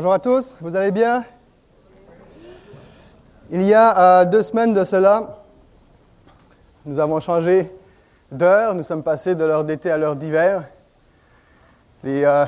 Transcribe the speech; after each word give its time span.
Bonjour 0.00 0.12
à 0.12 0.20
tous, 0.20 0.56
vous 0.60 0.76
allez 0.76 0.92
bien? 0.92 1.24
Il 3.50 3.62
y 3.62 3.74
a 3.74 4.20
euh, 4.20 4.24
deux 4.26 4.44
semaines 4.44 4.72
de 4.72 4.84
cela, 4.84 5.42
nous 6.86 7.00
avons 7.00 7.18
changé 7.18 7.76
d'heure, 8.30 8.76
nous 8.76 8.84
sommes 8.84 9.02
passés 9.02 9.34
de 9.34 9.42
l'heure 9.42 9.64
d'été 9.64 9.90
à 9.90 9.98
l'heure 9.98 10.14
d'hiver. 10.14 10.62
Les 12.04 12.24
euh, 12.24 12.44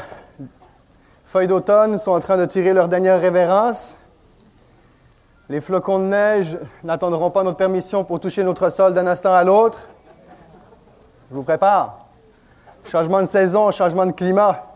feuilles 1.24 1.48
d'automne 1.48 1.98
sont 1.98 2.12
en 2.12 2.20
train 2.20 2.36
de 2.36 2.46
tirer 2.46 2.72
leur 2.72 2.86
dernière 2.86 3.20
révérence. 3.20 3.96
Les 5.48 5.60
flocons 5.60 5.98
de 5.98 6.04
neige 6.04 6.56
n'attendront 6.84 7.32
pas 7.32 7.42
notre 7.42 7.56
permission 7.56 8.04
pour 8.04 8.20
toucher 8.20 8.44
notre 8.44 8.70
sol 8.70 8.94
d'un 8.94 9.08
instant 9.08 9.34
à 9.34 9.42
l'autre. 9.42 9.88
Je 11.30 11.34
vous 11.34 11.42
prépare. 11.42 12.06
Changement 12.84 13.20
de 13.20 13.26
saison, 13.26 13.72
changement 13.72 14.06
de 14.06 14.12
climat. 14.12 14.66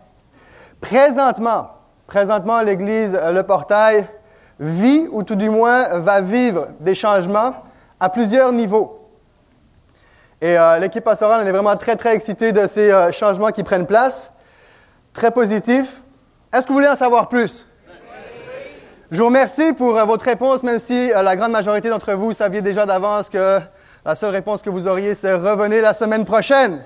Présentement, 0.80 1.68
présentement, 2.06 2.60
l'Église 2.60 3.18
Le 3.32 3.42
Portail 3.42 4.06
vit, 4.58 5.06
ou 5.10 5.22
tout 5.22 5.34
du 5.34 5.50
moins 5.50 5.98
va 5.98 6.20
vivre 6.20 6.68
des 6.80 6.94
changements 6.94 7.54
à 8.00 8.08
plusieurs 8.08 8.52
niveaux. 8.52 9.00
Et 10.40 10.58
euh, 10.58 10.78
l'équipe 10.78 11.04
pastorale, 11.04 11.46
est 11.46 11.50
vraiment 11.50 11.76
très, 11.76 11.96
très 11.96 12.14
excitée 12.14 12.52
de 12.52 12.66
ces 12.66 12.90
euh, 12.90 13.12
changements 13.12 13.50
qui 13.50 13.62
prennent 13.62 13.86
place. 13.86 14.30
Très 15.12 15.30
positif. 15.30 16.02
Est-ce 16.52 16.66
que 16.66 16.68
vous 16.68 16.78
voulez 16.78 16.88
en 16.88 16.96
savoir 16.96 17.28
plus? 17.28 17.66
Je 19.10 19.18
vous 19.18 19.26
remercie 19.26 19.72
pour 19.72 19.96
euh, 19.96 20.04
votre 20.04 20.24
réponse, 20.24 20.62
même 20.62 20.80
si 20.80 21.08
la 21.08 21.36
grande 21.36 21.52
majorité 21.52 21.88
d'entre 21.88 22.12
vous 22.12 22.32
saviez 22.32 22.62
déjà 22.62 22.84
d'avance 22.84 23.30
que 23.30 23.60
la 24.04 24.14
seule 24.14 24.32
réponse 24.32 24.60
que 24.60 24.70
vous 24.70 24.86
auriez, 24.86 25.14
c'est 25.14 25.32
revenez 25.32 25.80
la 25.80 25.94
semaine 25.94 26.24
prochaine. 26.24 26.82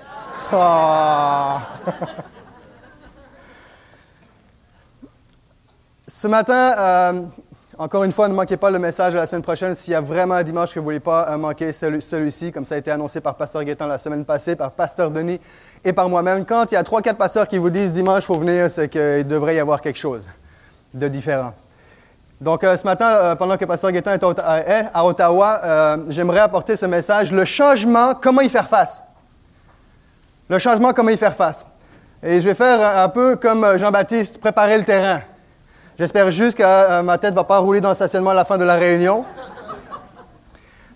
Ah. 0.53 1.59
Ce 6.09 6.25
matin, 6.25 6.73
euh, 6.75 7.21
encore 7.77 8.03
une 8.03 8.11
fois, 8.11 8.27
ne 8.27 8.33
manquez 8.33 8.57
pas 8.57 8.71
le 8.71 8.79
message 8.79 9.13
de 9.13 9.19
la 9.19 9.27
semaine 9.27 9.43
prochaine. 9.43 9.75
S'il 9.75 9.93
y 9.93 9.95
a 9.95 10.01
vraiment 10.01 10.33
un 10.33 10.43
dimanche 10.43 10.69
que 10.73 10.79
vous 10.79 10.85
ne 10.85 10.85
voulez 10.85 10.99
pas 10.99 11.29
euh, 11.29 11.37
manquer 11.37 11.71
celui-ci, 11.71 12.51
comme 12.51 12.65
ça 12.65 12.73
a 12.73 12.77
été 12.79 12.89
annoncé 12.89 13.21
par 13.21 13.35
Pasteur 13.35 13.63
Guétan 13.63 13.85
la 13.85 13.99
semaine 13.99 14.25
passée, 14.25 14.55
par 14.55 14.71
Pasteur 14.71 15.11
Denis 15.11 15.39
et 15.85 15.93
par 15.93 16.09
moi-même. 16.09 16.45
Quand 16.45 16.71
il 16.71 16.73
y 16.73 16.77
a 16.77 16.83
trois, 16.83 17.03
quatre 17.03 17.17
pasteurs 17.17 17.47
qui 17.47 17.59
vous 17.59 17.69
disent 17.69 17.91
dimanche, 17.91 18.23
il 18.23 18.25
faut 18.25 18.39
venir, 18.39 18.71
c'est 18.71 18.89
qu'il 18.89 19.27
devrait 19.27 19.53
y 19.55 19.59
avoir 19.59 19.81
quelque 19.81 19.99
chose 19.99 20.27
de 20.95 21.07
différent. 21.07 21.53
Donc, 22.41 22.63
euh, 22.63 22.75
ce 22.75 22.85
matin, 22.85 23.35
pendant 23.35 23.55
que 23.55 23.65
Pasteur 23.65 23.91
Guétan 23.91 24.13
est 24.13 24.23
à 24.91 25.05
Ottawa, 25.05 25.97
j'aimerais 26.07 26.39
apporter 26.39 26.75
ce 26.75 26.87
message, 26.87 27.31
le 27.31 27.45
changement, 27.45 28.15
comment 28.15 28.41
y 28.41 28.49
faire 28.49 28.67
face? 28.67 28.99
Le 30.49 30.57
changement, 30.57 30.91
comment 30.91 31.11
y 31.11 31.17
faire 31.17 31.35
face? 31.35 31.63
Et 32.23 32.41
je 32.41 32.49
vais 32.49 32.55
faire 32.55 32.97
un 32.97 33.09
peu 33.09 33.35
comme 33.35 33.77
Jean-Baptiste, 33.77 34.39
préparer 34.39 34.79
le 34.79 34.85
terrain. 34.85 35.21
J'espère 35.99 36.31
juste 36.31 36.57
que 36.57 36.63
euh, 36.63 37.01
ma 37.01 37.17
tête 37.17 37.31
ne 37.31 37.35
va 37.35 37.43
pas 37.43 37.57
rouler 37.57 37.81
dans 37.81 37.89
le 37.89 37.95
stationnement 37.95 38.29
à 38.29 38.33
la 38.33 38.45
fin 38.45 38.57
de 38.57 38.63
la 38.63 38.75
réunion. 38.75 39.25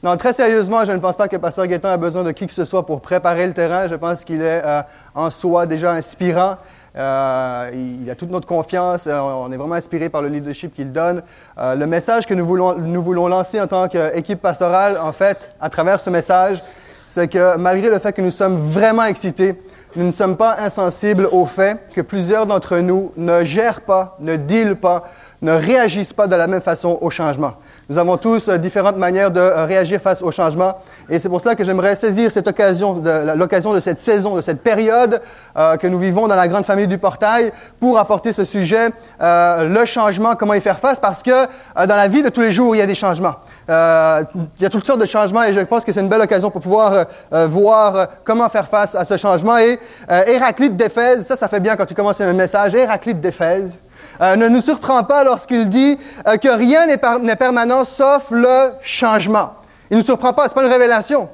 Non, 0.02 0.16
très 0.16 0.32
sérieusement, 0.32 0.86
je 0.86 0.94
ne 0.94 1.00
pense 1.00 1.18
pas 1.18 1.28
que 1.28 1.36
Pasteur 1.36 1.68
Guétin 1.68 1.90
a 1.90 1.98
besoin 1.98 2.24
de 2.24 2.32
qui 2.32 2.48
que 2.48 2.54
ce 2.54 2.64
soit 2.64 2.86
pour 2.86 3.02
préparer 3.02 3.46
le 3.46 3.52
terrain. 3.52 3.86
Je 3.88 3.96
pense 3.96 4.24
qu'il 4.24 4.42
est 4.42 4.62
euh, 4.64 4.82
en 5.14 5.30
soi 5.30 5.66
déjà 5.66 5.92
inspirant. 5.92 6.56
Euh, 6.96 7.70
il 7.74 8.10
a 8.10 8.16
toute 8.16 8.32
notre 8.32 8.48
confiance. 8.48 9.10
on 9.12 9.52
est 9.52 9.58
vraiment 9.58 9.76
inspiré 9.76 10.08
par 10.08 10.22
le 10.22 10.30
leadership 10.30 10.74
qu'il 10.74 10.94
donne. 10.94 11.22
le 11.58 11.86
message 11.86 12.26
que 12.26 12.34
nous 12.34 12.46
voulons, 12.46 12.76
nous 12.78 13.04
voulons 13.04 13.28
lancer 13.28 13.60
en 13.60 13.68
tant 13.68 13.90
qu'équipe 13.90 14.42
pastorale, 14.42 14.98
en 15.04 15.12
fait, 15.12 15.54
à 15.60 15.70
travers 15.70 16.00
ce 16.00 16.10
message, 16.10 16.64
c'est 17.06 17.28
que 17.28 17.58
malgré 17.58 17.90
le 17.90 18.00
fait 18.00 18.14
que 18.14 18.22
nous 18.22 18.32
sommes 18.32 18.58
vraiment 18.58 19.04
excités, 19.04 19.60
nous 19.96 20.06
ne 20.06 20.12
sommes 20.12 20.38
pas 20.38 20.56
insensibles 20.60 21.28
au 21.32 21.46
fait 21.46 21.78
que 21.94 22.02
plusieurs 22.02 22.46
d'entre 22.46 22.78
nous 22.78 23.12
ne 23.16 23.44
gèrent 23.44 23.82
pas, 23.82 24.18
ne 24.20 24.36
dealent 24.36 24.76
pas, 24.76 25.04
ne 25.44 25.52
réagissent 25.52 26.14
pas 26.14 26.26
de 26.26 26.36
la 26.36 26.48
même 26.48 26.62
façon 26.62 26.98
au 27.02 27.10
changement. 27.10 27.54
Nous 27.90 27.98
avons 27.98 28.18
tous 28.18 28.48
euh, 28.48 28.58
différentes 28.58 28.96
manières 28.96 29.30
de 29.30 29.42
euh, 29.42 29.66
réagir 29.66 30.00
face 30.00 30.22
au 30.22 30.32
changement. 30.32 30.78
Et 31.10 31.20
c'est 31.20 31.28
pour 31.28 31.42
cela 31.42 31.54
que 31.54 31.66
j'aimerais 31.66 31.96
saisir 31.98 32.32
cette 32.32 32.48
occasion, 32.48 33.04
l'occasion 33.36 33.74
de 33.74 33.82
cette 33.82 34.00
saison, 34.00 34.36
de 34.36 34.42
cette 34.42 34.64
période 34.64 35.22
euh, 35.58 35.76
que 35.76 35.86
nous 35.88 36.00
vivons 36.00 36.30
dans 36.30 36.36
la 36.36 36.48
grande 36.48 36.66
famille 36.66 36.88
du 36.88 36.98
portail 36.98 37.52
pour 37.80 38.00
apporter 38.00 38.32
ce 38.32 38.46
sujet, 38.46 38.90
le 39.20 39.84
changement, 39.86 40.36
comment 40.36 40.54
y 40.54 40.62
faire 40.62 40.80
face, 40.80 41.00
parce 41.00 41.22
que 41.22 41.46
dans 41.76 41.96
la 41.96 42.08
vie 42.08 42.24
de 42.24 42.30
tous 42.30 42.42
les 42.42 42.52
jours, 42.52 42.76
il 42.76 42.80
y 42.80 42.82
a 42.82 42.86
des 42.86 42.96
changements. 42.96 43.36
il 43.68 44.62
y 44.62 44.66
a 44.66 44.70
toutes 44.70 44.86
sortes 44.86 45.02
de 45.02 45.06
changements 45.06 45.44
et 45.44 45.54
je 45.54 45.60
pense 45.60 45.84
que 45.84 45.92
c'est 45.92 46.00
une 46.00 46.10
belle 46.10 46.22
occasion 46.22 46.50
pour 46.50 46.62
pouvoir 46.62 47.06
voir 47.32 48.08
comment 48.24 48.48
faire 48.50 48.68
face 48.68 48.96
à 48.96 49.04
ce 49.04 49.18
changement. 49.18 49.58
Et 49.58 49.80
Héraclite 50.10 50.76
d'Éphèse, 50.76 51.26
ça, 51.26 51.36
ça 51.36 51.48
fait 51.48 51.60
bien 51.60 51.76
quand 51.76 51.86
tu 51.86 51.94
commences 51.94 52.22
un 52.22 52.34
message, 52.34 52.74
Héraclite 52.76 53.20
d'Éphèse, 53.20 53.78
euh, 54.22 54.36
ne 54.36 54.48
nous 54.48 54.62
surprend 54.62 55.04
pas 55.04 55.24
lorsqu'il 55.24 55.70
dit 55.70 55.98
euh, 56.28 56.38
que 56.38 56.50
rien 56.50 56.86
n'est 56.86 57.36
permanent 57.36 57.84
sauf 57.84 58.26
le 58.32 58.72
changement. 58.82 59.54
Il 59.90 59.98
ne 59.98 60.02
nous 60.02 60.06
surprend 60.06 60.34
pas, 60.34 60.44
ce 60.44 60.50
n'est 60.50 60.56
pas 60.56 60.66
une 60.66 60.72
révélation. 60.72 61.30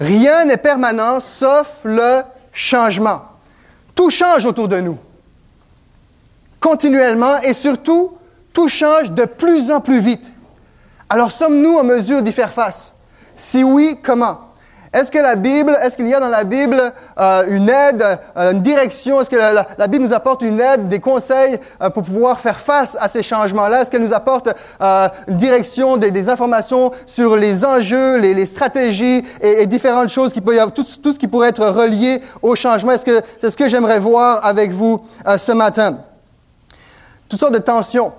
Rien 0.00 0.44
n'est 0.44 0.56
permanent 0.56 1.20
sauf 1.20 1.80
le 1.84 2.22
changement. 2.52 3.22
Tout 3.94 4.10
change 4.10 4.44
autour 4.44 4.68
de 4.68 4.80
nous, 4.80 4.98
continuellement, 6.60 7.40
et 7.42 7.54
surtout, 7.54 8.18
tout 8.52 8.68
change 8.68 9.10
de 9.10 9.24
plus 9.24 9.70
en 9.70 9.80
plus 9.80 10.00
vite. 10.00 10.32
Alors 11.08 11.30
sommes-nous 11.30 11.76
en 11.78 11.84
mesure 11.84 12.22
d'y 12.22 12.32
faire 12.32 12.52
face? 12.52 12.92
Si 13.36 13.62
oui, 13.62 13.98
comment? 14.02 14.45
Est-ce 14.96 15.12
que 15.12 15.18
la 15.18 15.36
Bible, 15.36 15.76
est-ce 15.82 15.94
qu'il 15.94 16.08
y 16.08 16.14
a 16.14 16.20
dans 16.20 16.28
la 16.28 16.44
Bible 16.44 16.90
euh, 17.20 17.44
une 17.48 17.68
aide, 17.68 18.02
euh, 18.34 18.52
une 18.52 18.62
direction? 18.62 19.20
Est-ce 19.20 19.28
que 19.28 19.36
la, 19.36 19.88
Bible 19.88 20.04
nous 20.04 20.14
apporte 20.14 20.40
une 20.40 20.58
aide, 20.58 20.88
des 20.88 21.00
conseils 21.00 21.58
euh, 21.82 21.90
pour 21.90 22.02
pouvoir 22.02 22.40
faire 22.40 22.58
face 22.58 22.96
à 22.98 23.06
ces 23.06 23.22
changements-là? 23.22 23.82
Est-ce 23.82 23.90
qu'elle 23.90 24.02
nous 24.02 24.14
apporte 24.14 24.48
une 24.80 25.36
direction, 25.36 25.98
des, 25.98 26.28
informations 26.30 26.92
sur 27.04 27.36
les 27.36 27.62
enjeux, 27.62 28.16
les, 28.16 28.46
stratégies 28.46 29.22
et, 29.42 29.66
différentes 29.66 30.08
choses 30.08 30.32
qui 30.32 30.40
peuvent, 30.40 30.72
tout, 30.72 30.84
tout 31.02 31.12
ce 31.12 31.18
qui 31.18 31.28
pourrait 31.28 31.50
être 31.50 31.66
relié 31.66 32.22
au 32.40 32.54
changement? 32.54 32.92
Est-ce 32.92 33.04
que 33.04 33.20
c'est 33.36 33.50
ce 33.50 33.56
que 33.56 33.68
j'aimerais 33.68 33.98
voir 33.98 34.46
avec 34.46 34.70
vous 34.70 35.04
ce 35.36 35.52
matin? 35.52 35.98
Toutes 37.28 37.40
sortes 37.40 37.52
de 37.52 37.58
tensions 37.58 38.12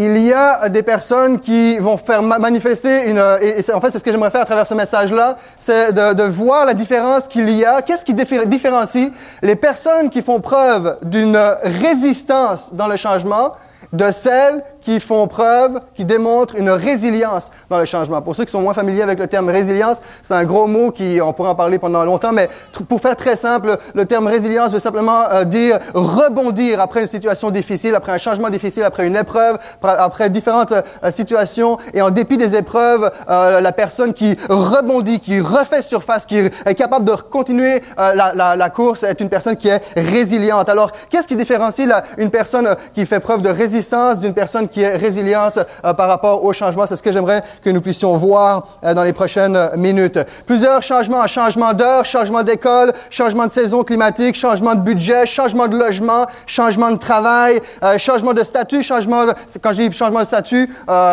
il 0.00 0.18
y 0.18 0.32
a 0.32 0.68
des 0.70 0.82
personnes 0.82 1.40
qui 1.40 1.76
vont 1.78 1.98
faire 1.98 2.22
manifester 2.22 3.10
une... 3.10 3.22
Et, 3.42 3.70
en 3.70 3.80
fait, 3.80 3.90
c'est 3.90 3.98
ce 3.98 4.04
que 4.04 4.10
j'aimerais 4.10 4.30
faire 4.30 4.40
à 4.40 4.46
travers 4.46 4.66
ce 4.66 4.72
message-là, 4.72 5.36
c'est 5.58 5.92
de, 5.92 6.22
voir 6.24 6.64
la 6.64 6.72
différence 6.72 7.28
qu'il 7.28 7.50
y 7.50 7.66
a. 7.66 7.82
Qu'est-ce 7.82 8.04
qui 8.04 8.14
différencie 8.14 9.10
les 9.42 9.56
personnes 9.56 10.08
qui 10.08 10.22
font 10.22 10.40
preuve 10.40 10.96
d'une 11.02 11.38
résistance 11.62 12.72
dans 12.72 12.88
le 12.88 12.96
changement 12.96 13.52
de 13.92 14.10
celles 14.10 14.62
qui 14.80 15.00
font 15.00 15.26
preuve, 15.26 15.80
qui 15.94 16.04
démontrent 16.04 16.56
une 16.56 16.70
résilience 16.70 17.50
dans 17.68 17.78
le 17.78 17.84
changement. 17.84 18.22
Pour 18.22 18.36
ceux 18.36 18.44
qui 18.44 18.52
sont 18.52 18.62
moins 18.62 18.74
familiers 18.74 19.02
avec 19.02 19.18
le 19.18 19.26
terme 19.26 19.48
résilience, 19.48 19.98
c'est 20.22 20.34
un 20.34 20.44
gros 20.44 20.66
mot 20.66 20.90
qui, 20.90 21.20
on 21.22 21.32
pourrait 21.32 21.50
en 21.50 21.54
parler 21.54 21.78
pendant 21.78 22.04
longtemps, 22.04 22.32
mais 22.32 22.48
pour 22.88 23.00
faire 23.00 23.16
très 23.16 23.36
simple, 23.36 23.76
le 23.94 24.04
terme 24.04 24.26
résilience 24.26 24.72
veut 24.72 24.80
simplement 24.80 25.24
euh, 25.30 25.44
dire 25.44 25.78
rebondir 25.94 26.80
après 26.80 27.02
une 27.02 27.06
situation 27.06 27.50
difficile, 27.50 27.94
après 27.94 28.12
un 28.12 28.18
changement 28.18 28.50
difficile, 28.50 28.84
après 28.84 29.06
une 29.06 29.16
épreuve, 29.16 29.58
après 29.82 30.30
différentes 30.30 30.72
euh, 30.72 31.10
situations, 31.10 31.78
et 31.94 32.02
en 32.02 32.10
dépit 32.10 32.36
des 32.36 32.54
épreuves, 32.56 33.10
euh, 33.28 33.60
la 33.60 33.72
personne 33.72 34.12
qui 34.12 34.36
rebondit, 34.48 35.20
qui 35.20 35.40
refait 35.40 35.82
surface, 35.82 36.26
qui 36.26 36.38
est 36.38 36.74
capable 36.74 37.04
de 37.04 37.14
continuer 37.14 37.82
la, 37.96 38.70
course, 38.70 39.02
est 39.02 39.20
une 39.20 39.28
personne 39.28 39.56
qui 39.56 39.68
est 39.68 39.80
résiliente. 39.96 40.68
Alors, 40.68 40.92
qu'est-ce 41.08 41.28
qui 41.28 41.36
différencie 41.36 41.88
une 42.18 42.30
personne 42.30 42.76
qui 42.94 43.06
fait 43.06 43.20
preuve 43.20 43.42
de 43.42 43.48
résistance 43.48 44.20
d'une 44.20 44.34
personne 44.34 44.68
qui 44.70 44.82
est 44.82 44.96
résiliente 44.96 45.58
euh, 45.84 45.92
par 45.94 46.08
rapport 46.08 46.44
au 46.44 46.52
changement. 46.52 46.86
C'est 46.86 46.96
ce 46.96 47.02
que 47.02 47.12
j'aimerais 47.12 47.42
que 47.62 47.70
nous 47.70 47.80
puissions 47.80 48.16
voir 48.16 48.66
euh, 48.84 48.94
dans 48.94 49.02
les 49.02 49.12
prochaines 49.12 49.58
minutes. 49.76 50.18
Plusieurs 50.46 50.82
changements, 50.82 51.26
changement 51.26 51.72
d'heure, 51.72 52.04
changement 52.04 52.42
d'école, 52.42 52.92
changement 53.10 53.46
de 53.46 53.52
saison 53.52 53.82
climatique, 53.82 54.36
changement 54.36 54.74
de 54.74 54.80
budget, 54.80 55.26
changement 55.26 55.68
de 55.68 55.76
logement, 55.76 56.26
changement 56.46 56.90
de 56.90 56.98
travail, 56.98 57.60
euh, 57.82 57.98
changement 57.98 58.32
de 58.32 58.42
statut, 58.42 58.82
changement, 58.82 59.26
de, 59.26 59.34
quand 59.62 59.72
je 59.72 59.82
dis 59.82 59.92
changement 59.96 60.20
de 60.20 60.26
statut, 60.26 60.68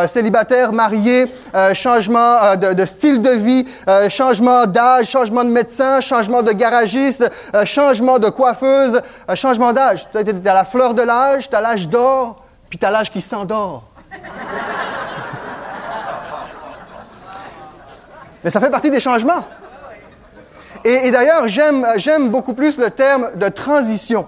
célibataire, 0.07 0.71
marié, 0.71 1.25
changement 1.74 2.56
de, 2.56 2.74
de, 2.74 2.86
style 2.86 3.21
de 3.21 3.31
vie, 3.31 3.65
changement 4.09 4.65
d'âge, 4.65 5.07
changement 5.07 5.44
de 5.44 5.50
médecin, 5.50 6.01
changement 6.01 6.42
de 6.42 6.51
garagiste, 6.51 7.30
changement 7.65 8.19
de 8.19 8.30
coiffeuse, 8.30 9.01
changement 9.36 9.74
d'âge. 9.74 10.07
Tu 10.12 10.18
as 10.18 10.54
la 10.54 10.63
fleur 10.63 10.94
de 10.94 11.01
l'âge, 11.01 11.50
tu 11.50 11.56
as 11.56 11.62
l'âge 11.62 11.88
d'or, 11.88 12.46
puis 12.69 12.78
t'as 12.78 12.92
l'âge 12.92 13.12
qui 13.12 13.22
s'endort. 13.22 13.84
Mais 18.44 18.50
ça 18.50 18.60
fait 18.60 18.69
partie 18.69 18.90
des 18.90 19.00
changements. 19.00 19.46
Et, 20.84 21.12
d'ailleurs, 21.12 21.48
j'aime, 21.48 21.86
j'aime 21.98 22.30
beaucoup 22.30 22.54
plus 22.54 22.78
le 22.78 22.92
terme 22.92 23.31
de 23.36 23.50
transition. 23.50 24.28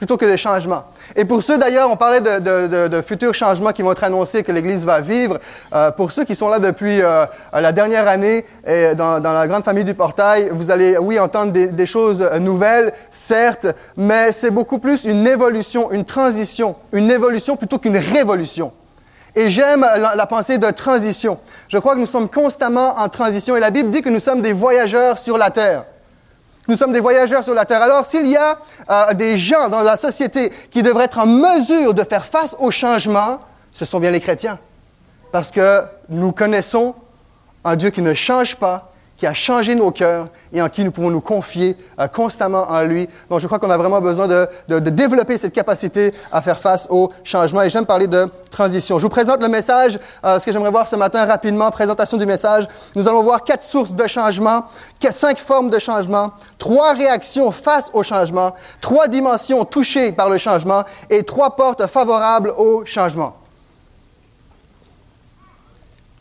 Plutôt 0.00 0.16
que 0.16 0.24
des 0.24 0.38
changements. 0.38 0.84
Et 1.14 1.26
pour 1.26 1.42
ceux 1.42 1.58
d'ailleurs, 1.58 1.90
on 1.90 1.96
parlait 1.96 2.22
de, 2.22 3.02
futurs 3.02 3.34
changements 3.34 3.72
qui 3.72 3.82
vont 3.82 3.92
être 3.92 4.02
annoncés 4.02 4.42
que 4.42 4.50
l'Église 4.50 4.86
va 4.86 5.02
vivre. 5.02 5.38
Euh, 5.74 5.90
pour 5.90 6.10
ceux 6.10 6.24
qui 6.24 6.34
sont 6.34 6.48
là 6.48 6.58
depuis 6.58 7.02
euh, 7.02 7.26
la 7.52 7.70
dernière 7.70 8.08
année 8.08 8.46
dans, 8.96 9.20
la 9.20 9.46
grande 9.46 9.62
famille 9.62 9.84
du 9.84 9.92
portail, 9.92 10.48
vous 10.52 10.70
allez, 10.70 10.96
oui, 10.96 11.18
entendre 11.18 11.52
des, 11.52 11.86
choses 11.86 12.26
nouvelles, 12.40 12.94
certes, 13.10 13.66
mais 13.98 14.32
c'est 14.32 14.50
beaucoup 14.50 14.78
plus 14.78 15.04
une 15.04 15.26
évolution, 15.26 15.92
une 15.92 16.06
transition, 16.06 16.76
une 16.92 17.10
évolution 17.10 17.56
plutôt 17.56 17.76
qu'une 17.76 17.98
révolution. 17.98 18.72
Et 19.36 19.50
j'aime 19.50 19.82
la, 19.82 20.26
pensée 20.26 20.56
de 20.56 20.70
transition. 20.70 21.38
Je 21.68 21.76
crois 21.76 21.94
que 21.94 22.00
nous 22.00 22.06
sommes 22.06 22.30
constamment 22.30 22.98
en 22.98 23.10
transition 23.10 23.54
et 23.54 23.60
la 23.60 23.70
Bible 23.70 23.90
dit 23.90 24.00
que 24.00 24.08
nous 24.08 24.18
sommes 24.18 24.40
des 24.40 24.54
voyageurs 24.54 25.18
sur 25.18 25.36
la 25.36 25.50
terre. 25.50 25.84
Nous 26.68 26.76
sommes 26.76 26.92
des 26.92 27.00
voyageurs 27.00 27.42
sur 27.42 27.54
la 27.54 27.64
terre. 27.64 27.82
Alors, 27.82 28.06
s'il 28.06 28.26
y 28.26 28.36
a 28.36 28.58
euh, 28.88 29.14
des 29.14 29.38
gens 29.38 29.68
dans 29.68 29.82
la 29.82 29.96
société 29.96 30.52
qui 30.70 30.82
devraient 30.82 31.04
être 31.04 31.18
en 31.18 31.26
mesure 31.26 31.94
de 31.94 32.04
faire 32.04 32.24
face 32.24 32.54
au 32.58 32.70
changement, 32.70 33.40
ce 33.72 33.84
sont 33.84 33.98
bien 33.98 34.10
les 34.10 34.20
chrétiens. 34.20 34.58
Parce 35.32 35.50
que 35.50 35.82
nous 36.08 36.32
connaissons 36.32 36.94
un 37.64 37.76
Dieu 37.76 37.90
qui 37.90 38.02
ne 38.02 38.14
change 38.14 38.56
pas, 38.56 38.89
qui 39.20 39.26
a 39.26 39.34
changé 39.34 39.74
nos 39.74 39.90
cœurs 39.90 40.28
et 40.50 40.62
en 40.62 40.70
qui 40.70 40.82
nous 40.82 40.90
pouvons 40.90 41.10
nous 41.10 41.20
confier 41.20 41.76
euh, 41.98 42.08
constamment 42.08 42.66
en 42.70 42.82
lui. 42.84 43.06
Donc, 43.28 43.40
je 43.40 43.46
crois 43.46 43.58
qu'on 43.58 43.68
a 43.68 43.76
vraiment 43.76 44.00
besoin 44.00 44.26
de, 44.26 44.48
développer 44.78 45.36
cette 45.36 45.52
capacité 45.52 46.14
à 46.32 46.40
faire 46.40 46.58
face 46.58 46.86
au 46.88 47.12
changement. 47.22 47.60
Et 47.60 47.68
j'aime 47.68 47.84
parler 47.84 48.06
de 48.06 48.26
transition. 48.50 48.98
Je 48.98 49.02
vous 49.02 49.10
présente 49.10 49.42
le 49.42 49.48
message, 49.48 49.98
euh, 50.24 50.40
ce 50.40 50.46
que 50.46 50.52
j'aimerais 50.52 50.70
voir 50.70 50.88
ce 50.88 50.96
matin 50.96 51.26
rapidement, 51.26 51.70
présentation 51.70 52.16
du 52.16 52.24
message. 52.24 52.66
Nous 52.96 53.06
allons 53.06 53.22
voir 53.22 53.44
quatre 53.44 53.62
sources 53.62 53.92
de 53.92 54.06
changement, 54.06 54.64
cinq 55.10 55.36
formes 55.36 55.68
de 55.68 55.78
changement, 55.78 56.30
trois 56.56 56.94
réactions 56.94 57.50
face 57.50 57.90
au 57.92 58.02
changement, 58.02 58.54
trois 58.80 59.06
dimensions 59.06 59.66
touchées 59.66 60.12
par 60.12 60.30
le 60.30 60.38
changement 60.38 60.84
et 61.10 61.24
trois 61.24 61.56
portes 61.56 61.86
favorables 61.88 62.54
au 62.56 62.86
changement. 62.86 63.39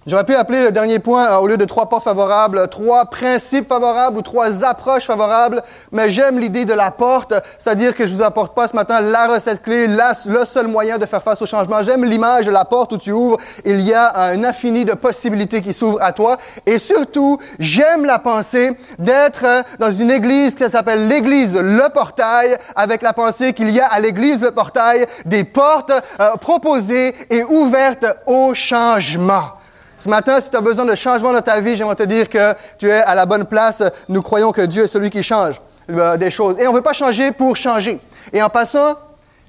J'aurais 0.09 0.23
pu 0.23 0.33
appeler 0.33 0.63
le 0.63 0.71
dernier 0.71 0.97
point, 0.97 1.27
euh, 1.27 1.37
au 1.37 1.45
lieu 1.45 1.55
de 1.55 1.65
trois 1.65 1.87
portes 1.87 2.03
favorables, 2.03 2.67
trois 2.69 3.05
principes 3.05 3.67
favorables 3.67 4.17
ou 4.17 4.23
trois 4.23 4.63
approches 4.63 5.05
favorables, 5.05 5.61
mais 5.91 6.09
j'aime 6.09 6.39
l'idée 6.39 6.65
de 6.65 6.73
la 6.73 6.89
porte, 6.89 7.35
c'est-à-dire 7.59 7.95
que 7.95 8.07
je 8.07 8.15
vous 8.15 8.23
apporte 8.23 8.55
pas 8.55 8.67
ce 8.67 8.75
matin 8.75 9.01
la 9.01 9.27
recette 9.27 9.61
clé, 9.61 9.85
le 9.85 10.45
seul 10.45 10.67
moyen 10.67 10.97
de 10.97 11.05
faire 11.05 11.21
face 11.21 11.43
au 11.43 11.45
changement. 11.45 11.83
J'aime 11.83 12.05
l'image 12.05 12.47
de 12.47 12.51
la 12.51 12.65
porte 12.65 12.93
où 12.93 12.97
tu 12.97 13.11
ouvres, 13.11 13.37
il 13.65 13.81
y 13.81 13.93
a 13.93 14.31
un 14.31 14.43
infini 14.43 14.83
de 14.83 14.93
possibilités 14.93 15.61
qui 15.61 15.73
s'ouvrent 15.73 16.01
à 16.01 16.11
toi, 16.11 16.37
et 16.65 16.79
surtout, 16.79 17.37
j'aime 17.59 18.03
la 18.03 18.17
pensée 18.17 18.71
d'être 18.97 19.45
euh, 19.45 19.61
dans 19.77 19.91
une 19.91 20.09
église 20.09 20.55
qui 20.55 20.67
s'appelle 20.67 21.07
l'église 21.07 21.55
Le 21.55 21.87
Portail, 21.93 22.57
avec 22.75 23.03
la 23.03 23.13
pensée 23.13 23.53
qu'il 23.53 23.69
y 23.69 23.79
a 23.79 23.85
à 23.85 23.99
l'église 23.99 24.41
Le 24.41 24.49
Portail 24.49 25.05
des 25.25 25.43
portes 25.43 25.91
euh, 25.91 26.35
proposées 26.37 27.13
et 27.29 27.43
ouvertes 27.43 28.07
au 28.25 28.55
changement. 28.55 29.58
Ce 29.99 30.07
matin, 30.07 30.39
si 30.39 30.49
tu 30.49 30.55
as 30.55 30.61
besoin 30.61 30.85
de 30.85 30.95
changement 30.95 31.33
dans 31.33 31.41
ta 31.41 31.59
vie, 31.59 31.75
j'aimerais 31.75 31.95
te 31.95 32.03
dire 32.03 32.29
que 32.29 32.53
tu 32.77 32.87
es 32.87 33.01
à 33.01 33.15
la 33.15 33.25
bonne 33.25 33.45
place. 33.45 33.83
Nous 34.07 34.21
croyons 34.21 34.53
que 34.53 34.61
Dieu 34.61 34.85
est 34.85 34.87
celui 34.87 35.09
qui 35.09 35.21
change 35.21 35.59
euh, 35.89 36.15
des 36.15 36.31
choses. 36.31 36.55
Et 36.57 36.65
on 36.67 36.71
ne 36.71 36.77
veut 36.77 36.81
pas 36.81 36.93
changer 36.93 37.33
pour 37.33 37.57
changer. 37.57 37.99
Et 38.31 38.41
en 38.41 38.49
passant, 38.49 38.95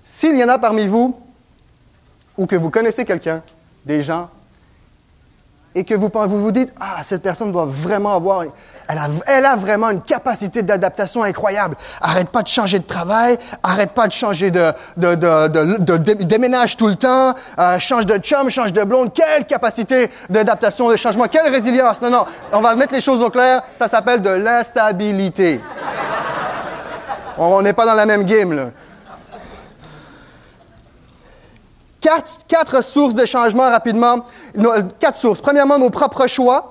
s'il 0.02 0.36
y 0.36 0.42
en 0.42 0.48
a 0.48 0.58
parmi 0.58 0.88
vous, 0.88 1.16
ou 2.36 2.46
que 2.46 2.56
vous 2.56 2.68
connaissez 2.68 3.04
quelqu'un, 3.04 3.44
des 3.86 4.02
gens 4.02 4.28
et 5.74 5.84
que 5.84 5.94
vous, 5.94 6.10
vous 6.12 6.42
vous 6.42 6.50
dites, 6.50 6.72
ah, 6.80 7.02
cette 7.02 7.22
personne 7.22 7.52
doit 7.52 7.66
vraiment 7.66 8.14
avoir, 8.16 8.42
elle 8.88 9.44
a, 9.44 9.56
vraiment 9.56 9.90
une 9.90 10.02
capacité 10.02 10.62
d'adaptation 10.62 11.22
incroyable. 11.22 11.76
Arrête 12.00 12.28
pas 12.28 12.42
de 12.42 12.48
changer 12.48 12.80
de 12.80 12.84
travail, 12.84 13.38
arrête 13.62 13.92
pas 13.92 14.08
de 14.08 14.12
changer 14.12 14.50
de, 14.50 14.72
déménage 16.24 16.76
tout 16.76 16.88
le 16.88 16.96
temps, 16.96 17.34
euh, 17.58 17.78
change 17.78 18.06
de 18.06 18.16
chum, 18.18 18.50
change 18.50 18.72
de 18.72 18.82
blonde. 18.82 19.12
Quelle 19.12 19.44
capacité 19.46 20.10
d'adaptation, 20.28 20.90
de 20.90 20.96
changement, 20.96 21.28
quelle 21.28 21.48
résilience. 21.48 22.02
Non, 22.02 22.10
non, 22.10 22.24
on 22.52 22.60
va 22.60 22.74
mettre 22.74 22.92
les 22.92 23.00
choses 23.00 23.22
au 23.22 23.30
clair, 23.30 23.62
ça 23.72 23.86
s'appelle 23.86 24.22
de 24.22 24.30
l'instabilité. 24.30 25.60
On 27.38 27.62
n'est 27.62 27.72
pas 27.72 27.86
dans 27.86 27.94
la 27.94 28.06
même 28.06 28.24
game, 28.24 28.52
là. 28.52 28.64
Quatre, 32.48 32.82
sources 32.82 33.14
de 33.14 33.24
changement 33.24 33.70
rapidement. 33.70 34.16
Quatre 34.98 35.18
sources. 35.18 35.40
Premièrement, 35.40 35.78
nos 35.78 35.90
propres 35.90 36.26
choix 36.26 36.69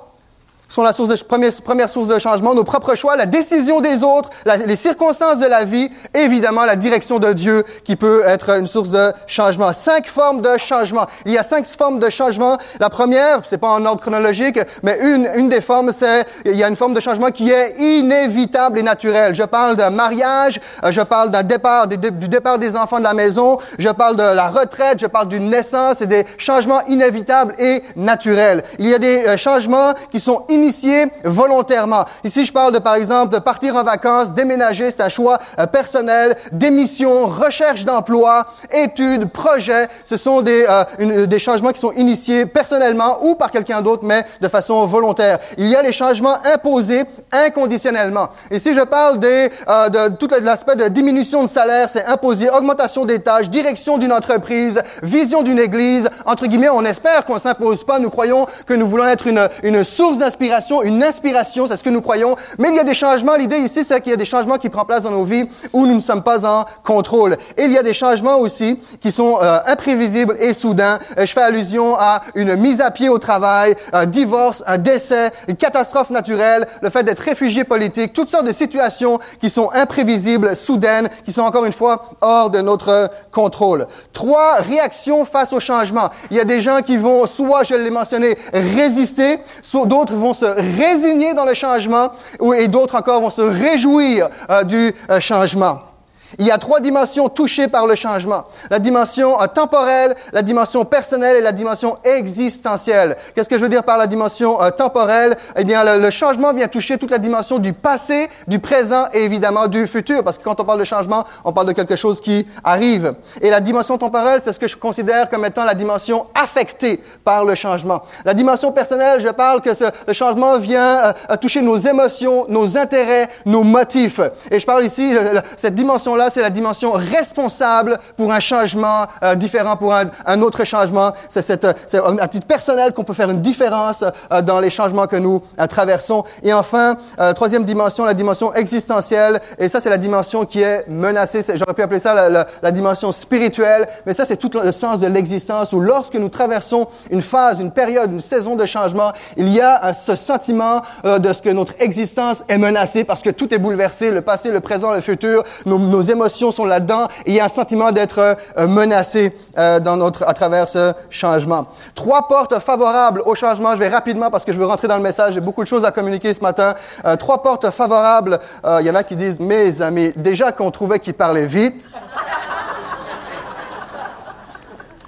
sont 0.70 0.84
la 0.84 0.94
source 0.94 1.24
première, 1.24 1.52
première, 1.64 1.90
source 1.90 2.08
de 2.08 2.20
changement, 2.20 2.54
nos 2.54 2.64
propres 2.64 2.96
choix, 2.96 3.18
la 3.18 3.26
décision 3.26 3.82
des 3.82 4.04
autres, 4.04 4.30
les 4.46 4.76
circonstances 4.76 5.40
de 5.40 5.48
la 5.48 5.66
vie, 5.66 5.90
et 6.14 6.20
évidemment 6.20 6.64
la 6.64 6.76
direction 6.76 7.20
de 7.20 7.34
Dieu 7.34 7.64
qui 7.84 7.96
peut 7.96 8.22
être 8.26 8.52
une 8.52 8.68
source 8.68 8.92
de 8.92 9.12
changement. 9.26 9.74
Cinq 9.74 10.06
formes 10.08 10.42
de 10.42 10.58
changement. 10.58 11.06
Il 11.26 11.32
y 11.32 11.38
a 11.38 11.44
cinq 11.44 11.66
formes 11.66 12.00
de 12.00 12.10
changement. 12.10 12.58
La 12.80 12.90
première, 12.90 13.42
c'est 13.48 13.58
pas 13.58 13.70
en 13.70 13.84
ordre 13.86 14.02
chronologique, 14.02 14.60
mais 14.84 14.98
une, 15.02 15.28
une 15.36 15.50
des 15.50 15.62
formes, 15.62 15.92
c'est 15.92 16.26
il 16.46 16.56
y 16.56 16.64
a 16.64 16.70
une 16.70 16.76
forme 16.76 16.94
de 16.94 17.00
changement 17.00 17.32
qui 17.32 17.50
est 17.50 17.76
inévitable 17.80 18.80
et 18.80 18.84
naturelle. 18.84 19.34
Je 19.34 19.44
parle 19.44 19.76
d'un 19.76 19.90
mariage, 19.90 20.62
euh, 20.84 20.92
je 20.92 21.02
parle 21.02 21.32
d'un 21.32 21.44
départ, 21.44 21.88
du 21.88 21.98
départ 21.98 22.60
des 22.60 22.76
enfants 22.76 23.00
de 23.00 23.04
la 23.04 23.14
maison, 23.14 23.58
je 23.80 23.90
parle 23.90 24.16
de 24.16 24.24
la 24.24 24.50
retraite, 24.50 25.00
je 25.00 25.08
parle 25.08 25.28
d'une 25.28 25.50
naissance 25.50 26.02
et 26.02 26.06
des 26.06 26.26
changements 26.38 26.86
inévitables 26.88 27.56
et 27.58 27.82
naturels. 27.96 28.64
Il 28.78 28.88
y 28.88 28.94
a 28.94 29.00
des 29.00 29.26
euh, 29.26 29.38
changements 29.38 29.94
qui 30.12 30.20
sont 30.20 30.44
inévitables 30.50 30.59
initié 30.60 31.06
volontairement. 31.24 32.06
Ici, 32.24 32.46
je 32.46 32.52
parle 32.52 32.74
de, 32.74 32.80
par 32.80 32.96
exemple, 32.96 33.34
de 33.34 33.40
partir 33.40 33.76
en 33.76 33.84
vacances, 33.84 34.34
déménager, 34.34 34.92
c'est 34.92 35.02
un 35.02 35.10
choix 35.10 35.38
euh, 35.58 35.66
personnel, 35.66 36.36
démission, 36.52 37.28
recherche 37.28 37.86
d'emploi, 37.86 38.46
études, 38.72 39.32
projets. 39.32 39.88
Ce 40.06 40.18
sont 40.18 40.42
des, 40.42 40.66
euh, 40.70 41.26
des 41.26 41.40
changements 41.40 41.72
qui 41.72 41.80
sont 41.80 41.94
initiés 41.94 42.46
personnellement 42.46 43.20
ou 43.22 43.36
par 43.36 43.52
quelqu'un 43.52 43.82
d'autre, 43.82 44.04
mais 44.06 44.24
de 44.42 44.48
façon 44.48 44.86
volontaire. 44.86 45.38
Il 45.58 45.68
y 45.68 45.76
a 45.76 45.82
les 45.82 45.94
changements 45.94 46.38
imposés 46.54 47.04
inconditionnellement. 47.32 48.30
Ici, 48.52 48.74
je 48.74 48.82
parle 48.82 49.20
des, 49.20 49.50
euh, 49.68 49.90
de 49.90 50.16
tout 50.16 50.28
l'aspect 50.42 50.76
de 50.76 50.88
diminution 50.88 51.44
de 51.44 51.50
salaire, 51.50 51.90
c'est 51.90 52.06
imposé, 52.06 52.50
augmentation 52.50 53.06
des 53.06 53.20
tâches, 53.20 53.50
direction 53.50 53.98
d'une 53.98 54.12
entreprise, 54.12 54.82
vision 55.04 55.44
d'une 55.44 55.60
église. 55.60 56.10
Entre 56.26 56.48
guillemets, 56.48 56.70
on 56.70 56.84
espère 56.86 57.26
qu'on 57.26 57.40
s'impose 57.40 57.84
pas. 57.84 58.00
Nous 58.00 58.10
croyons 58.10 58.46
que 58.66 58.74
nous 58.74 58.88
voulons 58.88 59.08
être 59.08 59.28
une, 59.28 59.48
une 59.64 59.84
source 59.84 60.18
d'inspiration 60.18 60.49
une 60.84 61.04
inspiration, 61.04 61.68
c'est 61.68 61.78
ce 61.78 61.84
que 61.84 61.90
nous 61.90 62.02
croyons. 62.02 62.36
Mais 62.58 62.70
il 62.70 62.76
y 62.76 62.80
a 62.80 62.84
des 62.84 62.94
changements. 62.94 63.36
L'idée 63.36 63.58
ici, 63.60 63.84
c'est 63.84 64.00
qu'il 64.02 64.12
y 64.12 64.14
a 64.14 64.18
des 64.18 64.26
changements 64.26 64.58
qui 64.58 64.70
prennent 64.70 64.86
place 64.86 65.04
dans 65.04 65.12
nos 65.12 65.24
vies 65.24 65.46
où 65.74 65.86
nous 65.86 65.96
ne 65.96 66.00
sommes 66.00 66.24
pas 66.24 66.46
en 66.46 66.66
contrôle. 66.84 67.36
Et 67.58 67.66
il 67.66 67.72
y 67.72 67.78
a 67.78 67.84
des 67.84 67.94
changements 67.94 68.38
aussi 68.38 68.80
qui 69.02 69.12
sont 69.12 69.40
euh, 69.42 69.60
imprévisibles 69.68 70.36
et 70.40 70.54
soudains. 70.54 71.00
Euh, 71.18 71.26
je 71.26 71.34
fais 71.34 71.42
allusion 71.42 71.96
à 71.98 72.22
une 72.36 72.56
mise 72.56 72.82
à 72.82 72.92
pied 72.92 73.10
au 73.10 73.18
travail, 73.18 73.76
un 73.92 74.06
divorce, 74.06 74.64
un 74.66 74.78
décès, 74.78 75.32
une 75.48 75.56
catastrophe 75.56 76.10
naturelle, 76.10 76.66
le 76.82 76.90
fait 76.90 77.04
d'être 77.04 77.20
réfugié 77.20 77.64
politique, 77.64 78.14
toutes 78.14 78.30
sortes 78.30 78.46
de 78.46 78.52
situations 78.52 79.20
qui 79.42 79.50
sont 79.50 79.70
imprévisibles, 79.74 80.56
soudaines, 80.56 81.10
qui 81.26 81.32
sont 81.32 81.42
encore 81.42 81.66
une 81.66 81.74
fois 81.74 82.02
hors 82.22 82.50
de 82.50 82.62
notre 82.62 83.10
contrôle. 83.32 83.86
Trois 84.14 84.56
réactions 84.56 85.26
face 85.26 85.52
au 85.54 85.60
changement. 85.60 86.10
Il 86.32 86.38
y 86.38 86.40
a 86.40 86.46
des 86.46 86.62
gens 86.62 86.82
qui 86.82 86.98
vont, 86.98 87.28
soit, 87.28 87.64
je 87.64 87.76
l'ai 87.76 87.90
mentionné, 87.90 88.38
résister, 88.54 89.40
d'autres 89.86 90.14
vont 90.14 90.34
se 90.40 90.46
résigner 90.80 91.34
dans 91.34 91.46
le 91.46 91.54
changement 91.54 92.10
et 92.58 92.68
d'autres 92.68 92.96
encore 92.96 93.22
vont 93.22 93.30
se 93.30 93.42
réjouir 93.42 94.30
euh, 94.50 94.64
du 94.64 94.94
euh, 95.10 95.20
changement. 95.20 95.89
Il 96.38 96.46
y 96.46 96.52
a 96.52 96.58
trois 96.58 96.80
dimensions 96.80 97.28
touchées 97.28 97.68
par 97.68 97.88
le 97.88 97.96
changement. 97.96 98.46
La 98.70 98.78
dimension 98.78 99.42
euh, 99.42 99.48
temporelle, 99.48 100.16
la 100.32 100.42
dimension 100.42 100.86
personnelle 100.86 101.38
et 101.38 101.42
la 101.42 101.52
dimension 101.52 101.98
existentielle. 102.04 103.16
Qu'est-ce 103.34 103.50
que 103.50 103.58
je 103.58 103.64
veux 103.64 103.70
dire 103.70 103.84
par 103.84 103.98
la 103.98 104.06
dimension 104.06 104.62
euh, 104.62 104.70
temporelle? 104.70 105.36
Eh 105.56 105.64
bien, 105.64 105.98
le, 105.98 106.10
changement 106.12 106.54
vient 106.54 106.68
toucher 106.68 106.98
toute 106.98 107.10
la 107.10 107.18
dimension 107.18 107.58
du 107.58 107.74
passé, 107.74 108.30
du 108.48 108.60
présent 108.60 109.08
et 109.14 109.24
évidemment 109.24 109.68
du 109.68 109.88
futur. 109.88 110.24
Parce 110.24 110.38
que 110.38 110.44
quand 110.44 110.60
on 110.60 110.66
parle 110.66 110.80
de 110.80 110.86
changement, 110.86 111.24
on 111.44 111.52
parle 111.52 111.68
de 111.68 111.74
quelque 111.74 111.96
chose 111.96 112.22
qui 112.22 112.46
arrive. 112.64 113.14
Et 113.42 113.50
la 113.50 113.60
dimension 113.60 113.98
temporelle, 113.98 114.42
c'est 114.44 114.54
ce 114.54 114.60
que 114.60 114.68
je 114.68 114.78
considère 114.78 115.30
comme 115.30 115.46
étant 115.46 115.64
la 115.64 115.74
dimension 115.74 116.28
affectée 116.36 117.02
par 117.24 117.44
le 117.44 117.56
changement. 117.56 118.02
La 118.26 118.34
dimension 118.34 118.72
personnelle, 118.72 119.20
je 119.22 119.30
parle 119.30 119.62
que 119.62 119.72
le 120.08 120.14
changement 120.14 120.60
vient 120.60 121.14
euh, 121.30 121.36
toucher 121.42 121.62
nos 121.62 121.78
émotions, 121.78 122.46
nos 122.50 122.78
intérêts, 122.78 123.30
nos 123.46 123.64
motifs. 123.64 124.20
Et 124.52 124.60
je 124.60 124.66
parle 124.66 124.86
ici, 124.86 125.16
cette 125.58 125.76
dimension 125.76 126.19
c'est 126.30 126.42
la 126.42 126.50
dimension 126.50 126.92
responsable 126.92 127.98
pour 128.18 128.32
un 128.32 128.40
changement 128.40 129.06
euh, 129.24 129.36
différent, 129.36 129.78
pour 129.78 129.94
un, 129.94 130.42
autre 130.42 130.64
changement. 130.64 131.14
C'est 131.28 131.42
cette, 131.42 131.66
à 131.66 132.28
titre 132.28 132.48
personnel 132.48 132.94
qu'on 132.94 133.04
peut 133.04 133.14
faire 133.14 133.30
une 133.30 133.42
différence 133.42 134.04
euh, 134.04 134.42
dans 134.42 134.60
les 134.60 134.70
changements 134.70 135.08
que 135.08 135.16
nous 135.16 135.42
euh, 135.60 135.68
traversons. 135.68 136.24
Et 136.44 136.54
enfin, 136.54 136.96
troisième 137.36 137.64
dimension, 137.64 138.06
la 138.06 138.14
dimension 138.14 138.54
existentielle. 138.54 139.40
Et 139.58 139.70
ça, 139.70 139.80
c'est 139.80 139.90
la 139.90 139.98
dimension 139.98 140.46
qui 140.46 140.62
est 140.62 140.86
menacée. 140.88 141.42
J'aurais 141.56 141.74
pu 141.74 141.82
appeler 141.82 142.00
ça 142.00 142.14
la, 142.14 142.46
la, 142.62 142.72
dimension 142.72 143.12
spirituelle, 143.12 143.88
mais 144.06 144.14
ça, 144.14 144.26
c'est 144.26 144.38
tout 144.38 144.52
le 144.62 144.72
sens 144.72 145.00
de 145.00 145.08
l'existence 145.08 145.74
où 145.74 145.80
lorsque 145.80 146.16
nous 146.16 146.30
traversons 146.30 146.88
une 147.10 147.22
phase, 147.22 147.60
une 147.60 147.72
période, 147.72 148.12
une 148.12 148.20
saison 148.20 148.56
de 148.56 148.66
changement, 148.66 149.12
il 149.38 149.50
y 149.50 149.62
a 149.62 149.94
ce 149.94 150.16
sentiment 150.16 150.82
de 151.04 151.34
ce 151.34 151.42
que 151.42 151.50
notre 151.50 151.74
existence 151.80 152.44
est 152.48 152.58
menacée 152.58 153.04
parce 153.04 153.22
que 153.22 153.30
tout 153.30 153.54
est 153.54 153.60
bouleversé, 153.60 154.12
le 154.12 154.22
passé, 154.22 154.52
le 154.52 154.60
présent, 154.60 154.92
le 154.92 155.02
futur, 155.02 155.44
nos, 155.66 155.78
nos 155.78 156.02
émotions 156.10 156.52
sont 156.52 156.66
là-dedans 156.66 157.08
et 157.26 157.32
il 157.32 157.34
y 157.36 157.40
a 157.40 157.46
un 157.46 157.50
sentiment 157.50 157.92
d'être 157.92 158.20
euh, 158.20 158.68
menacé 158.68 159.34
euh, 159.58 159.80
dans 159.80 159.98
notre, 159.98 160.28
à 160.28 160.34
travers 160.34 160.68
ce 160.68 160.94
changement. 161.10 161.68
Trois 161.96 162.28
portes 162.28 162.60
favorables 162.60 163.22
au 163.26 163.36
changement. 163.36 163.72
Je 163.74 163.80
vais 163.80 163.90
rapidement 163.90 164.30
parce 164.30 164.46
que 164.46 164.54
je 164.54 164.60
veux 164.60 164.66
rentrer 164.66 164.88
dans 164.88 164.98
le 164.98 165.04
message. 165.04 165.34
J'ai 165.34 165.42
beaucoup 165.42 165.64
de 165.64 165.68
choses 165.68 165.86
à 165.86 165.92
communiquer 165.92 166.34
ce 166.34 166.42
matin. 166.42 166.76
Euh, 167.06 167.16
trois 167.16 167.42
portes 167.42 167.70
favorables. 167.72 168.40
Il 168.80 168.86
y 168.86 168.90
en 168.90 168.96
a 168.96 169.04
qui 169.04 169.16
disent, 169.16 169.40
mes 169.40 169.82
amis, 169.82 170.12
déjà 170.16 170.52
qu'on 170.52 170.72
trouvait 170.72 171.00
qu'il 171.00 171.14
parlait 171.14 171.46
vite. 171.46 171.90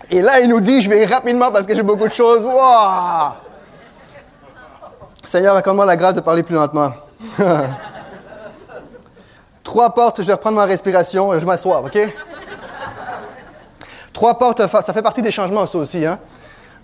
Et 0.10 0.22
là, 0.22 0.40
il 0.42 0.50
nous 0.50 0.60
dit, 0.60 0.82
je 0.82 0.90
vais 0.90 1.06
rapidement 1.06 1.52
parce 1.52 1.66
que 1.66 1.74
j'ai 1.74 1.84
beaucoup 1.84 2.08
de 2.08 2.14
choses. 2.14 2.44
Wow! 2.44 3.34
Seigneur, 5.24 5.56
accorde-moi 5.56 5.86
la 5.86 5.96
grâce 5.96 6.16
de 6.16 6.22
parler 6.22 6.44
plus 6.44 6.56
lentement. 6.56 6.92
Trois 9.64 9.94
portes, 9.94 10.22
je 10.22 10.28
vais 10.28 10.34
reprendre 10.34 10.58
ma 10.58 10.66
respiration, 10.66 11.38
je 11.38 11.46
m'assois, 11.46 11.82
OK? 11.82 11.98
Trois 14.14 14.38
portes, 14.38 14.68
ça 14.68 14.94
fait 14.94 15.02
partie 15.02 15.22
des 15.22 15.32
changements, 15.32 15.66
ça 15.66 15.78
aussi, 15.78 16.06
hein? 16.06 16.20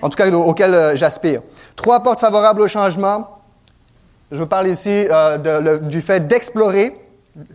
en 0.01 0.09
tout 0.09 0.17
cas 0.17 0.29
auxquels 0.31 0.73
euh, 0.73 0.95
j'aspire. 0.95 1.41
Trois 1.75 2.01
portes 2.01 2.19
favorables 2.19 2.61
au 2.61 2.67
changement. 2.67 3.39
Je 4.31 4.43
parle 4.43 4.67
ici 4.67 5.07
euh, 5.09 5.79
du 5.79 6.01
fait 6.01 6.27
d'explorer 6.27 6.99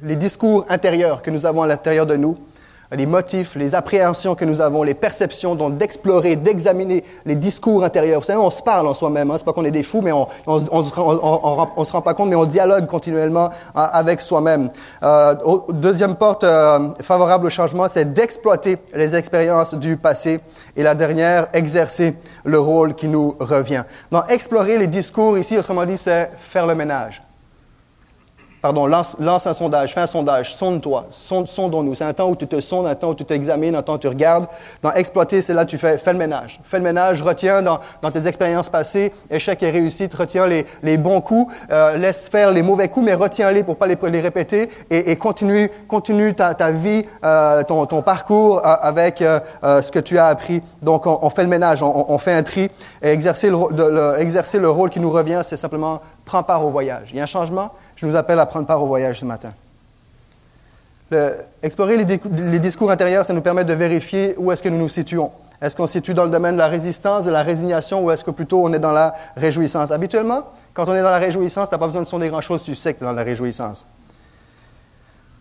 les 0.02 0.16
discours 0.16 0.64
intérieurs 0.68 1.22
que 1.22 1.30
nous 1.30 1.46
avons 1.46 1.62
à 1.62 1.66
l'intérieur 1.66 2.06
de 2.06 2.16
nous 2.16 2.36
les 2.92 3.06
motifs, 3.06 3.54
les 3.56 3.74
appréhensions 3.74 4.34
que 4.34 4.44
nous 4.44 4.60
avons, 4.60 4.82
les 4.82 4.94
perceptions, 4.94 5.54
donc 5.54 5.76
d'explorer, 5.76 6.36
d'examiner 6.36 7.04
les 7.24 7.34
discours 7.34 7.84
intérieurs. 7.84 8.20
Vous 8.20 8.26
savez, 8.26 8.38
on 8.38 8.50
se 8.50 8.62
parle 8.62 8.86
en 8.86 8.94
soi-même, 8.94 9.30
hein? 9.30 9.34
c'est 9.38 9.44
pas 9.44 9.52
qu'on 9.52 9.64
est 9.64 9.70
des 9.70 9.82
fous, 9.82 10.00
mais 10.02 10.12
on, 10.12 10.28
se 10.46 11.92
rend 11.92 12.02
pas 12.02 12.14
compte, 12.14 12.28
mais 12.28 12.36
on 12.36 12.44
dialogue 12.44 12.86
continuellement 12.86 13.50
hein, 13.74 13.90
avec 13.92 14.20
soi-même. 14.20 14.70
Euh, 15.02 15.34
deuxième 15.70 16.14
porte 16.14 16.44
euh, 16.44 16.90
favorable 17.00 17.46
au 17.46 17.50
changement, 17.50 17.88
c'est 17.88 18.12
d'exploiter 18.12 18.78
les 18.94 19.14
expériences 19.14 19.74
du 19.74 19.96
passé. 19.96 20.40
Et 20.76 20.82
la 20.82 20.94
dernière, 20.94 21.46
exercer 21.52 22.16
le 22.44 22.58
rôle 22.58 22.94
qui 22.94 23.08
nous 23.08 23.34
revient. 23.38 23.84
Donc, 24.10 24.24
explorer 24.30 24.78
les 24.78 24.86
discours 24.86 25.38
ici, 25.38 25.58
autrement 25.58 25.84
dit, 25.84 25.96
c'est 25.96 26.30
faire 26.38 26.66
le 26.66 26.74
ménage. 26.74 27.22
Pardon, 28.62 28.86
lance, 28.86 29.16
un 29.18 29.54
sondage, 29.54 29.92
fais 29.92 30.02
un 30.02 30.06
sondage, 30.06 30.54
sonde-toi, 30.54 31.08
sondons-nous. 31.10 31.96
C'est 31.96 32.04
un 32.04 32.12
temps 32.12 32.28
où 32.28 32.36
tu 32.36 32.46
te 32.46 32.60
sondes, 32.60 32.86
un 32.86 32.94
temps 32.94 33.08
où 33.08 33.14
tu 33.16 33.24
t'examines, 33.24 33.74
un 33.74 33.82
temps 33.82 33.94
où 33.94 33.98
tu 33.98 34.06
regardes. 34.06 34.46
Dans 34.82 34.92
exploiter, 34.92 35.42
c'est 35.42 35.52
là 35.52 35.64
où 35.64 35.66
tu 35.66 35.78
fais, 35.78 35.98
fais 35.98 36.12
le 36.12 36.18
ménage. 36.20 36.60
Fais 36.62 36.76
le 36.76 36.84
ménage, 36.84 37.22
retiens 37.22 37.60
dans, 37.60 37.80
tes 38.12 38.28
expériences 38.28 38.68
passées, 38.68 39.12
échec 39.28 39.60
et 39.64 39.70
réussite, 39.70 40.14
retiens 40.14 40.46
les, 40.46 40.96
bons 40.96 41.20
coups, 41.20 41.52
euh, 41.72 41.96
laisse 41.96 42.28
faire 42.28 42.52
les 42.52 42.62
mauvais 42.62 42.86
coups, 42.86 43.06
mais 43.06 43.14
retiens-les 43.14 43.64
pour 43.64 43.76
pas 43.76 43.88
les, 43.88 44.20
répéter 44.20 44.68
et, 44.90 45.16
continue, 45.16 45.68
continue 45.88 46.32
ta, 46.32 46.70
vie, 46.70 47.04
euh, 47.24 47.64
ton, 47.64 48.02
parcours 48.02 48.58
euh, 48.58 48.76
avec 48.80 49.18
ce 49.18 49.90
que 49.90 49.98
tu 49.98 50.18
as 50.18 50.26
appris. 50.26 50.62
Donc, 50.82 51.08
on, 51.08 51.30
fait 51.30 51.42
le 51.42 51.48
ménage, 51.48 51.82
on, 51.82 52.18
fait 52.18 52.32
un 52.32 52.44
tri. 52.44 52.70
Et 53.02 53.08
exercer 53.08 53.50
le, 53.50 54.20
exercer 54.20 54.60
le 54.60 54.70
rôle 54.70 54.90
qui 54.90 55.00
nous 55.00 55.10
revient, 55.10 55.40
c'est 55.42 55.56
simplement 55.56 56.00
prends 56.24 56.42
part 56.42 56.64
au 56.64 56.70
voyage. 56.70 57.08
Il 57.10 57.16
y 57.16 57.20
a 57.20 57.24
un 57.24 57.26
changement, 57.26 57.72
je 58.02 58.06
vous 58.08 58.16
appelle 58.16 58.40
à 58.40 58.46
prendre 58.46 58.66
part 58.66 58.82
au 58.82 58.86
voyage 58.86 59.20
ce 59.20 59.24
matin. 59.24 59.52
explorer 61.62 61.96
les, 61.96 62.58
discours 62.58 62.90
intérieurs, 62.90 63.24
ça 63.24 63.32
nous 63.32 63.42
permet 63.42 63.64
de 63.64 63.72
vérifier 63.72 64.34
où 64.38 64.50
est-ce 64.50 64.60
que 64.60 64.68
nous 64.68 64.78
nous 64.78 64.88
situons. 64.88 65.30
Est-ce 65.60 65.76
qu'on 65.76 65.86
se 65.86 65.92
situe 65.92 66.12
dans 66.12 66.24
le 66.24 66.30
domaine 66.30 66.54
de 66.54 66.58
la 66.58 66.66
résistance, 66.66 67.24
de 67.24 67.30
la 67.30 67.44
résignation, 67.44 68.02
ou 68.02 68.10
est-ce 68.10 68.24
que 68.24 68.32
plutôt 68.32 68.64
on 68.64 68.72
est 68.72 68.80
dans 68.80 68.90
la 68.90 69.14
réjouissance? 69.36 69.92
Habituellement, 69.92 70.48
quand 70.74 70.88
on 70.88 70.94
est 70.94 71.02
dans 71.02 71.10
la 71.10 71.18
réjouissance, 71.18 71.68
tu 71.68 71.74
n'as 71.76 71.78
pas 71.78 71.86
besoin 71.86 72.02
de 72.02 72.08
sonder 72.08 72.28
grand-chose, 72.28 72.64
tu 72.64 72.74
sais 72.74 72.92
que 72.92 72.98
tu 72.98 73.04
es 73.04 73.06
dans 73.06 73.12
la 73.12 73.22
réjouissance. 73.22 73.86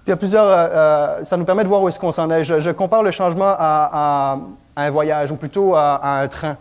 Puis 0.03 0.07
il 0.07 0.09
y 0.11 0.13
a 0.13 0.17
plusieurs, 0.17 0.45
euh, 0.45 0.67
euh, 0.67 1.23
ça 1.23 1.37
nous 1.37 1.45
permet 1.45 1.63
de 1.63 1.67
voir 1.67 1.81
où 1.81 1.87
est-ce 1.87 1.99
qu'on 1.99 2.11
s'en 2.11 2.29
est. 2.29 2.45
Je, 2.45 2.69
compare 2.69 3.01
le 3.01 3.09
changement 3.09 3.55
à, 3.57 4.37
un 4.75 4.89
voyage, 4.91 5.31
ou 5.31 5.35
plutôt 5.35 5.73
à, 5.75 6.19
un 6.19 6.27
train. 6.27 6.57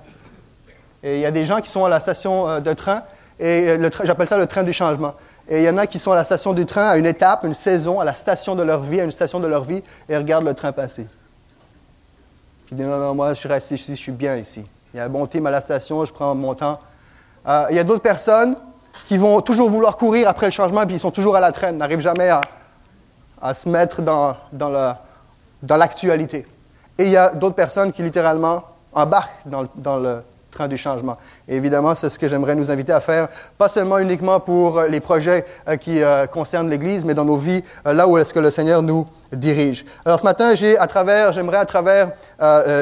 Et 1.02 1.16
il 1.16 1.21
y 1.21 1.26
a 1.26 1.30
des 1.30 1.45
gens 1.45 1.61
qui 1.61 1.69
sont 1.69 1.85
à 1.85 1.90
la 1.90 2.00
station 2.00 2.49
euh, 2.49 2.61
de 2.61 2.73
train, 2.73 3.02
et 3.38 3.76
j'appelle 4.04 4.28
ça 4.28 4.38
le 4.38 4.47
train 4.47 4.62
du 4.62 4.73
changement. 4.73 5.12
Et 5.50 5.59
il 5.59 5.64
y 5.64 5.69
en 5.69 5.76
a 5.78 5.87
qui 5.88 5.99
sont 5.99 6.12
à 6.12 6.14
la 6.14 6.23
station 6.23 6.52
du 6.52 6.64
train, 6.64 6.88
à 6.88 6.97
une 6.97 7.07
étape, 7.07 7.42
une 7.45 7.54
saison, 7.54 7.99
à 7.99 8.04
la 8.04 8.14
station 8.14 8.54
de 8.54 8.62
leur 8.62 8.83
vie, 8.83 9.00
à 9.00 9.04
une 9.04 9.11
station 9.11 9.40
de 9.40 9.49
leur 9.49 9.64
vie, 9.64 9.83
et 10.09 10.16
regardent 10.16 10.47
le 10.47 10.54
train 10.54 10.71
passer. 10.71 11.09
Puis 12.66 12.76
disent, 12.76 12.87
non, 12.87 12.99
non, 12.99 13.14
moi, 13.16 13.35
je 13.35 13.49
reste 13.49 13.73
ici, 13.73 13.97
je 13.97 14.00
suis 14.00 14.12
bien 14.12 14.37
ici. 14.37 14.64
Il 14.95 14.99
y 14.99 15.00
a 15.00 15.04
un 15.04 15.09
bon 15.09 15.26
team 15.26 15.45
à 15.47 15.50
la 15.50 15.61
station, 15.61 16.04
je 16.04 16.12
prends 16.12 16.37
mon 16.37 16.54
temps. 16.54 16.78
Euh, 17.49 17.66
il 17.71 17.76
y 17.76 17.80
a 17.80 17.85
d'autres 17.85 18.02
personnes 18.02 18.54
qui 19.07 19.16
vont 19.16 19.40
toujours 19.40 19.69
vouloir 19.69 19.97
courir 19.97 20.28
après 20.28 20.47
le 20.47 20.52
changement, 20.52 20.87
puis 20.87 20.95
ils 20.95 21.00
sont 21.00 21.11
toujours 21.11 21.35
à 21.35 21.40
la 21.40 21.50
traîne, 21.50 21.78
n'arrivent 21.78 22.00
jamais 22.00 22.30
à, 23.42 23.54
se 23.54 23.69
mettre 23.69 24.02
dans, 24.02 24.37
dans 24.52 25.76
l'actualité. 25.76 26.47
et 26.99 27.04
il 27.04 27.11
y 27.11 27.16
a 27.16 27.30
d'autres 27.30 27.57
personnes 27.57 27.90
qui 27.90 28.02
littéralement 28.02 28.62
embarquent 28.92 29.47
dans, 29.47 29.99
le 29.99 30.23
du 30.69 30.76
changement. 30.76 31.16
Et 31.49 31.57
évidemment, 31.57 31.95
c'est 31.95 32.09
ce 32.09 32.19
que 32.19 32.28
j'aimerais 32.28 32.54
nous 32.54 32.71
inviter 32.71 32.92
à 32.92 33.00
faire, 33.00 33.28
pas 33.57 33.69
seulement 33.69 33.99
uniquement 33.99 34.40
pour 34.40 34.83
les 34.83 35.00
projets 35.00 35.45
euh, 35.69 35.76
qui 35.76 36.02
euh, 36.02 36.26
concernent 36.26 36.69
l'Église, 36.69 37.04
mais 37.04 37.14
dans 37.14 37.25
nos 37.25 37.37
vies, 37.37 37.62
euh, 37.87 37.92
là 37.92 38.07
où 38.07 38.19
est-ce 38.19 38.35
que 38.35 38.40
le 38.40 38.50
Seigneur 38.50 38.83
nous 38.83 39.07
dirige. 39.33 39.85
Alors 40.04 40.19
ce 40.19 40.25
matin, 40.25 40.54
j'ai 40.54 40.76
à 40.76 40.87
travers, 40.88 41.33
j'aimerais 41.33 41.59
à 41.59 41.64
travers 41.64 42.11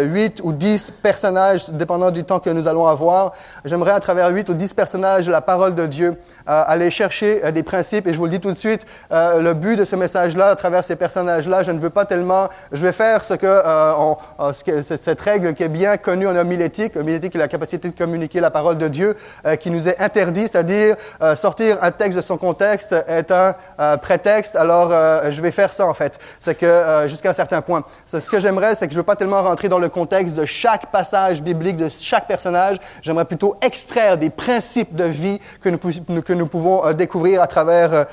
huit 0.04 0.40
ou 0.42 0.54
dix 0.54 0.90
personnages, 0.90 1.68
dépendant 1.68 2.10
du 2.10 2.24
temps 2.24 2.38
que 2.38 2.48
nous 2.48 2.66
allons 2.66 2.86
avoir, 2.86 3.32
j'aimerais 3.66 3.90
à 3.90 4.00
travers 4.00 4.30
huit 4.30 4.48
ou 4.48 4.54
dix 4.54 4.72
personnages 4.72 5.26
de 5.26 5.30
la 5.30 5.42
parole 5.42 5.74
de 5.74 5.84
Dieu 5.84 6.18
aller 6.46 6.90
chercher 6.90 7.52
des 7.52 7.62
principes. 7.62 8.06
Et 8.06 8.14
je 8.14 8.18
vous 8.18 8.24
le 8.24 8.30
dis 8.30 8.40
tout 8.40 8.50
de 8.50 8.56
suite, 8.56 8.86
le 9.10 9.52
but 9.52 9.76
de 9.76 9.84
ce 9.84 9.94
message-là, 9.94 10.46
à 10.46 10.56
travers 10.56 10.86
ces 10.86 10.96
personnages-là, 10.96 11.62
je 11.62 11.70
ne 11.70 11.80
veux 11.80 11.90
pas 11.90 12.06
tellement, 12.06 12.48
je 12.72 12.80
vais 12.80 12.92
faire 12.92 13.22
ce 13.22 13.34
que, 13.34 14.96
cette 14.96 15.20
règle 15.20 15.52
qui 15.52 15.64
est 15.64 15.68
bien 15.68 15.98
connue 15.98 16.26
en 16.26 16.34
homilétique. 16.34 16.96
Homilétique 16.96 17.34
est 17.34 17.38
la 17.38 17.48
de 17.58 17.88
communiquer 17.96 18.40
la 18.40 18.50
parole 18.50 18.78
de 18.78 18.88
Dieu 18.88 19.16
euh, 19.44 19.56
qui 19.56 19.70
nous 19.70 19.88
est 19.88 20.00
interdit, 20.00 20.48
c'est-à-dire 20.48 20.96
euh, 21.22 21.36
sortir 21.36 21.78
un 21.82 21.90
texte 21.90 22.16
de 22.16 22.22
son 22.22 22.36
contexte 22.36 22.94
est 23.06 23.30
un 23.30 23.54
euh, 23.80 23.96
prétexte. 23.96 24.56
Alors, 24.56 24.90
je 25.30 25.42
vais 25.42 25.50
faire 25.50 25.72
ça 25.72 25.86
en 25.86 25.94
fait. 25.94 26.18
C'est 26.40 26.54
que 26.54 27.06
jusqu'à 27.06 27.30
un 27.30 27.34
certain 27.34 27.60
point, 27.62 27.82
ce 28.06 28.18
que 28.18 28.40
j'aimerais, 28.40 28.74
c'est 28.74 28.86
que 28.86 28.92
je 28.92 28.98
veux 28.98 29.04
pas 29.04 29.16
tellement 29.16 29.42
rentrer 29.42 29.68
dans 29.68 29.78
le 29.78 29.88
contexte 29.88 30.34
de 30.34 30.44
chaque 30.44 30.90
passage 30.90 31.42
biblique, 31.42 31.76
de 31.76 31.88
chaque 31.88 32.26
personnage. 32.26 32.76
J'aimerais 33.02 33.24
plutôt 33.24 33.56
extraire 33.60 34.16
des 34.16 34.30
principes 34.30 34.94
de 34.94 35.04
vie 35.04 35.40
que 35.62 35.68
nous, 35.68 35.78
que 36.22 36.32
nous 36.32 36.46
pouvons 36.46 36.92
découvrir 36.92 37.42
à 37.42 37.46
travers 37.46 38.06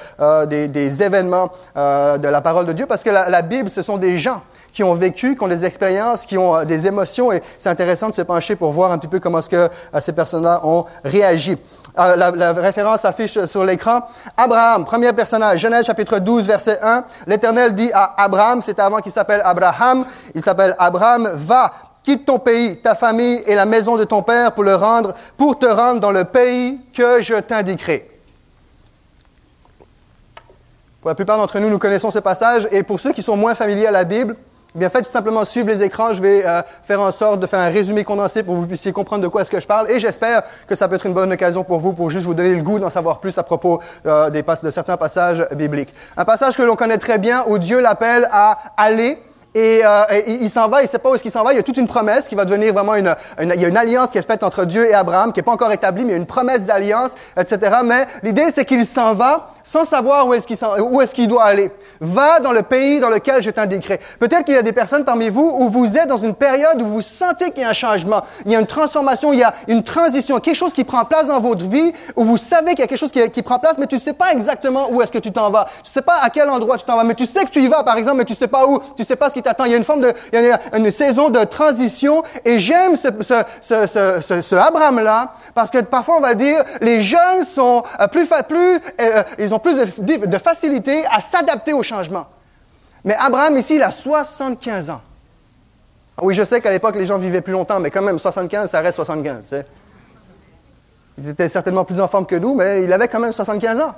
des, 0.47 1.03
événements 1.03 1.49
de 1.75 2.27
la 2.27 2.41
parole 2.41 2.65
de 2.65 2.73
Dieu, 2.73 2.85
parce 2.85 3.03
que 3.03 3.09
la 3.09 3.41
Bible, 3.41 3.69
ce 3.69 3.81
sont 3.81 3.97
des 3.97 4.17
gens 4.17 4.41
qui 4.75 4.83
ont 4.83 4.93
vécu, 4.93 5.35
qui 5.35 5.43
ont 5.43 5.47
des 5.47 5.63
expériences, 5.63 6.25
qui 6.25 6.37
ont 6.37 6.65
des 6.65 6.85
émotions, 6.85 7.31
et 7.31 7.41
c'est 7.57 7.69
intéressant 7.69 8.09
de 8.09 8.13
se 8.13 8.21
pencher 8.21 8.57
pour 8.57 8.71
voir 8.71 8.91
un 8.91 8.97
petit 8.97 9.07
peu 9.07 9.21
comment 9.21 9.39
est-ce 9.39 9.49
que 9.49 9.69
ces 10.01 10.11
personnes-là 10.11 10.59
ont 10.63 10.83
réagi. 11.03 11.57
Euh, 11.97 12.15
la, 12.17 12.51
référence 12.51 13.01
s'affiche 13.01 13.45
sur 13.45 13.63
l'écran. 13.63 14.01
Abraham, 14.35 14.83
premier 14.83 15.13
personnage, 15.13 15.61
Genèse 15.61 15.85
chapitre 15.85 16.19
12, 16.19 16.45
verset 16.45 16.77
1. 16.81 17.05
L'Éternel 17.25 17.73
dit 17.73 17.89
à 17.93 18.15
Abraham, 18.17 18.61
c'était 18.61 18.81
avant 18.81 18.99
qu'il 18.99 19.13
s'appelle 19.13 19.41
Abraham, 19.45 20.05
il 20.33 20.41
s'appelle 20.41 20.75
Abraham, 20.77 21.31
va, 21.35 21.71
quitte 22.03 22.25
ton 22.25 22.37
pays, 22.37 22.81
ta 22.81 22.95
famille 22.95 23.41
et 23.45 23.55
la 23.55 23.65
maison 23.65 23.95
de 23.95 24.03
ton 24.03 24.23
père 24.23 24.51
pour 24.51 24.65
le 24.65 24.75
rendre, 24.75 25.13
pour 25.37 25.57
te 25.57 25.67
rendre 25.67 26.01
dans 26.01 26.11
le 26.11 26.25
pays 26.25 26.81
que 26.93 27.21
je 27.21 27.35
t'indiquerai. 27.35 28.09
Pour 30.99 31.09
la 31.09 31.15
plupart 31.15 31.37
d'entre 31.37 31.59
nous, 31.59 31.69
nous 31.69 31.79
connaissons 31.79 32.11
ce 32.11 32.19
passage, 32.19 32.67
et 32.71 32.83
pour 32.83 32.99
ceux 32.99 33.13
qui 33.13 33.23
sont 33.23 33.37
moins 33.37 33.55
familiers 33.55 33.87
à 33.87 33.91
la 33.91 34.03
Bible, 34.03 34.35
bien, 34.75 34.89
faites 34.89 35.05
simplement 35.05 35.45
suivre 35.45 35.67
les 35.67 35.83
écrans. 35.83 36.13
Je 36.13 36.21
vais 36.21 36.45
euh, 36.45 36.61
faire 36.83 37.01
en 37.01 37.11
sorte 37.11 37.39
de 37.39 37.47
faire 37.47 37.59
un 37.59 37.69
résumé 37.69 38.03
condensé 38.03 38.43
pour 38.43 38.55
que 38.55 38.59
vous 38.59 38.67
puissiez 38.67 38.91
comprendre 38.91 39.23
de 39.23 39.27
quoi 39.27 39.41
est-ce 39.41 39.51
que 39.51 39.59
je 39.59 39.67
parle. 39.67 39.89
Et 39.89 39.99
j'espère 39.99 40.43
que 40.67 40.75
ça 40.75 40.87
peut 40.87 40.95
être 40.95 41.05
une 41.05 41.13
bonne 41.13 41.31
occasion 41.31 41.63
pour 41.63 41.79
vous 41.79 41.93
pour 41.93 42.09
juste 42.09 42.25
vous 42.25 42.33
donner 42.33 42.55
le 42.55 42.61
goût 42.61 42.79
d'en 42.79 42.89
savoir 42.89 43.19
plus 43.19 43.37
à 43.37 43.43
propos 43.43 43.79
euh, 44.05 44.29
des, 44.29 44.41
de 44.41 44.71
certains 44.71 44.97
passages 44.97 45.45
bibliques. 45.55 45.93
Un 46.17 46.25
passage 46.25 46.55
que 46.55 46.63
l'on 46.63 46.75
connaît 46.75 46.97
très 46.97 47.17
bien 47.17 47.43
où 47.47 47.57
Dieu 47.57 47.79
l'appelle 47.79 48.27
à 48.31 48.57
aller 48.77 49.19
et, 49.55 49.81
euh, 49.85 50.03
il 50.27 50.49
s'en 50.49 50.67
va, 50.67 50.83
il 50.83 50.87
sait 50.89 50.99
pas 50.99 51.09
où 51.09 51.15
est-ce 51.15 51.23
qu'il 51.23 51.31
s'en 51.31 51.43
va. 51.43 51.53
Il 51.53 51.55
y 51.55 51.59
a 51.59 51.63
toute 51.63 51.77
une 51.77 51.87
promesse 51.87 52.27
qui 52.27 52.35
va 52.35 52.43
devenir 52.43 52.73
vraiment 52.73 52.95
une, 52.95 53.15
il 53.41 53.55
y 53.55 53.63
a 53.63 53.67
une 53.69 53.77
alliance 53.77 54.11
qui 54.11 54.17
est 54.17 54.27
faite 54.27 54.43
entre 54.43 54.65
Dieu 54.65 54.85
et 54.85 54.93
Abraham, 54.93 55.31
qui 55.31 55.39
est 55.39 55.43
pas 55.43 55.53
encore 55.53 55.71
établie, 55.71 56.03
mais 56.03 56.09
il 56.09 56.15
y 56.15 56.17
a 56.17 56.19
une 56.19 56.25
promesse 56.25 56.65
d'alliance, 56.65 57.13
etc. 57.37 57.77
Mais 57.85 58.05
l'idée, 58.21 58.49
c'est 58.49 58.65
qu'il 58.65 58.85
s'en 58.85 59.13
va 59.13 59.47
sans 59.63 59.85
savoir 59.85 60.27
où 60.27 60.33
est-ce 60.33 60.45
qu'il 60.45 60.57
où 60.81 61.01
est-ce 61.01 61.15
qu'il 61.15 61.29
doit 61.29 61.45
aller. 61.45 61.71
Va 62.01 62.39
dans 62.39 62.51
le 62.51 62.63
pays 62.63 62.99
dans 62.99 63.09
lequel 63.09 63.41
je 63.41 63.49
t'indiquerai. 63.49 63.99
Peut-être 64.19 64.43
qu'il 64.43 64.55
y 64.55 64.57
a 64.57 64.61
des 64.61 64.73
personnes 64.73 65.05
parmi 65.05 65.29
vous 65.29 65.55
où 65.59 65.69
vous 65.69 65.97
êtes 65.97 66.07
dans 66.07 66.17
une 66.17 66.35
période 66.35 66.81
où 66.81 66.85
vous 66.85 67.01
sentez 67.01 67.51
qu'il 67.51 67.63
y 67.63 67.65
a 67.65 67.69
un 67.69 67.73
changement, 67.73 68.21
il 68.45 68.51
y 68.51 68.55
a 68.55 68.59
une 68.59 68.67
transformation, 68.67 69.31
il 69.31 69.39
y 69.39 69.43
a 69.43 69.53
une 69.69 69.83
transition, 69.83 70.39
quelque 70.39 70.55
chose 70.55 70.73
qui 70.73 70.83
prend 70.83 71.05
place 71.05 71.27
dans 71.27 71.39
votre 71.39 71.65
vie, 71.65 71.93
où 72.17 72.25
vous 72.25 72.37
savez 72.37 72.71
qu'il 72.71 72.79
y 72.79 72.83
a 72.83 72.87
quelque 72.87 72.99
chose 72.99 73.11
qui, 73.11 73.29
qui 73.31 73.41
prend 73.41 73.57
place, 73.57 73.77
mais 73.79 73.87
tu 73.87 73.99
sais 73.99 74.13
pas 74.13 74.33
exactement 74.33 74.89
où 74.91 75.01
est-ce 75.01 75.11
que 75.11 75.17
tu 75.17 75.31
t'en 75.31 75.49
vas. 75.49 75.65
Tu 75.83 75.91
sais 75.91 76.01
pas 76.01 76.19
à 76.21 76.29
quel 76.29 76.49
endroit 76.49 76.77
tu 76.77 76.83
t'en 76.83 76.97
vas, 76.97 77.03
mais 77.03 77.15
tu 77.15 77.25
sais 77.25 77.45
que 77.45 77.49
tu 77.49 77.61
y 77.61 77.67
vas, 77.67 77.83
par 77.83 77.97
exemple, 77.97 78.17
mais 78.17 78.25
tu 78.25 78.35
sais 78.35 78.47
pas 78.47 78.67
où, 78.67 78.79
tu 78.97 79.03
sais 79.03 79.15
pas 79.15 79.29
ce 79.29 79.35
qui 79.35 79.41
il 79.65 79.71
y 79.71 79.73
a 79.73 79.77
une 79.77 79.83
forme 79.83 80.01
de, 80.01 80.13
une, 80.73 80.91
saison 80.91 81.29
de 81.29 81.43
transition. 81.43 82.23
Et 82.43 82.59
j'aime 82.59 82.95
ce, 82.95 83.07
ce, 83.21 84.21
ce, 84.21 84.41
ce, 84.41 84.55
Abraham-là 84.55 85.33
parce 85.53 85.71
que 85.71 85.79
parfois 85.79 86.17
on 86.17 86.21
va 86.21 86.33
dire 86.33 86.63
les 86.81 87.01
jeunes 87.01 87.45
sont 87.45 87.83
euh, 87.99 88.07
plus, 88.07 88.27
plus 88.47 88.79
euh, 89.01 89.23
ils 89.39 89.53
ont 89.53 89.59
plus 89.59 89.75
de, 89.75 90.25
de 90.25 90.37
facilité 90.37 91.05
à 91.11 91.19
s'adapter 91.19 91.73
au 91.73 91.83
changement. 91.83 92.27
Mais 93.05 93.15
Abraham, 93.19 93.55
ici, 93.57 93.75
il 93.75 93.83
a 93.83 93.91
75 93.91 94.89
ans. 94.89 95.01
Ah 96.17 96.21
oui, 96.23 96.33
je 96.33 96.43
sais 96.43 96.59
qu'à 96.59 96.71
l'époque, 96.71 96.95
les 96.95 97.05
gens 97.05 97.17
vivaient 97.17 97.41
plus 97.41 97.53
longtemps, 97.53 97.79
mais 97.79 97.91
quand 97.91 98.01
même, 98.01 98.17
75, 98.17 98.69
ça 98.69 98.81
reste 98.81 98.95
75. 98.95 99.63
Ils 101.17 101.29
étaient 101.29 101.47
certainement 101.47 101.85
plus 101.85 102.01
en 102.01 102.07
forme 102.07 102.25
que 102.25 102.35
nous, 102.35 102.55
mais 102.55 102.83
il 102.83 102.91
avait 102.91 103.07
quand 103.07 103.19
même 103.19 103.31
75 103.31 103.79
ans. 103.79 103.95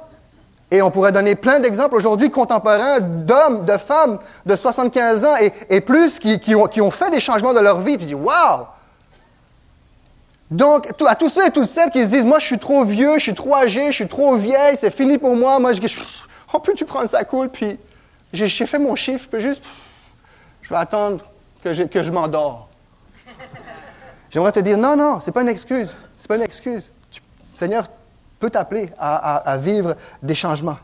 Et 0.69 0.81
on 0.81 0.91
pourrait 0.91 1.13
donner 1.13 1.35
plein 1.35 1.59
d'exemples 1.59 1.95
aujourd'hui 1.95 2.29
contemporains 2.29 2.99
d'hommes, 2.99 3.65
de 3.65 3.77
femmes 3.77 4.19
de 4.45 4.55
75 4.55 5.25
ans 5.25 5.35
et, 5.69 5.81
plus 5.81 6.19
qui, 6.19 6.55
ont, 6.55 6.91
fait 6.91 7.09
des 7.09 7.21
changements 7.21 7.53
de 7.53 7.59
leur 7.59 7.79
vie. 7.79 7.97
Tu 7.97 8.05
dis, 8.05 8.15
waouh! 8.15 8.65
Donc, 10.51 10.89
à 11.05 11.15
tous 11.15 11.29
ceux 11.29 11.45
et 11.45 11.51
toutes 11.51 11.69
celles 11.69 11.89
qui 11.89 12.03
se 12.03 12.09
disent, 12.09 12.25
moi, 12.25 12.39
je 12.39 12.45
suis 12.45 12.59
trop 12.59 12.83
vieux, 12.83 13.17
je 13.17 13.23
suis 13.23 13.33
trop 13.33 13.55
âgé, 13.55 13.87
je 13.87 13.95
suis 13.95 14.07
trop 14.07 14.35
vieille, 14.35 14.77
c'est 14.77 14.91
fini 14.91 15.17
pour 15.17 15.35
moi. 15.35 15.59
Moi, 15.59 15.73
je 15.73 15.79
dis, 15.79 15.97
on 16.53 16.59
peut-tu 16.59 16.85
prendre 16.85 17.09
ça 17.09 17.23
cool, 17.23 17.49
puis 17.49 17.77
j'ai 18.33 18.47
fait 18.47 18.79
mon 18.79 18.95
chiffre, 18.95 19.27
puis 19.31 19.41
juste, 19.41 19.63
je 20.61 20.69
vais 20.69 20.79
attendre 20.79 21.23
que 21.63 21.73
je, 21.73 21.83
que 21.83 22.03
je 22.03 22.11
m'endors. 22.11 22.67
J'aimerais 24.29 24.51
te 24.51 24.59
dire, 24.59 24.77
non, 24.77 24.95
non, 24.95 25.19
c'est 25.21 25.31
pas 25.31 25.41
une 25.41 25.49
excuse. 25.49 25.95
C'est 26.17 26.27
pas 26.27 26.35
une 26.35 26.41
excuse. 26.41 26.91
Seigneur 27.53 27.87
peut 28.39 28.49
t'appeler 28.49 28.89
à, 28.99 29.57
vivre 29.57 29.95
des 30.21 30.35
changements. 30.35 30.77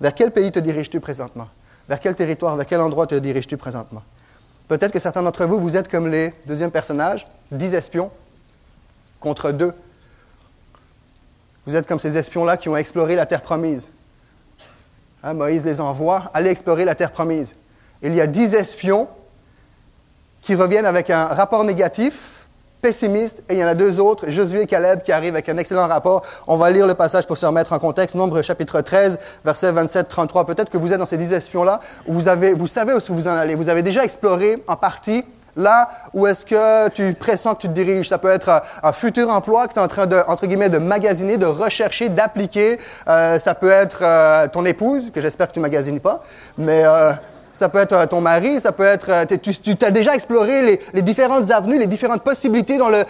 Vers 0.00 0.14
quel 0.14 0.30
pays 0.30 0.50
te 0.50 0.58
diriges-tu 0.58 1.00
présentement? 1.00 1.48
Vers 1.88 2.00
quel 2.00 2.14
territoire, 2.14 2.56
vers 2.56 2.66
quel 2.66 2.80
endroit 2.80 3.06
te 3.06 3.14
diriges-tu 3.14 3.56
présentement? 3.56 4.02
Peut-être 4.68 4.92
que 4.92 4.98
certains 4.98 5.22
d'entre 5.22 5.44
vous, 5.44 5.60
vous 5.60 5.76
êtes 5.76 5.88
comme 5.88 6.08
les 6.08 6.34
deuxièmes 6.46 6.70
personnages, 6.70 7.26
dix 7.50 7.74
espions 7.74 8.10
contre 9.20 9.52
deux. 9.52 9.72
Vous 11.66 11.76
êtes 11.76 11.86
comme 11.86 12.00
ces 12.00 12.16
espions-là 12.18 12.56
qui 12.56 12.68
ont 12.68 12.76
exploré 12.76 13.14
la 13.14 13.26
terre 13.26 13.42
promise. 13.42 13.88
Hein, 15.22 15.34
Moïse 15.34 15.64
les 15.64 15.80
envoie, 15.80 16.30
allez 16.34 16.50
explorer 16.50 16.84
la 16.84 16.94
terre 16.94 17.12
promise. 17.12 17.54
Il 18.02 18.14
y 18.14 18.20
a 18.20 18.26
dix 18.26 18.54
espions 18.54 19.08
qui 20.40 20.56
reviennent 20.56 20.86
avec 20.86 21.10
un 21.10 21.26
rapport 21.26 21.62
négatif 21.62 22.31
pessimiste, 22.82 23.42
et 23.48 23.54
il 23.54 23.58
y 23.60 23.64
en 23.64 23.68
a 23.68 23.74
deux 23.74 24.00
autres, 24.00 24.28
Josué 24.28 24.62
et 24.62 24.66
Caleb, 24.66 25.02
qui 25.02 25.12
arrivent 25.12 25.34
avec 25.34 25.48
un 25.48 25.56
excellent 25.56 25.86
rapport. 25.86 26.22
On 26.48 26.56
va 26.56 26.70
lire 26.70 26.86
le 26.86 26.94
passage 26.94 27.26
pour 27.26 27.38
se 27.38 27.46
remettre 27.46 27.72
en 27.72 27.78
contexte. 27.78 28.16
Nombre 28.16 28.42
chapitre 28.42 28.80
13, 28.80 29.18
verset 29.44 29.72
27-33. 29.72 30.44
Peut-être 30.44 30.68
que 30.68 30.76
vous 30.76 30.92
êtes 30.92 30.98
dans 30.98 31.06
ces 31.06 31.16
dix 31.16 31.32
espions-là, 31.32 31.80
où 32.06 32.12
vous, 32.12 32.22
vous 32.56 32.66
savez 32.66 32.92
où 32.92 32.98
vous 33.08 33.28
en 33.28 33.32
allez. 33.32 33.54
Vous 33.54 33.68
avez 33.68 33.82
déjà 33.82 34.04
exploré 34.04 34.62
en 34.66 34.76
partie 34.76 35.24
là 35.56 35.88
où 36.12 36.26
est-ce 36.26 36.46
que 36.46 36.88
tu 36.88 37.14
pressens 37.14 37.54
que 37.54 37.62
tu 37.62 37.68
te 37.68 37.72
diriges. 37.72 38.08
Ça 38.08 38.18
peut 38.18 38.30
être 38.30 38.62
un, 38.82 38.92
futur 38.92 39.30
emploi 39.30 39.68
que 39.68 39.74
tu 39.74 39.78
es 39.78 39.82
en 39.82 39.88
train 39.88 40.06
de, 40.06 40.20
entre 40.26 40.46
guillemets, 40.46 40.70
de 40.70 40.78
magasiner, 40.78 41.36
de 41.36 41.46
rechercher, 41.46 42.08
d'appliquer. 42.08 42.78
Euh, 43.08 43.38
ça 43.38 43.54
peut 43.54 43.70
être 43.70 44.00
euh, 44.02 44.48
ton 44.48 44.64
épouse, 44.64 45.10
que 45.12 45.20
j'espère 45.20 45.48
que 45.48 45.52
tu 45.52 45.60
magasines 45.60 46.00
pas, 46.00 46.22
mais... 46.58 46.82
Euh, 46.84 47.12
ça 47.54 47.68
peut 47.68 47.78
être 47.78 47.92
euh, 47.92 48.06
ton 48.06 48.20
mari, 48.20 48.60
ça 48.60 48.72
peut 48.72 48.84
être... 48.84 49.10
Euh, 49.10 49.24
tu, 49.24 49.54
tu 49.54 49.84
as 49.84 49.90
déjà 49.90 50.14
exploré 50.14 50.78
les, 50.92 51.02
différentes 51.02 51.50
avenues, 51.50 51.78
les 51.78 51.86
différentes 51.86 52.22
possibilités 52.22 52.78
dans 52.78 52.88
le, 52.88 53.04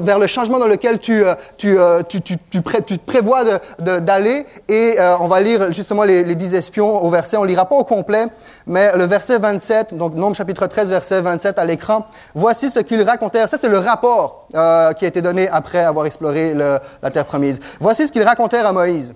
vers 0.00 0.18
le 0.18 0.26
changement 0.26 0.58
dans 0.58 0.66
lequel 0.66 0.98
tu, 0.98 1.24
euh, 1.24 1.34
tu, 1.56 1.76
tu, 2.08 2.20
tu, 2.20 2.38
tu, 2.50 2.62
te 2.62 3.04
prévois 3.04 3.44
d'aller. 3.78 4.46
Et 4.68 4.96
on 5.20 5.28
va 5.28 5.40
lire 5.40 5.72
justement 5.72 6.04
les, 6.04 6.24
les 6.24 6.34
dix 6.34 6.54
espions 6.54 7.04
au 7.04 7.10
verset. 7.10 7.36
On 7.36 7.44
lira 7.44 7.68
pas 7.68 7.76
au 7.76 7.84
complet, 7.84 8.26
mais 8.66 8.96
le 8.96 9.04
verset 9.04 9.38
27, 9.38 9.94
donc 9.94 10.14
Nombre 10.14 10.36
chapitre 10.36 10.66
13, 10.66 10.88
verset 10.90 11.20
27 11.20 11.58
à 11.58 11.64
l'écran. 11.64 12.06
Voici 12.34 12.70
ce 12.70 12.80
qu'ils 12.80 13.02
racontèrent. 13.02 13.48
Ça, 13.48 13.56
c'est 13.58 13.68
le 13.68 13.78
rapport 13.78 14.48
qui 14.50 15.04
a 15.04 15.08
été 15.08 15.22
donné 15.22 15.48
après 15.48 15.80
avoir 15.84 16.06
exploré 16.06 16.54
la 16.54 17.10
terre 17.12 17.24
promise. 17.24 17.60
Voici 17.80 18.06
ce 18.06 18.12
qu'ils 18.12 18.22
racontèrent 18.22 18.66
à 18.66 18.72
Moïse. 18.72 19.14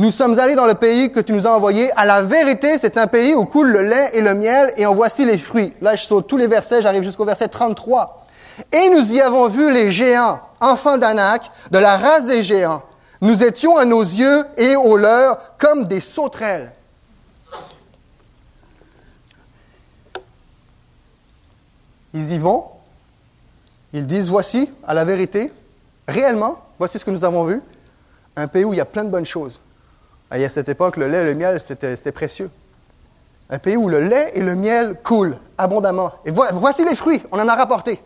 Nous 0.00 0.10
sommes 0.10 0.38
allés 0.38 0.54
dans 0.54 0.64
le 0.64 0.76
pays 0.76 1.12
que 1.12 1.20
tu 1.20 1.34
nous 1.34 1.46
as 1.46 1.54
envoyé. 1.54 1.92
À 1.92 2.06
la 2.06 2.22
vérité, 2.22 2.78
c'est 2.78 2.96
un 2.96 3.06
pays 3.06 3.34
où 3.34 3.44
coule 3.44 3.70
le 3.70 3.82
lait 3.82 4.08
et 4.14 4.22
le 4.22 4.32
miel, 4.32 4.72
et 4.78 4.86
en 4.86 4.94
voici 4.94 5.26
les 5.26 5.36
fruits. 5.36 5.74
Là, 5.82 5.94
je 5.94 6.04
saute 6.04 6.26
tous 6.26 6.38
les 6.38 6.46
versets, 6.46 6.80
j'arrive 6.80 7.02
jusqu'au 7.02 7.26
verset 7.26 7.48
33. 7.48 8.24
Et 8.72 8.88
nous 8.88 9.12
y 9.12 9.20
avons 9.20 9.48
vu 9.48 9.70
les 9.70 9.90
géants, 9.90 10.40
enfants 10.58 10.96
d'Anak, 10.96 11.50
de 11.70 11.76
la 11.76 11.98
race 11.98 12.24
des 12.24 12.42
géants. 12.42 12.82
Nous 13.20 13.44
étions 13.44 13.76
à 13.76 13.84
nos 13.84 14.00
yeux 14.00 14.46
et 14.56 14.74
aux 14.74 14.96
leurs 14.96 15.58
comme 15.58 15.84
des 15.84 16.00
sauterelles. 16.00 16.72
Ils 22.14 22.32
y 22.32 22.38
vont. 22.38 22.64
Ils 23.92 24.06
disent, 24.06 24.30
voici, 24.30 24.70
à 24.86 24.94
la 24.94 25.04
vérité, 25.04 25.52
réellement, 26.08 26.56
voici 26.78 26.98
ce 26.98 27.04
que 27.04 27.10
nous 27.10 27.26
avons 27.26 27.44
vu, 27.44 27.60
un 28.34 28.48
pays 28.48 28.64
où 28.64 28.72
il 28.72 28.78
y 28.78 28.80
a 28.80 28.86
plein 28.86 29.04
de 29.04 29.10
bonnes 29.10 29.26
choses. 29.26 29.60
Et 30.34 30.44
à 30.44 30.48
cette 30.48 30.68
époque, 30.68 30.96
le 30.96 31.08
lait 31.08 31.22
et 31.22 31.24
le 31.24 31.34
miel, 31.34 31.58
c'était 31.60 32.12
précieux. 32.12 32.50
Un 33.48 33.58
pays 33.58 33.76
où 33.76 33.88
le 33.88 34.00
lait 34.00 34.30
et 34.34 34.42
le 34.42 34.54
miel 34.54 34.96
coulent 35.02 35.36
abondamment. 35.58 36.12
Et 36.24 36.30
voici 36.30 36.84
les 36.84 36.94
fruits, 36.94 37.20
on 37.32 37.38
en 37.40 37.48
a 37.48 37.54
rapporté. 37.54 38.00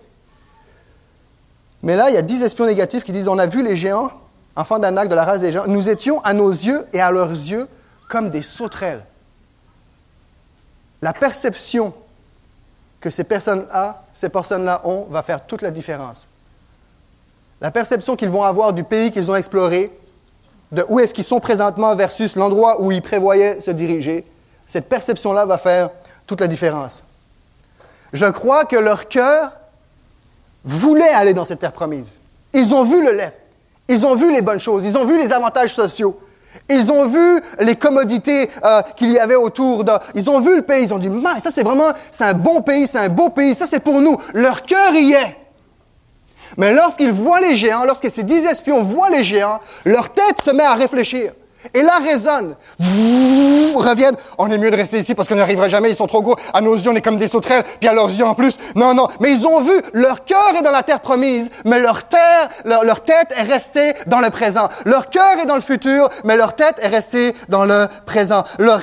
Mais 1.82 1.96
là, 1.96 2.08
il 2.08 2.14
y 2.14 2.16
a 2.16 2.22
dix 2.22 2.42
espions 2.42 2.64
négatifs 2.64 3.04
qui 3.04 3.12
disent 3.12 3.28
On 3.28 3.38
a 3.38 3.46
vu 3.46 3.62
les 3.62 3.76
géants, 3.76 4.10
enfants 4.56 4.78
d'Anak, 4.78 5.08
de 5.08 5.14
la 5.14 5.24
race 5.24 5.42
des 5.42 5.52
géants. 5.52 5.66
Nous 5.66 5.90
étions 5.90 6.22
à 6.24 6.32
nos 6.32 6.50
yeux 6.50 6.86
et 6.94 7.00
à 7.00 7.10
leurs 7.10 7.30
yeux 7.30 7.68
comme 8.08 8.30
des 8.30 8.40
sauterelles. 8.40 9.04
La 11.02 11.12
perception 11.12 11.92
que 13.00 13.10
ces 13.10 13.24
personnes-là 13.24 14.02
ces 14.14 14.30
personnes-là 14.30 14.80
ont 14.84 15.04
va 15.10 15.22
faire 15.22 15.44
toute 15.44 15.60
la 15.60 15.70
différence. 15.70 16.26
La 17.60 17.70
perception 17.70 18.16
qu'ils 18.16 18.30
vont 18.30 18.44
avoir 18.44 18.72
du 18.72 18.84
pays 18.84 19.10
qu'ils 19.10 19.30
ont 19.30 19.36
exploré, 19.36 19.92
de 20.74 20.84
où 20.88 21.00
est-ce 21.00 21.14
qu'ils 21.14 21.24
sont 21.24 21.40
présentement 21.40 21.94
versus 21.94 22.36
l'endroit 22.36 22.80
où 22.80 22.92
ils 22.92 23.02
prévoyaient 23.02 23.60
se 23.60 23.70
diriger, 23.70 24.24
cette 24.66 24.88
perception-là 24.88 25.46
va 25.46 25.58
faire 25.58 25.90
toute 26.26 26.40
la 26.40 26.46
différence. 26.46 27.02
Je 28.12 28.26
crois 28.26 28.64
que 28.64 28.76
leur 28.76 29.08
cœur 29.08 29.52
voulait 30.64 31.08
aller 31.08 31.34
dans 31.34 31.44
cette 31.44 31.60
terre 31.60 31.72
promise. 31.72 32.14
Ils 32.52 32.74
ont 32.74 32.84
vu 32.84 33.04
le 33.04 33.12
lait, 33.12 33.36
ils 33.88 34.04
ont 34.06 34.14
vu 34.14 34.32
les 34.32 34.42
bonnes 34.42 34.60
choses, 34.60 34.84
ils 34.84 34.96
ont 34.96 35.04
vu 35.04 35.18
les 35.18 35.32
avantages 35.32 35.74
sociaux, 35.74 36.18
ils 36.68 36.90
ont 36.90 37.06
vu 37.06 37.40
les 37.58 37.76
commodités 37.76 38.48
euh, 38.64 38.82
qu'il 38.96 39.12
y 39.12 39.18
avait 39.18 39.34
autour. 39.34 39.84
De, 39.84 39.92
ils 40.14 40.30
ont 40.30 40.40
vu 40.40 40.56
le 40.56 40.62
pays, 40.62 40.84
ils 40.84 40.94
ont 40.94 40.98
dit, 40.98 41.10
ça 41.40 41.50
c'est 41.50 41.62
vraiment, 41.62 41.92
c'est 42.10 42.24
un 42.24 42.34
bon 42.34 42.62
pays, 42.62 42.86
c'est 42.86 42.98
un 42.98 43.08
beau 43.08 43.28
pays, 43.30 43.54
ça 43.54 43.66
c'est 43.66 43.80
pour 43.80 44.00
nous. 44.00 44.16
Leur 44.32 44.62
cœur 44.62 44.94
y 44.94 45.12
est. 45.12 45.36
Mais 46.56 46.72
lorsqu'ils 46.72 47.12
voient 47.12 47.40
les 47.40 47.56
géants, 47.56 47.84
lorsque 47.84 48.10
ces 48.10 48.22
dix 48.22 48.44
espions 48.46 48.82
voient 48.82 49.10
les 49.10 49.24
géants, 49.24 49.60
leur 49.84 50.10
tête 50.10 50.40
se 50.40 50.50
met 50.50 50.64
à 50.64 50.74
réfléchir. 50.74 51.32
Et 51.72 51.82
là 51.82 51.98
résonne. 51.98 52.56
Reviennent. 53.74 54.16
On 54.38 54.50
est 54.50 54.58
mieux 54.58 54.70
de 54.70 54.76
rester 54.76 54.98
ici 54.98 55.14
parce 55.14 55.28
qu'on 55.28 55.36
n'y 55.36 55.40
arrivera 55.40 55.68
jamais. 55.68 55.90
Ils 55.90 55.96
sont 55.96 56.06
trop 56.06 56.20
gros. 56.20 56.36
À 56.52 56.60
nos 56.60 56.74
yeux, 56.74 56.90
on 56.90 56.96
est 56.96 57.00
comme 57.00 57.18
des 57.18 57.28
sauterelles. 57.28 57.64
Puis 57.80 57.88
à 57.88 57.94
leurs 57.94 58.10
yeux 58.10 58.24
en 58.24 58.34
plus. 58.34 58.56
Non, 58.74 58.94
non. 58.94 59.08
Mais 59.20 59.32
ils 59.32 59.46
ont 59.46 59.62
vu. 59.62 59.72
Leur 59.92 60.24
cœur 60.24 60.54
est 60.58 60.62
dans 60.62 60.70
la 60.70 60.82
terre 60.82 61.00
promise. 61.00 61.48
Mais 61.64 61.78
leur 61.78 62.04
terre, 62.04 62.50
leur, 62.64 63.02
tête 63.02 63.32
est 63.36 63.42
restée 63.42 63.94
dans 64.06 64.20
le 64.20 64.30
présent. 64.30 64.68
Leur 64.84 65.08
cœur 65.08 65.38
est 65.42 65.46
dans 65.46 65.54
le 65.54 65.60
futur. 65.60 66.08
Mais 66.24 66.36
leur 66.36 66.54
tête 66.54 66.76
est 66.82 66.88
restée 66.88 67.34
dans 67.48 67.64
le 67.64 67.86
présent. 68.04 68.44
Leur, 68.58 68.80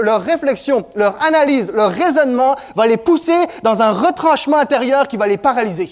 leur 0.00 0.22
réflexion, 0.22 0.84
leur 0.96 1.16
analyse, 1.22 1.70
leur 1.72 1.90
raisonnement 1.90 2.56
va 2.74 2.86
les 2.86 2.96
pousser 2.96 3.46
dans 3.62 3.82
un 3.82 3.92
retranchement 3.92 4.56
intérieur 4.56 5.06
qui 5.08 5.16
va 5.16 5.26
les 5.26 5.38
paralyser 5.38 5.90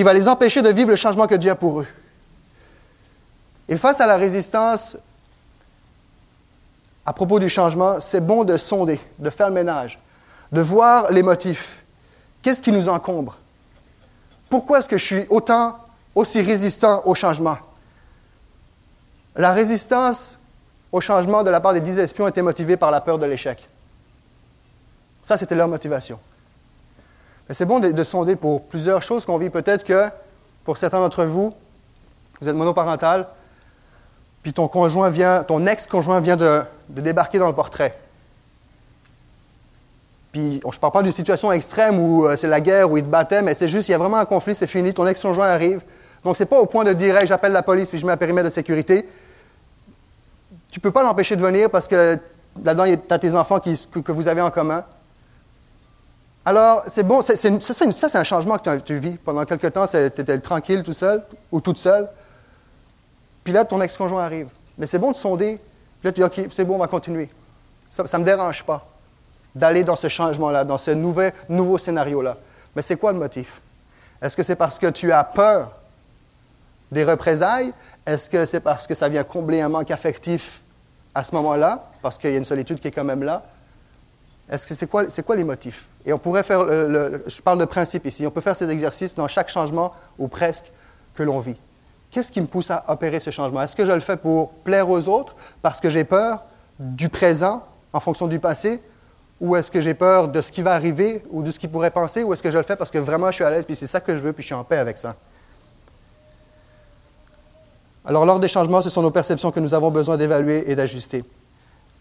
qui 0.00 0.04
va 0.04 0.14
les 0.14 0.28
empêcher 0.28 0.62
de 0.62 0.70
vivre 0.70 0.88
le 0.88 0.96
changement 0.96 1.26
que 1.26 1.34
Dieu 1.34 1.50
a 1.50 1.54
pour 1.54 1.82
eux. 1.82 1.86
Et 3.68 3.76
face 3.76 4.00
à 4.00 4.06
la 4.06 4.16
résistance 4.16 4.96
à 7.04 7.12
propos 7.12 7.38
du 7.38 7.50
changement, 7.50 8.00
c'est 8.00 8.22
bon 8.22 8.44
de 8.44 8.56
sonder, 8.56 8.98
de 9.18 9.28
faire 9.28 9.48
le 9.48 9.52
ménage, 9.52 9.98
de 10.52 10.62
voir 10.62 11.12
les 11.12 11.22
motifs. 11.22 11.84
Qu'est-ce 12.40 12.62
qui 12.62 12.72
nous 12.72 12.88
encombre? 12.88 13.36
Pourquoi 14.48 14.78
est-ce 14.78 14.88
que 14.88 14.96
je 14.96 15.04
suis 15.04 15.26
autant 15.28 15.76
aussi 16.14 16.40
résistant 16.40 17.02
au 17.04 17.14
changement? 17.14 17.58
La 19.36 19.52
résistance 19.52 20.38
au 20.92 21.02
changement 21.02 21.42
de 21.42 21.50
la 21.50 21.60
part 21.60 21.74
des 21.74 21.82
dix 21.82 21.98
espions 21.98 22.26
était 22.26 22.40
motivée 22.40 22.78
par 22.78 22.90
la 22.90 23.02
peur 23.02 23.18
de 23.18 23.26
l'échec. 23.26 23.68
Ça, 25.20 25.36
c'était 25.36 25.56
leur 25.56 25.68
motivation 25.68 26.18
c'est 27.52 27.66
bon 27.66 27.80
de, 27.80 28.04
sonder 28.04 28.36
pour 28.36 28.64
plusieurs 28.64 29.02
choses 29.02 29.24
qu'on 29.24 29.36
vit. 29.36 29.50
Peut-être 29.50 29.84
que 29.84 30.08
pour 30.64 30.76
certains 30.76 31.00
d'entre 31.00 31.24
vous, 31.24 31.52
vous 32.40 32.48
êtes 32.48 32.54
monoparental, 32.54 33.26
puis 34.42 34.52
ton 34.52 34.68
conjoint 34.68 35.10
vient, 35.10 35.42
ton 35.42 35.66
ex-conjoint 35.66 36.20
vient 36.20 36.36
de, 36.36 36.62
débarquer 36.88 37.38
dans 37.38 37.48
le 37.48 37.54
portrait. 37.54 37.98
Puis, 40.32 40.60
je 40.62 40.68
ne 40.68 40.80
parle 40.80 40.92
pas 40.92 41.02
d'une 41.02 41.12
situation 41.12 41.50
extrême 41.50 41.98
où 41.98 42.24
euh, 42.24 42.36
c'est 42.36 42.46
la 42.46 42.60
guerre, 42.60 42.88
où 42.88 42.96
il 42.96 43.02
te 43.02 43.08
battait, 43.08 43.42
mais 43.42 43.54
c'est 43.56 43.66
juste, 43.66 43.88
il 43.88 43.92
y 43.92 43.94
a 43.96 43.98
vraiment 43.98 44.18
un 44.18 44.24
conflit, 44.24 44.54
c'est 44.54 44.68
fini, 44.68 44.94
ton 44.94 45.04
ex-conjoint 45.08 45.48
arrive. 45.48 45.82
Donc, 46.22 46.36
ce 46.36 46.44
n'est 46.44 46.46
pas 46.46 46.60
au 46.60 46.66
point 46.66 46.84
de 46.84 46.92
dire, 46.92 47.16
j'appelle 47.26 47.50
la 47.50 47.64
police, 47.64 47.88
puis 47.88 47.98
je 47.98 48.06
mets 48.06 48.12
un 48.12 48.16
périmètre 48.16 48.46
de 48.46 48.52
sécurité. 48.52 49.08
Tu 50.70 50.78
ne 50.78 50.82
peux 50.82 50.92
pas 50.92 51.02
l'empêcher 51.02 51.34
de 51.34 51.42
venir 51.42 51.68
parce 51.68 51.88
que 51.88 52.16
là-dedans, 52.62 52.84
tu 52.84 53.12
as 53.12 53.18
tes 53.18 53.34
enfants 53.34 53.58
que 53.58 54.12
vous 54.12 54.28
avez 54.28 54.40
en 54.40 54.52
commun. 54.52 54.84
Alors, 56.44 56.84
c'est 56.88 57.02
bon, 57.02 57.20
ça, 57.20 57.36
c'est 57.36 58.16
un 58.16 58.24
changement 58.24 58.56
que 58.56 58.78
tu, 58.78 58.96
vis. 58.96 59.16
Pendant 59.18 59.44
quelque 59.44 59.66
temps, 59.66 59.86
tu 59.86 59.96
étais 59.98 60.38
tranquille 60.38 60.82
tout 60.82 60.92
seul 60.92 61.22
ou 61.52 61.60
toute 61.60 61.76
seule. 61.76 62.08
Puis 63.44 63.52
là, 63.52 63.64
ton 63.64 63.80
ex-conjoint 63.82 64.24
arrive. 64.24 64.48
Mais 64.78 64.86
c'est 64.86 64.98
bon 64.98 65.10
de 65.10 65.16
sonder 65.16 65.60
là, 66.02 66.12
tu 66.12 66.20
dis, 66.20 66.24
OK, 66.24 66.48
c'est 66.50 66.64
bon, 66.64 66.76
on 66.76 66.78
va 66.78 66.88
continuer. 66.88 67.28
Ça 67.90 68.04
ne 68.04 68.18
me 68.18 68.24
dérange 68.24 68.64
pas 68.64 68.86
d'aller 69.54 69.84
dans 69.84 69.96
ce 69.96 70.08
changement-là, 70.08 70.64
dans 70.64 70.78
ce 70.78 70.92
nouvel, 70.92 71.32
nouveau 71.48 71.76
scénario-là. 71.76 72.36
Mais 72.74 72.82
c'est 72.82 72.96
quoi 72.96 73.12
le 73.12 73.18
motif? 73.18 73.60
Est-ce 74.22 74.36
que 74.36 74.42
c'est 74.42 74.56
parce 74.56 74.78
que 74.78 74.86
tu 74.86 75.12
as 75.12 75.24
peur 75.24 75.72
des 76.90 77.04
représailles? 77.04 77.72
Est-ce 78.06 78.30
que 78.30 78.46
c'est 78.46 78.60
parce 78.60 78.86
que 78.86 78.94
ça 78.94 79.08
vient 79.08 79.24
combler 79.24 79.60
un 79.60 79.68
manque 79.68 79.90
affectif 79.90 80.62
à 81.14 81.24
ce 81.24 81.34
moment-là, 81.34 81.90
parce 82.00 82.16
qu'il 82.16 82.30
y 82.30 82.34
a 82.34 82.38
une 82.38 82.44
solitude 82.44 82.78
qui 82.78 82.88
est 82.88 82.92
quand 82.92 83.04
même 83.04 83.24
là? 83.24 83.42
Est-ce 84.48 84.66
que 84.66 84.74
c'est 85.10 85.22
quoi 85.22 85.36
les 85.36 85.44
motifs? 85.44 85.89
Et 86.06 86.12
on 86.12 86.18
pourrait 86.18 86.42
faire, 86.42 86.60
je 86.66 87.42
parle 87.42 87.58
de 87.58 87.64
principe 87.64 88.06
ici, 88.06 88.26
on 88.26 88.30
peut 88.30 88.40
faire 88.40 88.56
cet 88.56 88.70
exercice 88.70 89.14
dans 89.14 89.28
chaque 89.28 89.48
changement, 89.48 89.92
ou 90.18 90.28
presque, 90.28 90.70
que 91.14 91.22
l'on 91.22 91.40
vit. 91.40 91.56
Qu'est-ce 92.10 92.32
qui 92.32 92.40
me 92.40 92.46
pousse 92.46 92.70
à 92.70 92.84
opérer 92.88 93.20
ce 93.20 93.30
changement? 93.30 93.62
Est-ce 93.62 93.76
que 93.76 93.84
je 93.84 93.92
le 93.92 94.00
fais 94.00 94.16
pour 94.16 94.50
plaire 94.50 94.88
aux 94.88 95.08
autres, 95.08 95.36
parce 95.62 95.80
que 95.80 95.90
j'ai 95.90 96.04
peur 96.04 96.42
du 96.78 97.08
présent 97.08 97.64
en 97.92 98.00
fonction 98.00 98.26
du 98.26 98.38
passé, 98.38 98.80
ou 99.40 99.56
est-ce 99.56 99.70
que 99.70 99.80
j'ai 99.80 99.94
peur 99.94 100.28
de 100.28 100.40
ce 100.40 100.52
qui 100.52 100.62
va 100.62 100.74
arriver 100.74 101.22
ou 101.30 101.42
de 101.42 101.50
ce 101.50 101.58
qu'ils 101.58 101.70
pourraient 101.70 101.90
penser, 101.90 102.22
ou 102.22 102.32
est-ce 102.32 102.42
que 102.42 102.50
je 102.50 102.58
le 102.58 102.64
fais 102.64 102.76
parce 102.76 102.90
que 102.90 102.98
vraiment 102.98 103.30
je 103.30 103.36
suis 103.36 103.44
à 103.44 103.50
l'aise, 103.50 103.66
puis 103.66 103.76
c'est 103.76 103.86
ça 103.86 104.00
que 104.00 104.16
je 104.16 104.22
veux, 104.22 104.32
puis 104.32 104.42
je 104.42 104.48
suis 104.48 104.54
en 104.54 104.64
paix 104.64 104.78
avec 104.78 104.98
ça? 104.98 105.16
Alors, 108.04 108.24
lors 108.24 108.40
des 108.40 108.48
changements, 108.48 108.80
ce 108.80 108.88
sont 108.88 109.02
nos 109.02 109.10
perceptions 109.10 109.50
que 109.50 109.60
nous 109.60 109.74
avons 109.74 109.90
besoin 109.90 110.16
d'évaluer 110.16 110.70
et 110.70 110.74
d'ajuster. 110.74 111.22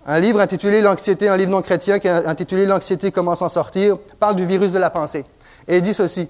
Un 0.05 0.19
livre 0.19 0.39
intitulé 0.39 0.81
L'anxiété, 0.81 1.27
un 1.29 1.37
livre 1.37 1.51
non 1.51 1.61
chrétien 1.61 1.99
qui 1.99 2.07
est 2.07 2.25
intitulé 2.25 2.65
L'anxiété, 2.65 3.11
comment 3.11 3.35
s'en 3.35 3.49
sortir, 3.49 3.97
parle 4.19 4.35
du 4.35 4.45
virus 4.45 4.71
de 4.71 4.79
la 4.79 4.89
pensée. 4.89 5.25
Et 5.67 5.77
il 5.77 5.81
dit 5.81 5.93
ceci 5.93 6.27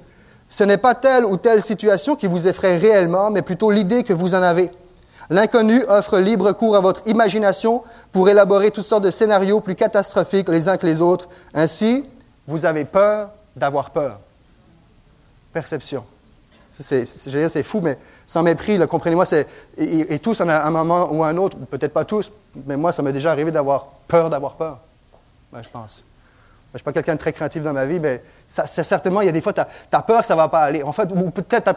Ce 0.49 0.63
n'est 0.63 0.77
pas 0.77 0.95
telle 0.95 1.25
ou 1.25 1.37
telle 1.37 1.61
situation 1.61 2.15
qui 2.15 2.27
vous 2.27 2.47
effraie 2.47 2.77
réellement, 2.77 3.29
mais 3.29 3.41
plutôt 3.41 3.71
l'idée 3.71 4.03
que 4.03 4.13
vous 4.13 4.35
en 4.35 4.41
avez. 4.41 4.71
L'inconnu 5.29 5.83
offre 5.87 6.17
libre 6.17 6.51
cours 6.53 6.75
à 6.75 6.79
votre 6.79 7.07
imagination 7.07 7.83
pour 8.11 8.29
élaborer 8.29 8.71
toutes 8.71 8.85
sortes 8.85 9.03
de 9.03 9.11
scénarios 9.11 9.61
plus 9.61 9.75
catastrophiques 9.75 10.49
les 10.49 10.67
uns 10.67 10.77
que 10.77 10.87
les 10.87 11.01
autres. 11.01 11.29
Ainsi, 11.53 12.03
vous 12.47 12.65
avez 12.65 12.83
peur 12.83 13.29
d'avoir 13.55 13.91
peur. 13.91 14.19
Perception. 15.53 16.03
C'est 16.79 17.63
fou, 17.63 17.81
mais 17.81 17.97
sans 18.25 18.41
mépris, 18.41 18.79
comprenez-moi, 18.87 19.25
et, 19.77 20.13
et, 20.13 20.19
tous, 20.19 20.39
en 20.39 20.47
un 20.47 20.69
moment 20.69 21.09
ou 21.11 21.23
un 21.23 21.35
autre, 21.35 21.57
peut-être 21.57 21.93
pas 21.93 22.05
tous, 22.05 22.31
mais 22.65 22.77
moi, 22.77 22.91
ça 22.93 23.01
m'est 23.01 23.11
déjà 23.11 23.31
arrivé 23.31 23.51
d'avoir 23.51 23.87
peur 24.07 24.29
d'avoir 24.29 24.53
peur. 24.53 24.79
Ben, 25.51 25.61
je 25.61 25.69
pense. 25.69 26.01
Ben, 26.01 26.05
je 26.71 26.75
ne 26.75 26.77
suis 26.77 26.83
pas 26.85 26.93
quelqu'un 26.93 27.15
de 27.15 27.19
très 27.19 27.33
créatif 27.33 27.63
dans 27.63 27.73
ma 27.73 27.85
vie, 27.85 27.99
mais 27.99 28.23
ça, 28.47 28.65
certainement, 28.67 29.21
il 29.21 29.25
y 29.25 29.29
a 29.29 29.33
des 29.33 29.41
fois, 29.41 29.51
tu 29.51 29.59
as, 29.59 30.01
peur 30.01 30.21
que 30.21 30.25
ça 30.25 30.35
ne 30.35 30.39
va 30.39 30.47
pas 30.47 30.61
aller. 30.61 30.81
En 30.83 30.93
fait, 30.93 31.11
ou 31.11 31.31
peut-être 31.31 31.75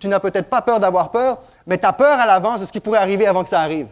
tu 0.00 0.08
n'as 0.08 0.18
peut-être 0.18 0.48
pas 0.48 0.62
peur 0.62 0.80
d'avoir 0.80 1.10
peur, 1.10 1.38
mais 1.66 1.78
tu 1.78 1.86
as 1.86 1.92
peur 1.92 2.18
à 2.18 2.26
l'avance 2.26 2.60
de 2.60 2.66
ce 2.66 2.72
qui 2.72 2.80
pourrait 2.80 2.98
arriver 2.98 3.26
avant 3.26 3.44
que 3.44 3.50
ça 3.50 3.60
arrive. 3.60 3.86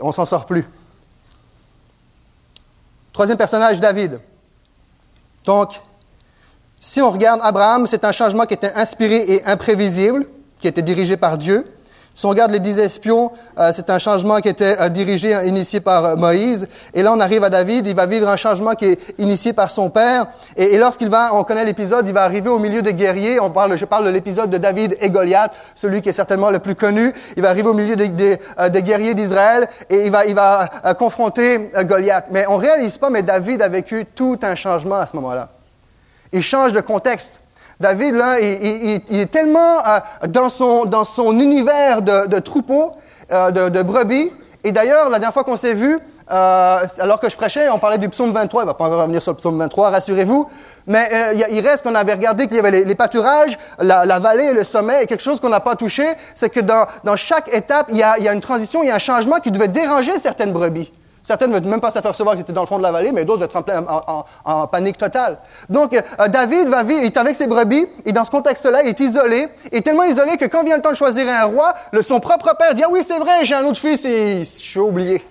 On 0.00 0.12
s'en 0.12 0.24
sort 0.24 0.46
plus. 0.46 0.66
Troisième 3.12 3.38
personnage, 3.38 3.80
David. 3.80 4.20
Donc, 5.44 5.80
si 6.80 7.02
on 7.02 7.10
regarde 7.10 7.40
Abraham, 7.42 7.86
c'est 7.86 8.04
un 8.04 8.12
changement 8.12 8.46
qui 8.46 8.54
était 8.54 8.72
inspiré 8.74 9.16
et 9.28 9.44
imprévisible, 9.44 10.24
qui 10.60 10.66
était 10.66 10.80
dirigé 10.80 11.18
par 11.18 11.36
Dieu. 11.36 11.64
Si 12.14 12.26
on 12.26 12.30
regarde 12.30 12.50
les 12.50 12.58
dix 12.58 12.78
espions, 12.78 13.30
euh, 13.58 13.70
c'est 13.72 13.88
un 13.88 13.98
changement 13.98 14.40
qui 14.40 14.48
était 14.48 14.80
euh, 14.80 14.88
dirigé, 14.88 15.32
initié 15.46 15.80
par 15.80 16.04
euh, 16.04 16.16
Moïse. 16.16 16.66
Et 16.92 17.02
là, 17.02 17.12
on 17.14 17.20
arrive 17.20 17.44
à 17.44 17.50
David, 17.50 17.86
il 17.86 17.94
va 17.94 18.06
vivre 18.06 18.28
un 18.28 18.36
changement 18.36 18.72
qui 18.74 18.86
est 18.86 19.14
initié 19.18 19.52
par 19.52 19.70
son 19.70 19.90
père. 19.90 20.26
Et, 20.56 20.76
lorsqu'il 20.78 21.08
va, 21.08 21.34
on 21.34 21.44
connaît 21.44 21.64
l'épisode, 21.64 22.08
il 22.08 22.14
va 22.14 22.24
arriver 22.24 22.48
au 22.48 22.58
milieu 22.58 22.82
des 22.82 22.94
guerriers. 22.94 23.38
On 23.40 23.50
parle, 23.50 23.76
je 23.76 23.84
parle 23.84 24.06
de 24.06 24.10
l'épisode 24.10 24.50
de 24.50 24.58
David 24.58 24.96
et 25.00 25.08
Goliath, 25.08 25.52
celui 25.74 26.00
qui 26.00 26.08
est 26.08 26.12
certainement 26.12 26.50
le 26.50 26.58
plus 26.58 26.74
connu. 26.74 27.12
Il 27.36 27.42
va 27.42 27.50
arriver 27.50 27.68
au 27.68 27.74
milieu 27.74 27.94
des, 27.94 28.08
des, 28.08 28.82
guerriers 28.82 29.14
d'Israël 29.14 29.68
et 29.88 30.06
il 30.06 30.10
va, 30.10 30.26
il 30.26 30.34
va 30.34 30.68
confronter 30.98 31.70
Goliath. 31.84 32.26
Mais 32.30 32.46
on 32.48 32.56
réalise 32.56 32.98
pas, 32.98 33.10
mais 33.10 33.22
David 33.22 33.62
a 33.62 33.68
vécu 33.68 34.06
tout 34.06 34.38
un 34.42 34.54
changement 34.54 34.96
à 34.96 35.06
ce 35.06 35.14
moment-là. 35.16 35.59
Il 36.32 36.42
change 36.42 36.72
de 36.72 36.80
contexte. 36.80 37.40
David, 37.80 38.14
là, 38.14 38.38
il, 38.40 39.02
est 39.10 39.30
tellement 39.30 39.78
euh, 39.78 40.26
dans, 40.28 40.50
son, 40.50 40.84
dans 40.84 41.04
son 41.04 41.32
univers 41.32 42.02
de, 42.02 42.26
de 42.26 42.38
troupeaux, 42.38 42.92
euh, 43.32 43.50
de, 43.50 43.82
brebis. 43.82 44.30
Et 44.62 44.70
d'ailleurs, 44.70 45.08
la 45.08 45.18
dernière 45.18 45.32
fois 45.32 45.44
qu'on 45.44 45.56
s'est 45.56 45.72
vu, 45.72 45.98
euh, 46.30 46.86
alors 46.98 47.18
que 47.18 47.30
je 47.30 47.36
prêchais, 47.38 47.70
on 47.70 47.78
parlait 47.78 47.96
du 47.96 48.10
psaume 48.10 48.32
23. 48.32 48.62
Il 48.62 48.66
ne 48.66 48.70
va 48.70 48.74
pas 48.74 48.86
revenir 48.86 49.22
sur 49.22 49.32
le 49.32 49.38
psaume 49.38 49.58
23, 49.58 49.90
rassurez-vous. 49.90 50.46
Mais 50.86 51.08
il 51.50 51.66
reste 51.66 51.82
qu'on 51.82 51.94
avait 51.94 52.12
regardé 52.12 52.46
qu'il 52.46 52.56
y 52.56 52.60
avait 52.60 52.84
les, 52.84 52.94
pâturages, 52.94 53.56
la, 53.78 54.18
vallée, 54.18 54.52
le 54.52 54.62
sommet. 54.62 55.04
Et 55.04 55.06
quelque 55.06 55.22
chose 55.22 55.40
qu'on 55.40 55.48
n'a 55.48 55.60
pas 55.60 55.74
touché, 55.74 56.06
c'est 56.34 56.50
que 56.50 56.60
dans, 56.60 56.84
dans, 57.02 57.16
chaque 57.16 57.48
étape, 57.48 57.86
il 57.88 57.96
y 57.96 58.02
a 58.02 58.32
une 58.32 58.42
transition, 58.42 58.82
il 58.82 58.88
y 58.88 58.90
a 58.90 58.96
un 58.96 58.98
changement 58.98 59.38
qui 59.40 59.50
devait 59.50 59.68
déranger 59.68 60.18
certaines 60.18 60.52
brebis. 60.52 60.92
Certaines 61.22 61.50
ne 61.50 61.54
veulent 61.56 61.66
même 61.66 61.80
pas 61.80 61.90
s'apercevoir 61.90 62.34
qu'ils 62.34 62.42
étaient 62.42 62.52
dans 62.52 62.62
le 62.62 62.66
fond 62.66 62.78
de 62.78 62.82
la 62.82 62.92
vallée, 62.92 63.12
mais 63.12 63.24
d'autres 63.24 63.40
vont 63.40 63.60
être 63.62 63.86
en, 63.88 64.24
en, 64.44 64.66
panique 64.66 64.96
totale. 64.96 65.38
Donc, 65.68 65.92
euh, 65.92 66.28
David 66.28 66.68
va 66.68 66.82
vivre, 66.82 67.00
il 67.02 67.06
est 67.06 67.16
avec 67.16 67.36
ses 67.36 67.46
brebis, 67.46 67.86
et 68.04 68.12
dans 68.12 68.24
ce 68.24 68.30
contexte-là, 68.30 68.82
il 68.82 68.88
est 68.88 69.00
isolé, 69.00 69.48
il 69.70 69.78
est 69.78 69.82
tellement 69.82 70.04
isolé 70.04 70.36
que 70.36 70.46
quand 70.46 70.64
vient 70.64 70.76
le 70.76 70.82
temps 70.82 70.90
de 70.90 70.96
choisir 70.96 71.28
un 71.28 71.44
roi, 71.44 71.74
son 72.02 72.20
propre 72.20 72.54
père 72.56 72.74
dit, 72.74 72.82
ah 72.84 72.88
oui, 72.90 73.04
c'est 73.06 73.18
vrai, 73.18 73.44
j'ai 73.44 73.54
un 73.54 73.64
autre 73.64 73.78
fils 73.78 74.04
et 74.04 74.40
je 74.40 74.44
suis 74.44 74.80
oublié. 74.80 75.22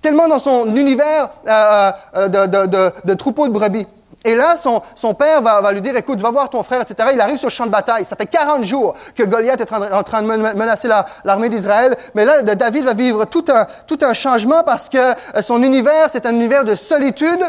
Tellement 0.00 0.28
dans 0.28 0.38
son 0.38 0.74
univers 0.74 1.30
euh, 1.46 1.92
euh, 2.16 2.28
de, 2.28 2.46
de, 2.46 2.66
de, 2.66 2.92
de 3.04 3.14
troupeau 3.14 3.48
de 3.48 3.52
brebis. 3.52 3.86
Et 4.24 4.34
là, 4.34 4.56
son, 4.56 4.80
son 4.94 5.12
père 5.12 5.42
va, 5.42 5.60
va, 5.60 5.70
lui 5.70 5.82
dire, 5.82 5.94
écoute, 5.96 6.20
va 6.20 6.30
voir 6.30 6.48
ton 6.48 6.62
frère, 6.62 6.80
etc. 6.80 7.10
Il 7.12 7.20
arrive 7.20 7.36
sur 7.36 7.48
le 7.48 7.52
champ 7.52 7.66
de 7.66 7.70
bataille. 7.70 8.06
Ça 8.06 8.16
fait 8.16 8.26
40 8.26 8.64
jours 8.64 8.94
que 9.14 9.22
Goliath 9.22 9.60
est 9.60 9.72
en, 9.72 10.02
train 10.02 10.22
de 10.22 10.26
menacer 10.26 10.88
l'armée 11.24 11.50
d'Israël. 11.50 11.94
Mais 12.14 12.24
là, 12.24 12.42
David 12.42 12.84
va 12.84 12.94
vivre 12.94 13.26
tout 13.26 13.44
un, 13.48 13.66
tout 13.86 13.98
un 14.00 14.14
changement 14.14 14.62
parce 14.64 14.88
que 14.88 14.98
euh, 14.98 15.42
son 15.42 15.62
univers, 15.62 16.08
c'est 16.10 16.24
un 16.24 16.32
univers 16.32 16.64
de 16.64 16.74
solitude, 16.74 17.40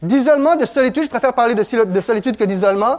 d'isolement, 0.00 0.56
de 0.56 0.64
solitude. 0.64 1.04
Je 1.04 1.10
préfère 1.10 1.34
parler 1.34 1.54
de, 1.54 1.84
de 1.84 2.00
solitude 2.00 2.38
que 2.38 2.44
d'isolement. 2.44 2.98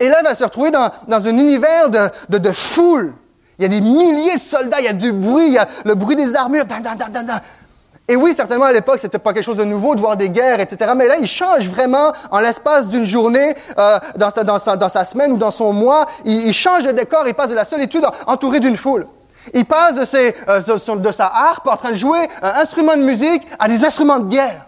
Et 0.00 0.08
là, 0.08 0.16
il 0.20 0.24
va 0.24 0.34
se 0.34 0.42
retrouver 0.42 0.72
dans, 0.72 0.90
dans 1.06 1.28
un 1.28 1.30
univers 1.30 1.88
de, 1.88 2.08
de, 2.30 2.38
de, 2.38 2.50
foule. 2.50 3.12
Il 3.58 3.62
y 3.62 3.66
a 3.66 3.68
des 3.68 3.80
milliers 3.80 4.34
de 4.34 4.40
soldats, 4.40 4.80
il 4.80 4.86
y 4.86 4.88
a 4.88 4.94
du 4.94 5.12
bruit, 5.12 5.46
il 5.48 5.52
y 5.52 5.58
a 5.58 5.66
le 5.84 5.94
bruit 5.94 6.16
des 6.16 6.34
armures. 6.34 6.64
Et 8.10 8.16
oui, 8.16 8.34
certainement 8.34 8.64
à 8.64 8.72
l'époque, 8.72 8.98
c'était 8.98 9.20
pas 9.20 9.32
quelque 9.32 9.44
chose 9.44 9.56
de 9.56 9.62
nouveau 9.62 9.94
de 9.94 10.00
voir 10.00 10.16
des 10.16 10.30
guerres, 10.30 10.58
etc. 10.58 10.94
Mais 10.96 11.06
là, 11.06 11.14
il 11.20 11.28
change 11.28 11.68
vraiment 11.68 12.12
en 12.32 12.40
l'espace 12.40 12.88
d'une 12.88 13.06
journée, 13.06 13.54
euh, 13.78 13.98
dans, 14.16 14.30
sa, 14.88 15.04
semaine 15.04 15.30
ou 15.30 15.36
dans 15.36 15.52
son 15.52 15.72
mois. 15.72 16.06
Il, 16.24 16.52
change 16.52 16.82
de 16.82 16.90
décor, 16.90 17.28
il 17.28 17.34
passe 17.34 17.50
de 17.50 17.54
la 17.54 17.64
solitude 17.64 18.04
entouré 18.26 18.58
d'une 18.58 18.76
foule. 18.76 19.06
Il 19.54 19.64
passe 19.64 19.94
euh, 20.14 20.96
de, 20.96 21.12
sa 21.12 21.26
harpe 21.26 21.68
en 21.68 21.76
train 21.76 21.92
de 21.92 21.96
jouer 21.96 22.28
un 22.42 22.60
instrument 22.60 22.96
de 22.96 23.02
musique 23.02 23.46
à 23.60 23.68
des 23.68 23.84
instruments 23.84 24.18
de 24.18 24.28
guerre. 24.28 24.66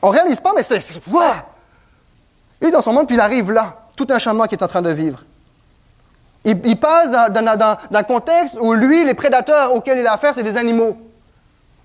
On 0.00 0.10
réalise 0.10 0.38
pas, 0.38 0.52
mais 0.54 0.62
c'est... 0.62 0.78
Wow! 1.10 1.22
Et 2.60 2.70
dans 2.70 2.82
son 2.82 2.92
monde, 2.92 3.08
puis 3.08 3.16
il 3.16 3.20
arrive 3.20 3.50
là. 3.50 3.78
Tout 3.96 4.06
un 4.10 4.20
changement 4.20 4.44
qu'il 4.44 4.56
est 4.56 4.62
en 4.62 4.68
train 4.68 4.82
de 4.82 4.90
vivre. 4.90 5.24
Il, 6.44 6.60
il 6.64 6.78
passe 6.78 7.10
dans, 7.10 7.76
un 7.92 8.02
contexte 8.04 8.56
où 8.60 8.74
lui, 8.74 9.04
les 9.04 9.14
prédateurs 9.14 9.74
auxquels 9.74 9.98
il 9.98 10.06
a 10.06 10.12
affaire, 10.12 10.36
c'est 10.36 10.44
des 10.44 10.56
animaux. 10.56 10.96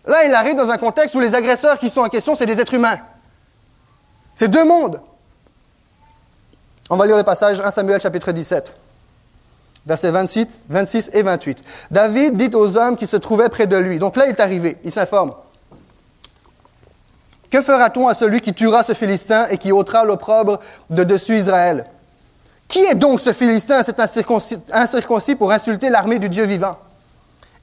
Là, 0.05 0.25
il 0.25 0.33
arrive 0.33 0.55
dans 0.55 0.69
un 0.69 0.77
contexte 0.77 1.15
où 1.15 1.19
les 1.19 1.33
agresseurs 1.33 1.79
qui 1.79 1.89
sont 1.89 2.01
en 2.01 2.09
question, 2.09 2.35
c'est 2.35 2.45
des 2.45 2.61
êtres 2.61 2.73
humains. 2.73 2.99
C'est 4.35 4.49
deux 4.49 4.65
mondes. 4.65 5.01
On 6.89 6.97
va 6.97 7.05
lire 7.07 7.17
le 7.17 7.23
passage 7.23 7.59
1 7.59 7.71
Samuel 7.71 7.99
chapitre 7.99 8.31
17, 8.31 8.75
versets 9.87 10.11
26, 10.11 10.63
26 10.69 11.09
et 11.13 11.23
28. 11.23 11.57
David 11.89 12.37
dit 12.37 12.51
aux 12.53 12.77
hommes 12.77 12.95
qui 12.95 13.07
se 13.07 13.17
trouvaient 13.17 13.49
près 13.49 13.65
de 13.65 13.77
lui. 13.77 13.97
Donc 13.97 14.15
là, 14.15 14.27
il 14.27 14.31
est 14.31 14.39
arrivé, 14.39 14.77
il 14.83 14.91
s'informe. 14.91 15.33
Que 17.49 17.61
fera-t-on 17.61 18.07
à 18.07 18.13
celui 18.13 18.41
qui 18.41 18.53
tuera 18.53 18.83
ce 18.83 18.93
Philistin 18.93 19.47
et 19.47 19.57
qui 19.57 19.71
ôtera 19.71 20.03
l'opprobre 20.03 20.59
de 20.91 21.03
dessus 21.03 21.37
Israël? 21.37 21.85
Qui 22.67 22.79
est 22.79 22.95
donc 22.95 23.21
ce 23.21 23.33
Philistin, 23.33 23.81
cet 23.81 23.99
incirconcis, 23.99 24.57
incirconcis 24.71 25.35
pour 25.35 25.51
insulter 25.51 25.89
l'armée 25.89 26.19
du 26.19 26.29
Dieu 26.29 26.43
vivant 26.43 26.77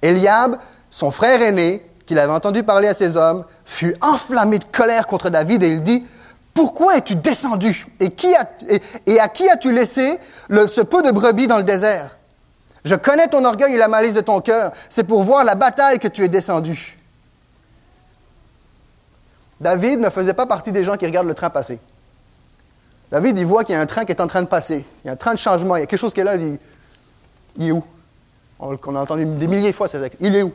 Eliab, 0.01 0.59
son 0.91 1.11
frère 1.11 1.43
aîné, 1.43 1.85
qu'il 2.13 2.19
avait 2.19 2.33
entendu 2.35 2.63
parler 2.63 2.89
à 2.89 2.95
ses 2.95 3.17
hommes, 3.17 3.43
fut 3.65 3.97
enflammé 4.03 4.59
de 4.59 4.65
colère 4.65 5.07
contre 5.07 5.31
David 5.31 5.63
et 5.63 5.71
il 5.71 5.83
dit, 5.83 6.07
Pourquoi 6.53 6.99
es-tu 6.99 7.15
descendu 7.17 7.87
et, 8.01 9.19
à 9.19 9.29
qui 9.29 9.49
as-tu 9.49 9.73
laissé 9.73 10.19
ce 10.51 10.83
peu 10.83 11.01
de 11.01 11.11
brebis 11.11 11.47
dans 11.47 11.57
le 11.57 11.63
désert 11.63 12.19
Je 12.85 12.95
connais 12.97 13.29
ton 13.29 13.43
orgueil 13.47 13.75
et 13.75 13.79
la 13.79 13.89
malice 13.89 14.13
de 14.13 14.21
ton 14.21 14.43
cœur. 14.43 14.73
C'est 14.91 15.05
pour 15.05 15.23
voir 15.23 15.43
la 15.43 15.55
bataille 15.55 15.99
que 15.99 16.09
tu 16.09 16.23
es 16.23 16.29
descendu. 16.29 16.99
David 19.59 19.99
ne 20.01 20.11
faisait 20.11 20.35
pas 20.35 20.45
partie 20.45 20.71
des 20.71 20.85
gens 20.85 20.99
qui 20.99 21.07
regardent 21.07 21.29
le 21.29 21.35
train 21.35 21.49
passer. 21.49 21.79
David, 23.11 23.39
il 23.39 23.47
voit 23.47 23.65
qu'il 23.65 23.75
y 23.75 23.79
a 23.79 23.81
un 23.81 23.87
train 23.87 24.05
qui 24.05 24.13
est 24.13 24.21
en 24.21 24.27
train 24.27 24.43
de 24.43 24.49
passer. 24.49 24.85
Il 25.03 25.07
y 25.07 25.09
a 25.09 25.15
un 25.15 25.17
train 25.17 25.33
de 25.33 25.39
changement. 25.39 25.77
Il 25.77 25.81
y 25.81 25.83
a 25.85 25.87
quelque 25.87 25.99
chose 25.99 26.13
qui 26.13 26.21
est 26.21 26.25
là. 26.25 26.37
Il, 26.37 26.59
il 27.57 27.69
est 27.69 27.73
où? 27.73 27.83
On, 28.59 28.97
a 28.97 29.01
entendu 29.01 29.25
des 29.25 29.47
milliers 29.47 29.71
de 29.71 29.77
fois 29.77 29.89
ce 29.89 29.97
texte. 29.97 30.19
Il 30.21 30.37
est 30.37 30.43
où? 30.43 30.53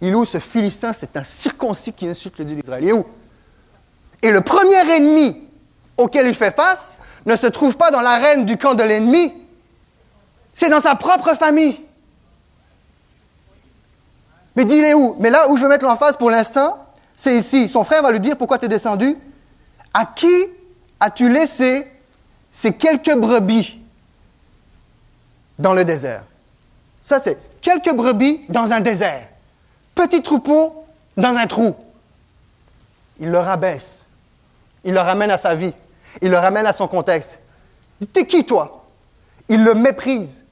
Il 0.00 0.08
est 0.08 0.14
où 0.14 0.24
ce 0.24 0.38
Philistin? 0.38 0.92
C'est 0.92 1.16
un 1.16 1.24
circoncis 1.24 1.92
qui 1.92 2.06
insulte 2.06 2.38
le 2.38 2.44
Dieu 2.44 2.56
d'Israël. 2.56 2.84
Il 2.84 2.88
est 2.90 2.92
où? 2.92 3.06
Et 4.22 4.30
le 4.30 4.40
premier 4.40 4.80
ennemi 4.96 5.48
auquel 5.96 6.26
il 6.26 6.34
fait 6.34 6.54
face 6.54 6.94
ne 7.26 7.36
se 7.36 7.46
trouve 7.46 7.76
pas 7.76 7.90
dans 7.90 8.00
l'arène 8.00 8.44
du 8.44 8.56
camp 8.56 8.74
de 8.74 8.82
l'ennemi, 8.82 9.32
c'est 10.54 10.70
dans 10.70 10.80
sa 10.80 10.94
propre 10.94 11.34
famille. 11.34 11.80
Mais 14.56 14.64
dis, 14.64 14.78
est 14.78 14.94
où? 14.94 15.16
Mais 15.20 15.30
là 15.30 15.48
où 15.48 15.56
je 15.56 15.62
veux 15.62 15.68
mettre 15.68 15.84
l'emphase 15.84 16.16
pour 16.16 16.30
l'instant, 16.30 16.84
c'est 17.14 17.36
ici. 17.36 17.68
Son 17.68 17.84
frère 17.84 18.02
va 18.02 18.10
lui 18.10 18.20
dire 18.20 18.36
pourquoi 18.36 18.58
tu 18.58 18.64
es 18.64 18.68
descendu? 18.68 19.16
À 19.94 20.04
qui 20.04 20.46
as-tu 20.98 21.28
laissé 21.28 21.86
ces 22.50 22.72
quelques 22.72 23.14
brebis 23.14 23.80
dans 25.58 25.74
le 25.74 25.84
désert? 25.84 26.24
Ça, 27.02 27.20
c'est 27.20 27.38
quelques 27.60 27.92
brebis 27.92 28.40
dans 28.48 28.72
un 28.72 28.80
désert. 28.80 29.28
Petit 29.98 30.22
troupeau 30.22 30.84
dans 31.16 31.36
un 31.36 31.48
trou. 31.48 31.74
Il 33.18 33.30
le 33.30 33.38
rabaisse. 33.40 34.04
Il 34.84 34.94
le 34.94 35.00
ramène 35.00 35.32
à 35.32 35.36
sa 35.36 35.56
vie. 35.56 35.74
Il 36.22 36.30
le 36.30 36.38
ramène 36.38 36.66
à 36.66 36.72
son 36.72 36.86
contexte. 36.86 37.36
T'es 38.12 38.24
qui, 38.24 38.46
toi? 38.46 38.86
Il 39.48 39.64
le 39.64 39.74
méprise. 39.74 40.44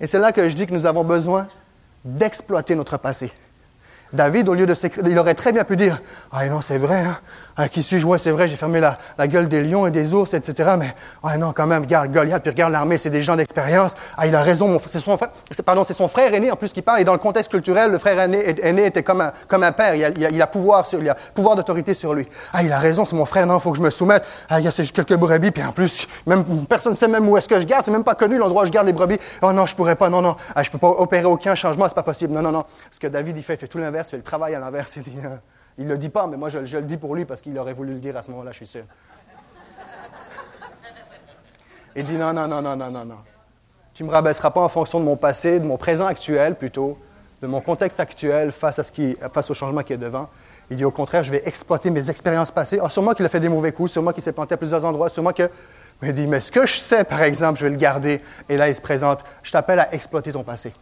Et 0.00 0.06
c'est 0.06 0.18
là 0.18 0.32
que 0.32 0.48
je 0.48 0.54
dis 0.54 0.66
que 0.66 0.72
nous 0.72 0.86
avons 0.86 1.04
besoin 1.04 1.46
d'exploiter 2.06 2.74
notre 2.74 2.96
passé. 2.96 3.30
David, 4.14 4.48
au 4.48 4.54
lieu 4.54 4.66
de 4.66 4.74
il 5.06 5.18
aurait 5.18 5.34
très 5.34 5.52
bien 5.52 5.64
pu 5.64 5.76
dire 5.76 6.00
Ah 6.32 6.46
non, 6.46 6.60
c'est 6.60 6.78
vrai, 6.78 7.00
hein? 7.00 7.18
Ah, 7.56 7.68
qui 7.68 7.82
suis-je? 7.82 8.04
Ouais, 8.04 8.18
c'est 8.18 8.30
vrai, 8.32 8.48
j'ai 8.48 8.56
fermé 8.56 8.80
la, 8.80 9.28
gueule 9.28 9.48
des 9.48 9.62
lions 9.62 9.86
et 9.86 9.90
des 9.90 10.12
ours, 10.12 10.34
etc. 10.34 10.72
Mais, 10.78 10.92
ah 11.22 11.38
non, 11.38 11.52
quand 11.52 11.66
même, 11.66 11.82
regarde 11.82 12.10
Goliath, 12.10 12.42
puis 12.42 12.50
regarde 12.50 12.72
l'armée, 12.72 12.98
c'est 12.98 13.10
des 13.10 13.22
gens 13.22 13.36
d'expérience. 13.36 13.94
Ah, 14.16 14.26
il 14.26 14.34
a 14.34 14.42
raison, 14.42 14.80
c'est 14.86 14.98
son 14.98 15.16
frère, 15.16 15.30
pardon, 15.64 15.84
c'est 15.84 15.94
son 15.94 16.08
frère 16.08 16.34
aîné 16.34 16.50
en 16.50 16.56
plus 16.56 16.72
qui 16.72 16.82
parle. 16.82 17.00
Et 17.00 17.04
dans 17.04 17.12
le 17.12 17.18
contexte 17.18 17.50
culturel, 17.50 17.92
le 17.92 17.98
frère 17.98 18.18
aîné, 18.18 18.86
était 18.86 19.02
comme 19.02 19.20
un, 19.20 19.72
père, 19.72 19.94
il 19.94 20.42
a, 20.42 20.46
pouvoir 20.46 20.84
d'autorité 21.56 21.94
sur 21.94 22.14
lui. 22.14 22.26
Ah, 22.52 22.62
il 22.62 22.72
a 22.72 22.78
raison, 22.78 23.04
c'est 23.04 23.16
mon 23.16 23.24
frère, 23.24 23.46
non, 23.46 23.58
il 23.58 23.60
faut 23.60 23.70
que 23.70 23.78
je 23.78 23.82
me 23.82 23.90
soumette. 23.90 24.24
Ah, 24.48 24.58
il 24.58 24.64
y 24.64 24.68
a 24.68 24.72
quelques 24.92 25.16
brebis, 25.16 25.52
puis 25.52 25.62
en 25.62 25.72
plus, 25.72 26.08
même, 26.26 26.44
personne 26.68 26.92
ne 26.92 26.96
sait 26.96 27.08
même 27.08 27.28
où 27.28 27.36
est-ce 27.36 27.48
que 27.48 27.60
je 27.60 27.66
garde, 27.66 27.84
c'est 27.84 27.92
même 27.92 28.04
pas 28.04 28.14
connu 28.14 28.36
l'endroit 28.36 28.64
où 28.64 28.66
je 28.66 28.72
garde 28.72 28.86
les 28.86 28.92
brebis. 28.92 29.18
Oh 29.42 29.52
non, 29.52 29.66
je 29.66 29.76
pourrais 29.76 29.96
pas, 29.96 30.08
non, 30.08 30.22
non, 30.22 30.34
ah, 30.54 30.62
je 30.62 30.70
peux 30.70 30.78
pas 30.78 30.88
opérer 30.88 31.26
aucun 31.26 31.54
changement, 31.54 31.86
c'est 31.88 31.94
pas 31.94 32.02
possible. 32.02 32.32
Non, 32.32 32.42
non, 32.42 32.52
non. 32.52 32.64
Ce 32.90 32.98
que 32.98 33.06
David, 33.06 33.36
il 33.36 33.42
fait, 33.42 33.54
il 33.54 33.58
fait 33.58 33.68
tout 33.68 33.78
l'inverse, 33.78 34.03
il 34.08 34.10
fait 34.10 34.16
le 34.16 34.22
travail 34.22 34.54
à 34.54 34.60
l'inverse. 34.60 34.98
Il 35.76 35.86
ne 35.86 35.90
le 35.90 35.98
dit 35.98 36.08
pas, 36.08 36.26
mais 36.26 36.36
moi 36.36 36.48
je, 36.50 36.58
le 36.58 36.82
dis 36.82 36.96
pour 36.96 37.14
lui 37.16 37.24
parce 37.24 37.40
qu'il 37.40 37.58
aurait 37.58 37.72
voulu 37.72 37.94
le 37.94 37.98
dire 37.98 38.16
à 38.16 38.22
ce 38.22 38.30
moment-là, 38.30 38.52
je 38.52 38.58
suis 38.58 38.66
sûr. 38.66 38.84
Il 41.96 42.04
dit 42.04 42.16
non, 42.16 42.32
non, 42.32 42.48
non, 42.48 42.62
non, 42.62 42.76
non, 42.76 42.90
non, 42.90 43.04
non. 43.04 43.18
Tu 43.92 44.02
ne 44.02 44.08
me 44.08 44.12
rabaisseras 44.12 44.50
pas 44.50 44.60
en 44.60 44.68
fonction 44.68 44.98
de 44.98 45.04
mon 45.04 45.16
passé, 45.16 45.60
de 45.60 45.66
mon 45.66 45.76
présent 45.76 46.06
actuel 46.06 46.56
plutôt, 46.56 46.98
de 47.42 47.46
mon 47.46 47.60
contexte 47.60 48.00
actuel 48.00 48.50
face, 48.50 48.78
à 48.78 48.84
ce 48.84 48.90
qui, 48.90 49.16
face 49.32 49.50
au 49.50 49.54
changement 49.54 49.82
qui 49.82 49.92
est 49.92 49.98
devant. 49.98 50.28
Il 50.70 50.76
dit 50.76 50.84
au 50.84 50.90
contraire, 50.90 51.22
je 51.22 51.30
vais 51.30 51.42
exploiter 51.44 51.90
mes 51.90 52.10
expériences 52.10 52.50
passées. 52.50 52.80
Ah, 52.82 52.90
sûrement 52.90 53.12
qu'il 53.12 53.24
a 53.24 53.28
fait 53.28 53.40
des 53.40 53.48
mauvais 53.48 53.72
coups, 53.72 53.92
sûrement 53.92 54.12
qu'il 54.12 54.22
s'est 54.22 54.32
planté 54.32 54.54
à 54.54 54.56
plusieurs 54.56 54.84
endroits, 54.84 55.08
sûrement 55.08 55.32
que. 55.32 55.48
Mais 56.02 56.08
il 56.08 56.14
dit, 56.14 56.26
mais 56.26 56.40
ce 56.40 56.50
que 56.50 56.66
je 56.66 56.76
sais, 56.76 57.04
par 57.04 57.22
exemple, 57.22 57.58
je 57.58 57.64
vais 57.64 57.70
le 57.70 57.76
garder. 57.76 58.20
Et 58.48 58.56
là, 58.56 58.68
il 58.68 58.74
se 58.74 58.80
présente. 58.80 59.22
Je 59.42 59.52
t'appelle 59.52 59.78
à 59.78 59.94
exploiter 59.94 60.32
ton 60.32 60.42
passé. 60.42 60.72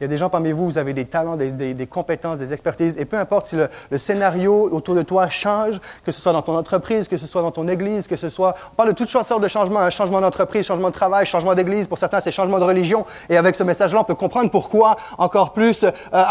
Il 0.00 0.04
y 0.04 0.06
a 0.06 0.08
des 0.08 0.16
gens 0.16 0.30
parmi 0.30 0.52
vous, 0.52 0.66
vous 0.66 0.78
avez 0.78 0.92
des 0.92 1.06
talents, 1.06 1.36
des, 1.36 1.86
compétences, 1.86 2.38
des 2.38 2.52
expertises, 2.52 2.96
et 2.98 3.04
peu 3.04 3.16
importe 3.16 3.48
si 3.48 3.56
le, 3.56 3.98
scénario 3.98 4.68
autour 4.70 4.94
de 4.94 5.02
toi 5.02 5.28
change, 5.28 5.80
que 6.04 6.12
ce 6.12 6.20
soit 6.20 6.32
dans 6.32 6.42
ton 6.42 6.56
entreprise, 6.56 7.08
que 7.08 7.16
ce 7.16 7.26
soit 7.26 7.42
dans 7.42 7.50
ton 7.50 7.66
église, 7.66 8.06
que 8.06 8.16
ce 8.16 8.30
soit... 8.30 8.54
On 8.72 8.76
parle 8.76 8.90
de 8.90 8.94
toutes 8.94 9.08
sortes 9.08 9.42
de 9.42 9.48
changements, 9.48 9.80
un 9.80 9.86
hein. 9.86 9.90
changement 9.90 10.20
d'entreprise, 10.20 10.66
changement 10.66 10.88
de 10.88 10.92
travail, 10.92 11.26
changement 11.26 11.54
d'église, 11.54 11.88
pour 11.88 11.98
certains 11.98 12.20
c'est 12.20 12.30
changement 12.30 12.60
de 12.60 12.64
religion, 12.64 13.04
et 13.28 13.36
avec 13.36 13.56
ce 13.56 13.64
message-là, 13.64 14.00
on 14.00 14.04
peut 14.04 14.14
comprendre 14.14 14.50
pourquoi, 14.50 14.94
encore 15.18 15.52
plus, 15.52 15.84
euh, 15.84 16.24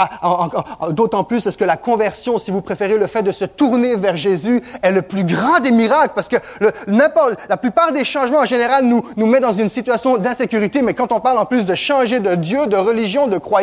d'autant 0.92 1.26
plus, 1.26 1.46
est-ce 1.46 1.58
que 1.58 1.66
la 1.66 1.78
conversion, 1.78 2.38
si 2.38 2.52
vous 2.52 2.62
préférez, 2.62 2.98
le 2.98 3.08
fait 3.08 3.24
de 3.24 3.34
se 3.34 3.44
tourner 3.44 3.98
vers 3.98 4.16
Jésus 4.16 4.64
est 4.82 4.92
le 4.92 5.02
plus 5.02 5.26
grand 5.26 5.60
des 5.60 5.72
miracles, 5.72 6.14
parce 6.16 6.30
que 6.30 6.38
n'importe, 6.88 7.34
la 7.50 7.58
plupart 7.58 7.92
des 7.92 8.06
changements 8.06 8.40
en 8.40 8.46
général 8.46 8.86
nous, 8.86 9.02
nous 9.18 9.28
met 9.28 9.42
dans 9.42 9.52
une 9.54 9.70
situation 9.70 10.18
d'insécurité, 10.18 10.82
mais 10.82 10.94
quand 10.94 11.12
on 11.12 11.20
parle 11.20 11.38
en 11.38 11.46
plus 11.46 11.66
de 11.66 11.76
changer 11.76 12.22
de 12.22 12.36
Dieu, 12.36 12.68
de 12.68 12.78
religion, 12.78 13.28
de 13.28 13.38
croyance, 13.38 13.57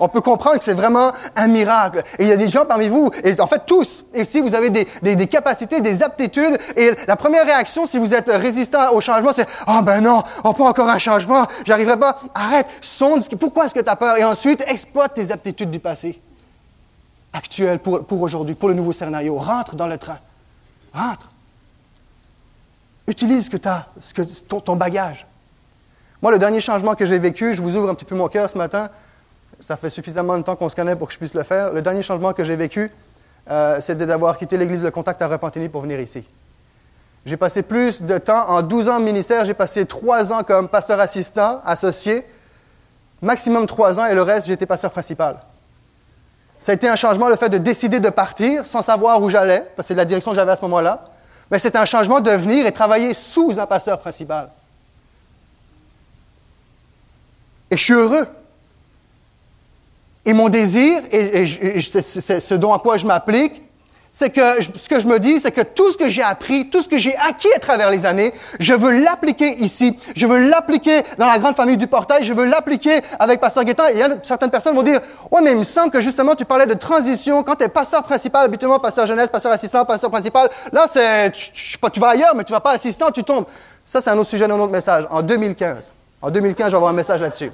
on 0.00 0.08
peut 0.08 0.20
comprendre 0.20 0.58
que 0.58 0.64
c'est 0.64 0.74
vraiment 0.74 1.12
un 1.36 1.46
miracle. 1.46 2.02
Et 2.18 2.24
il 2.24 2.28
y 2.28 2.32
a 2.32 2.36
des 2.36 2.48
gens 2.48 2.64
parmi 2.66 2.88
vous, 2.88 3.10
et 3.22 3.40
en 3.40 3.46
fait 3.46 3.62
tous, 3.66 4.04
ici, 4.14 4.40
vous 4.40 4.54
avez 4.54 4.70
des, 4.70 5.26
capacités, 5.26 5.80
des 5.80 6.02
aptitudes, 6.02 6.58
et 6.76 6.92
la 7.06 7.16
première 7.16 7.44
réaction, 7.44 7.86
si 7.86 7.98
vous 7.98 8.14
êtes 8.14 8.28
résistant 8.28 8.92
au 8.92 9.00
changement, 9.00 9.32
c'est 9.34 9.48
«Oh 9.66 9.80
ben 9.82 10.00
non, 10.00 10.22
on 10.44 10.52
pas 10.52 10.64
encore 10.64 10.88
un 10.88 10.98
changement, 10.98 11.46
j'arriverai 11.64 11.98
pas.» 11.98 12.18
Arrête, 12.34 12.66
sonde, 12.80 13.24
pourquoi 13.38 13.66
est-ce 13.66 13.74
que 13.74 13.80
tu 13.80 13.90
as 13.90 13.96
peur? 13.96 14.16
Et 14.16 14.24
ensuite, 14.24 14.62
exploite 14.66 15.14
tes 15.14 15.30
aptitudes 15.30 15.70
du 15.70 15.80
passé, 15.80 16.20
actuelles 17.32 17.80
pour, 17.80 18.22
aujourd'hui, 18.22 18.54
pour 18.54 18.68
le 18.68 18.74
nouveau 18.74 18.92
scénario. 18.92 19.36
Rentre 19.36 19.74
dans 19.74 19.86
le 19.86 19.98
train. 19.98 20.18
Rentre. 20.92 21.28
Utilise 23.06 23.46
ce 23.46 23.50
que 23.50 23.68
as, 23.68 23.86
ton 24.64 24.76
bagage. 24.76 25.26
Moi, 26.24 26.32
le 26.32 26.38
dernier 26.38 26.62
changement 26.62 26.94
que 26.94 27.04
j'ai 27.04 27.18
vécu, 27.18 27.52
je 27.52 27.60
vous 27.60 27.76
ouvre 27.76 27.90
un 27.90 27.94
petit 27.94 28.06
peu 28.06 28.14
mon 28.14 28.28
cœur 28.28 28.48
ce 28.48 28.56
matin, 28.56 28.88
ça 29.60 29.76
fait 29.76 29.90
suffisamment 29.90 30.38
de 30.38 30.42
temps 30.42 30.56
qu'on 30.56 30.70
se 30.70 30.74
connaît 30.74 30.96
pour 30.96 31.08
que 31.08 31.12
je 31.12 31.18
puisse 31.18 31.34
le 31.34 31.42
faire. 31.42 31.70
Le 31.74 31.82
dernier 31.82 32.02
changement 32.02 32.32
que 32.32 32.44
j'ai 32.44 32.56
vécu, 32.56 32.90
euh, 33.50 33.76
c'était 33.82 34.06
d'avoir 34.06 34.38
quitté 34.38 34.56
l'Église 34.56 34.80
de 34.80 34.88
contact 34.88 35.20
à 35.20 35.28
Repentigny 35.28 35.68
pour 35.68 35.82
venir 35.82 36.00
ici. 36.00 36.24
J'ai 37.26 37.36
passé 37.36 37.60
plus 37.60 38.00
de 38.00 38.16
temps, 38.16 38.48
en 38.48 38.62
12 38.62 38.88
ans 38.88 39.00
de 39.00 39.04
ministère, 39.04 39.44
j'ai 39.44 39.52
passé 39.52 39.84
3 39.84 40.32
ans 40.32 40.42
comme 40.44 40.66
pasteur 40.66 40.98
assistant, 40.98 41.60
associé, 41.62 42.26
maximum 43.20 43.66
3 43.66 44.00
ans, 44.00 44.06
et 44.06 44.14
le 44.14 44.22
reste, 44.22 44.46
j'étais 44.46 44.64
pasteur 44.64 44.92
principal. 44.92 45.36
Ça 46.58 46.72
a 46.72 46.74
été 46.74 46.88
un 46.88 46.96
changement, 46.96 47.28
le 47.28 47.36
fait 47.36 47.50
de 47.50 47.58
décider 47.58 48.00
de 48.00 48.08
partir 48.08 48.64
sans 48.64 48.80
savoir 48.80 49.20
où 49.20 49.28
j'allais, 49.28 49.60
parce 49.76 49.88
que 49.88 49.88
c'est 49.88 49.94
la 49.94 50.06
direction 50.06 50.30
que 50.30 50.36
j'avais 50.36 50.52
à 50.52 50.56
ce 50.56 50.62
moment-là. 50.62 51.04
Mais 51.50 51.58
c'est 51.58 51.76
un 51.76 51.84
changement 51.84 52.20
de 52.20 52.30
venir 52.30 52.64
et 52.64 52.72
travailler 52.72 53.12
sous 53.12 53.60
un 53.60 53.66
pasteur 53.66 54.00
principal. 54.00 54.48
Et 57.70 57.76
je 57.76 57.82
suis 57.82 57.94
heureux. 57.94 58.26
Et 60.26 60.32
mon 60.32 60.48
désir, 60.48 61.02
et, 61.12 61.46
c'est 61.80 62.40
ce 62.40 62.54
dont 62.54 62.72
à 62.72 62.78
quoi 62.78 62.96
je 62.96 63.06
m'applique, 63.06 63.62
c'est 64.16 64.30
que 64.30 64.62
ce 64.62 64.88
que 64.88 65.00
je 65.00 65.06
me 65.06 65.18
dis, 65.18 65.40
c'est 65.40 65.50
que 65.50 65.60
tout 65.60 65.90
ce 65.90 65.98
que 65.98 66.08
j'ai 66.08 66.22
appris, 66.22 66.70
tout 66.70 66.80
ce 66.82 66.88
que 66.88 66.96
j'ai 66.96 67.16
acquis 67.16 67.52
à 67.56 67.58
travers 67.58 67.90
les 67.90 68.06
années, 68.06 68.32
je 68.60 68.72
veux 68.72 68.92
l'appliquer 69.02 69.56
ici. 69.58 69.98
Je 70.14 70.28
veux 70.28 70.38
l'appliquer 70.38 71.02
dans 71.18 71.26
la 71.26 71.40
grande 71.40 71.56
famille 71.56 71.76
du 71.76 71.88
portail. 71.88 72.22
Je 72.22 72.32
veux 72.32 72.44
l'appliquer 72.44 73.00
avec 73.18 73.40
Pasteur 73.40 73.64
Guettin. 73.64 73.88
Et 73.88 74.00
certaines 74.22 74.52
personnes 74.52 74.76
vont 74.76 74.84
dire, 74.84 75.00
ouais, 75.32 75.40
mais 75.42 75.50
il 75.50 75.58
me 75.58 75.64
semble 75.64 75.90
que 75.90 76.00
justement, 76.00 76.36
tu 76.36 76.44
parlais 76.44 76.66
de 76.66 76.74
transition. 76.74 77.42
Quand 77.42 77.56
tu 77.56 77.64
es 77.64 77.68
pasteur 77.68 78.04
principal, 78.04 78.44
habituellement, 78.44 78.78
pasteur 78.78 79.04
jeunesse, 79.04 79.30
pasteur 79.30 79.50
assistant, 79.50 79.84
pasteur 79.84 80.12
principal, 80.12 80.48
là, 80.72 80.86
c'est, 80.88 81.32
tu, 81.32 81.50
tu, 81.50 81.78
tu 81.92 81.98
vas 81.98 82.10
ailleurs, 82.10 82.36
mais 82.36 82.44
tu 82.44 82.52
vas 82.52 82.60
pas 82.60 82.70
assistant, 82.70 83.10
tu 83.10 83.24
tombes. 83.24 83.46
Ça, 83.84 84.00
c'est 84.00 84.10
un 84.10 84.16
autre 84.16 84.30
sujet, 84.30 84.44
un 84.44 84.50
autre 84.52 84.72
message. 84.72 85.08
En 85.10 85.22
2015. 85.22 85.90
En 86.24 86.30
2015, 86.30 86.68
je 86.68 86.70
vais 86.70 86.76
avoir 86.76 86.90
un 86.90 86.94
message 86.94 87.20
là-dessus. 87.20 87.52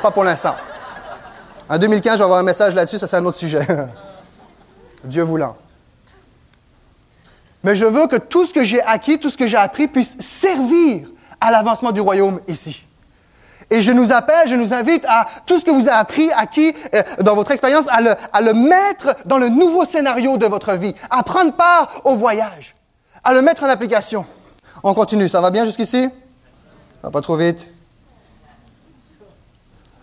Pas 0.00 0.12
pour 0.12 0.22
l'instant. 0.22 0.54
En 1.68 1.76
2015, 1.76 2.12
je 2.12 2.18
vais 2.18 2.24
avoir 2.24 2.38
un 2.38 2.44
message 2.44 2.72
là-dessus, 2.72 2.98
ça 2.98 3.08
c'est 3.08 3.16
un 3.16 3.24
autre 3.24 3.36
sujet. 3.36 3.66
Dieu 5.04 5.24
voulant. 5.24 5.56
Mais 7.64 7.74
je 7.74 7.84
veux 7.84 8.06
que 8.06 8.14
tout 8.14 8.46
ce 8.46 8.54
que 8.54 8.62
j'ai 8.62 8.80
acquis, 8.80 9.18
tout 9.18 9.28
ce 9.28 9.36
que 9.36 9.48
j'ai 9.48 9.56
appris 9.56 9.88
puisse 9.88 10.16
servir 10.20 11.08
à 11.40 11.50
l'avancement 11.50 11.90
du 11.90 12.00
royaume 12.00 12.38
ici. 12.46 12.84
Et 13.70 13.82
je 13.82 13.90
nous 13.90 14.12
appelle, 14.12 14.46
je 14.46 14.54
nous 14.54 14.72
invite 14.72 15.04
à 15.08 15.26
tout 15.44 15.58
ce 15.58 15.64
que 15.64 15.72
vous 15.72 15.88
avez 15.88 15.98
appris, 15.98 16.30
acquis 16.30 16.72
euh, 16.94 17.02
dans 17.22 17.34
votre 17.34 17.50
expérience, 17.50 17.88
à 17.88 18.00
le, 18.40 18.52
mettre 18.52 19.16
dans 19.24 19.38
le 19.38 19.48
nouveau 19.48 19.84
scénario 19.84 20.36
de 20.36 20.46
votre 20.46 20.74
vie, 20.74 20.94
à 21.10 21.24
prendre 21.24 21.54
part 21.54 22.02
au 22.04 22.14
voyage, 22.14 22.76
à 23.24 23.34
le 23.34 23.42
mettre 23.42 23.64
en 23.64 23.68
application. 23.68 24.24
On 24.84 24.94
continue, 24.94 25.28
ça 25.28 25.40
va 25.40 25.50
bien 25.50 25.64
jusqu'ici? 25.64 26.04
Ça 26.04 27.02
va 27.02 27.10
pas 27.10 27.20
trop 27.20 27.34
vite? 27.34 27.66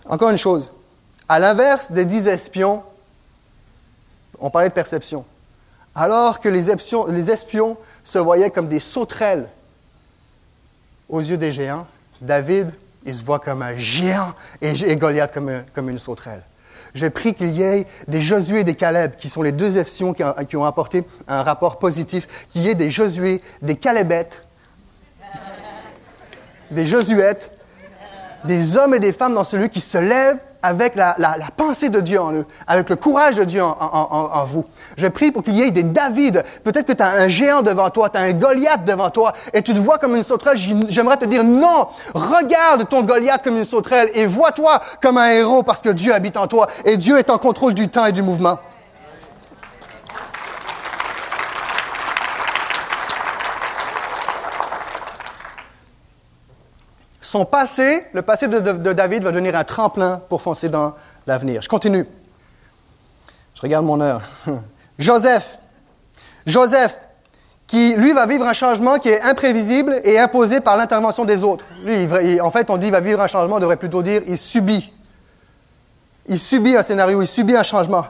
Encore 0.08 0.30
une 0.30 0.38
chose. 0.38 0.72
À 1.30 1.40
l'inverse 1.40 1.92
des 1.92 2.06
dix 2.06 2.28
espions, 2.28 2.84
on 4.40 4.50
parlait 4.50 4.70
de 4.70 4.74
perception. 4.74 5.26
Alors 5.96 6.40
que 6.40 6.50
les 6.50 6.72
espions, 6.72 7.78
se 8.04 8.18
voyaient 8.18 8.50
comme 8.50 8.68
des 8.68 8.80
sauterelles 8.80 9.48
aux 11.08 11.22
yeux 11.22 11.38
des 11.38 11.52
géants, 11.52 11.88
David, 12.20 12.72
il 13.06 13.14
se 13.14 13.24
voit 13.24 13.40
comme 13.40 13.62
un 13.62 13.76
géant 13.76 14.34
et, 14.62 14.96
Goliath 14.96 15.34
comme, 15.34 15.90
une 15.90 16.00
sauterelle. 16.00 16.42
J'ai 16.94 17.10
pris 17.10 17.34
qu'il 17.34 17.52
y 17.52 17.62
ait 17.62 17.86
des 18.08 18.22
Josué 18.22 18.62
et 18.62 18.64
des 18.64 18.76
Caleb, 18.76 19.16
qui 19.18 19.30
sont 19.30 19.42
les 19.42 19.52
deux 19.52 19.78
espions 19.78 20.14
qui, 20.14 20.56
ont 20.56 20.66
apporté 20.66 21.06
un 21.28 21.44
rapport 21.44 21.80
positif, 21.80 22.48
qu'il 22.52 22.62
y 22.62 22.70
ait 22.70 22.76
des 22.76 22.92
Josué, 22.92 23.42
des 23.62 23.76
Calebettes, 23.76 24.42
des 26.72 26.86
Josuettes 26.86 27.52
des 28.46 28.78
hommes 28.78 28.94
et 28.94 29.00
des 29.00 29.14
femmes 29.14 29.34
dans 29.34 29.44
celui 29.44 29.70
qui 29.70 29.82
se 29.82 29.98
lèvent 29.98 30.40
avec 30.64 30.96
la, 30.96 31.16
pensée 31.58 31.90
de 31.90 32.00
Dieu 32.00 32.20
en 32.20 32.32
eux, 32.32 32.46
avec 32.68 32.90
le 32.90 32.96
courage 32.96 33.36
de 33.36 33.44
Dieu 33.44 33.62
en, 33.62 34.46
vous. 34.46 34.64
Je 34.98 35.08
prie 35.08 35.30
pour 35.30 35.44
qu'il 35.44 35.56
y 35.56 35.62
ait 35.62 35.72
des 35.72 35.84
David. 35.84 36.42
Peut-être 36.64 36.88
que 36.88 36.94
tu 36.94 37.04
as 37.04 37.12
un 37.12 37.28
géant 37.28 37.62
devant 37.62 37.90
toi, 37.90 38.10
tu 38.10 38.18
as 38.18 38.22
un 38.22 38.32
Goliath 38.32 38.86
devant 38.86 39.10
toi, 39.10 39.34
et 39.54 39.62
tu 39.62 39.74
te 39.74 39.80
vois 39.80 39.98
comme 39.98 40.16
une 40.16 40.24
sauterelle. 40.24 40.58
J'aimerais 40.88 41.18
te 41.18 41.26
dire 41.26 41.44
non, 41.44 41.88
regarde 42.14 42.88
ton 42.88 43.04
Goliath 43.04 43.44
comme 43.44 43.58
une 43.58 43.66
sauterelle 43.66 44.10
et 44.14 44.26
vois-toi 44.26 44.80
comme 45.02 45.18
un 45.18 45.32
héros 45.32 45.64
parce 45.64 45.82
que 45.82 45.90
Dieu 45.90 46.14
habite 46.14 46.38
en 46.38 46.48
toi 46.48 46.68
et 46.86 46.96
Dieu 46.96 47.18
est 47.20 47.30
en 47.30 47.38
contrôle 47.38 47.74
du 47.74 47.90
temps 47.90 48.06
et 48.06 48.14
du 48.14 48.22
mouvement. 48.22 48.58
Son 57.34 57.46
passé, 57.46 58.06
le 58.14 58.22
passé 58.22 58.48
de, 58.48 58.60
David 58.94 59.24
va 59.24 59.32
devenir 59.32 59.56
un 59.56 59.64
tremplin 59.64 60.22
pour 60.30 60.40
foncer 60.40 60.70
dans 60.70 60.94
l'avenir. 61.26 61.64
Je 61.64 61.68
continue. 61.68 62.06
Je 63.56 63.62
regarde 63.62 63.84
mon 63.88 64.00
heure. 64.02 64.22
Joseph. 65.00 65.58
Joseph, 66.46 67.00
qui, 67.66 67.96
lui, 67.96 68.12
va 68.12 68.28
vivre 68.28 68.46
un 68.46 68.54
changement 68.54 69.00
qui 69.00 69.10
est 69.10 69.20
imprévisible 69.20 70.00
et 70.04 70.20
imposé 70.20 70.60
par 70.60 70.78
l'intervention 70.78 71.26
des 71.26 71.44
autres. 71.44 71.66
Lui, 71.84 72.40
en 72.40 72.52
fait, 72.52 72.70
on 72.70 72.78
dit 72.78 72.86
qu'il 72.86 72.92
va 72.92 73.00
vivre 73.00 73.20
un 73.20 73.26
changement, 73.26 73.56
on 73.56 73.60
devrait 73.60 73.78
plutôt 73.78 74.04
dire 74.04 74.22
il 74.28 74.38
subit. 74.38 74.94
Il 76.28 76.38
subit 76.38 76.78
un 76.78 76.84
scénario, 76.84 77.20
il 77.20 77.28
subit 77.28 77.56
un 77.56 77.64
changement. 77.64 78.06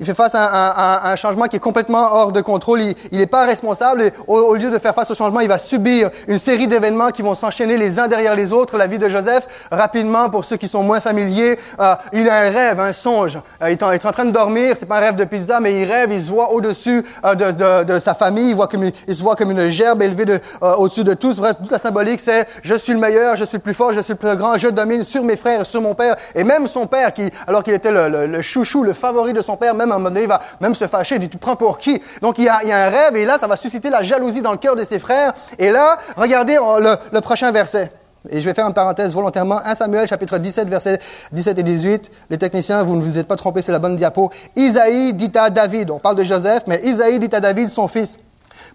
Il 0.00 0.06
fait 0.06 0.14
face 0.14 0.34
à 0.34 1.12
un, 1.12 1.14
changement 1.14 1.44
qui 1.44 1.54
est 1.54 1.60
complètement 1.60 2.14
hors 2.14 2.32
de 2.32 2.40
contrôle. 2.40 2.80
Il 3.12 3.18
n'est 3.18 3.28
pas 3.28 3.46
responsable. 3.46 4.10
Au, 4.26 4.56
lieu 4.56 4.68
de 4.68 4.78
faire 4.80 4.92
face 4.92 5.08
au 5.12 5.14
changement, 5.14 5.38
il 5.38 5.46
va 5.46 5.58
subir 5.58 6.10
une 6.26 6.38
série 6.38 6.66
d'événements 6.66 7.10
qui 7.10 7.22
vont 7.22 7.36
s'enchaîner 7.36 7.76
les 7.76 8.00
uns 8.00 8.08
derrière 8.08 8.34
les 8.34 8.52
autres. 8.52 8.76
La 8.76 8.88
vie 8.88 8.98
de 8.98 9.08
Joseph, 9.08 9.68
rapidement, 9.70 10.30
pour 10.30 10.44
ceux 10.44 10.56
qui 10.56 10.66
sont 10.66 10.82
moins 10.82 11.00
familiers, 11.00 11.60
euh, 11.78 11.94
il 12.12 12.28
a 12.28 12.38
un 12.38 12.50
rêve, 12.50 12.80
un 12.80 12.92
songe. 12.92 13.38
Euh, 13.62 13.70
il, 13.70 13.74
est 13.74 14.04
en, 14.04 14.10
train 14.10 14.24
de 14.24 14.32
dormir. 14.32 14.74
C'est 14.76 14.86
pas 14.86 14.96
un 14.96 15.00
rêve 15.00 15.14
de 15.14 15.22
pizza, 15.22 15.60
mais 15.60 15.80
il 15.80 15.84
rêve. 15.84 16.10
Il 16.10 16.20
se 16.20 16.28
voit 16.28 16.50
au-dessus 16.50 17.04
euh, 17.24 17.84
de, 17.84 17.98
sa 18.00 18.14
famille. 18.14 18.48
Il, 18.48 18.56
voit 18.56 18.66
comme, 18.66 18.90
se 18.90 19.22
voit 19.22 19.36
comme 19.36 19.52
une 19.52 19.70
gerbe 19.70 20.02
élevée 20.02 20.24
de, 20.24 20.40
au-dessus 20.60 21.04
de 21.04 21.14
tous. 21.14 21.40
Toute 21.40 21.70
la 21.70 21.78
symbolique, 21.78 22.18
c'est 22.18 22.48
je 22.64 22.74
suis 22.74 22.94
le 22.94 22.98
meilleur, 22.98 23.36
je 23.36 23.44
suis 23.44 23.58
le 23.58 23.62
plus 23.62 23.74
fort, 23.74 23.92
je 23.92 24.00
suis 24.00 24.14
le 24.14 24.18
plus 24.18 24.34
grand, 24.34 24.58
je 24.58 24.66
domine 24.66 25.04
sur 25.04 25.22
mes 25.22 25.36
frères, 25.36 25.64
sur 25.64 25.80
mon 25.80 25.94
père. 25.94 26.16
Et 26.34 26.42
même 26.42 26.66
son 26.66 26.86
père, 26.86 27.12
qui, 27.12 27.30
alors 27.46 27.62
qu'il 27.62 27.74
était 27.74 27.92
le, 27.92 28.42
chouchou, 28.42 28.82
le 28.82 28.92
favori 28.92 29.32
de 29.32 29.40
son 29.40 29.56
père, 29.56 29.76
un 29.84 29.98
moment 29.98 30.10
donné, 30.10 30.22
il 30.22 30.28
va 30.28 30.40
même 30.60 30.74
se 30.74 30.86
fâcher, 30.86 31.16
il 31.16 31.20
dit, 31.20 31.28
tu 31.28 31.38
prends 31.38 31.56
pour 31.56 31.78
qui? 31.78 32.00
Donc 32.20 32.38
il 32.38 32.44
y, 32.44 32.48
a, 32.48 32.58
un 32.58 32.88
rêve, 32.88 33.16
et 33.16 33.24
là, 33.24 33.38
ça 33.38 33.46
va 33.46 33.56
susciter 33.56 33.90
la 33.90 34.02
jalousie 34.02 34.42
dans 34.42 34.52
le 34.52 34.58
cœur 34.58 34.76
de 34.76 34.84
ses 34.84 34.98
frères. 34.98 35.32
Et 35.58 35.70
là, 35.70 35.96
regardez 36.16 36.56
le, 36.56 37.20
prochain 37.20 37.50
verset. 37.52 37.90
Et 38.30 38.40
je 38.40 38.44
vais 38.46 38.54
faire 38.54 38.66
une 38.66 38.74
parenthèse 38.74 39.12
volontairement. 39.12 39.60
1 39.64 39.74
Samuel, 39.74 40.08
chapitre 40.08 40.38
17, 40.38 40.68
versets 40.68 40.98
17 41.32 41.58
et 41.58 41.62
18. 41.62 42.10
Les 42.30 42.38
techniciens, 42.38 42.82
vous 42.82 42.96
ne 42.96 43.02
vous 43.02 43.18
êtes 43.18 43.28
pas 43.28 43.36
trompés, 43.36 43.60
c'est 43.60 43.72
la 43.72 43.78
bonne 43.78 43.96
diapo. 43.96 44.30
Isaïe 44.56 45.12
dit 45.12 45.32
à 45.34 45.50
David, 45.50 45.90
on 45.90 45.98
parle 45.98 46.16
de 46.16 46.24
Joseph, 46.24 46.62
mais 46.66 46.80
Isaïe 46.82 47.18
dit 47.18 47.34
à 47.34 47.40
David, 47.40 47.68
son 47.68 47.86
fils, 47.86 48.18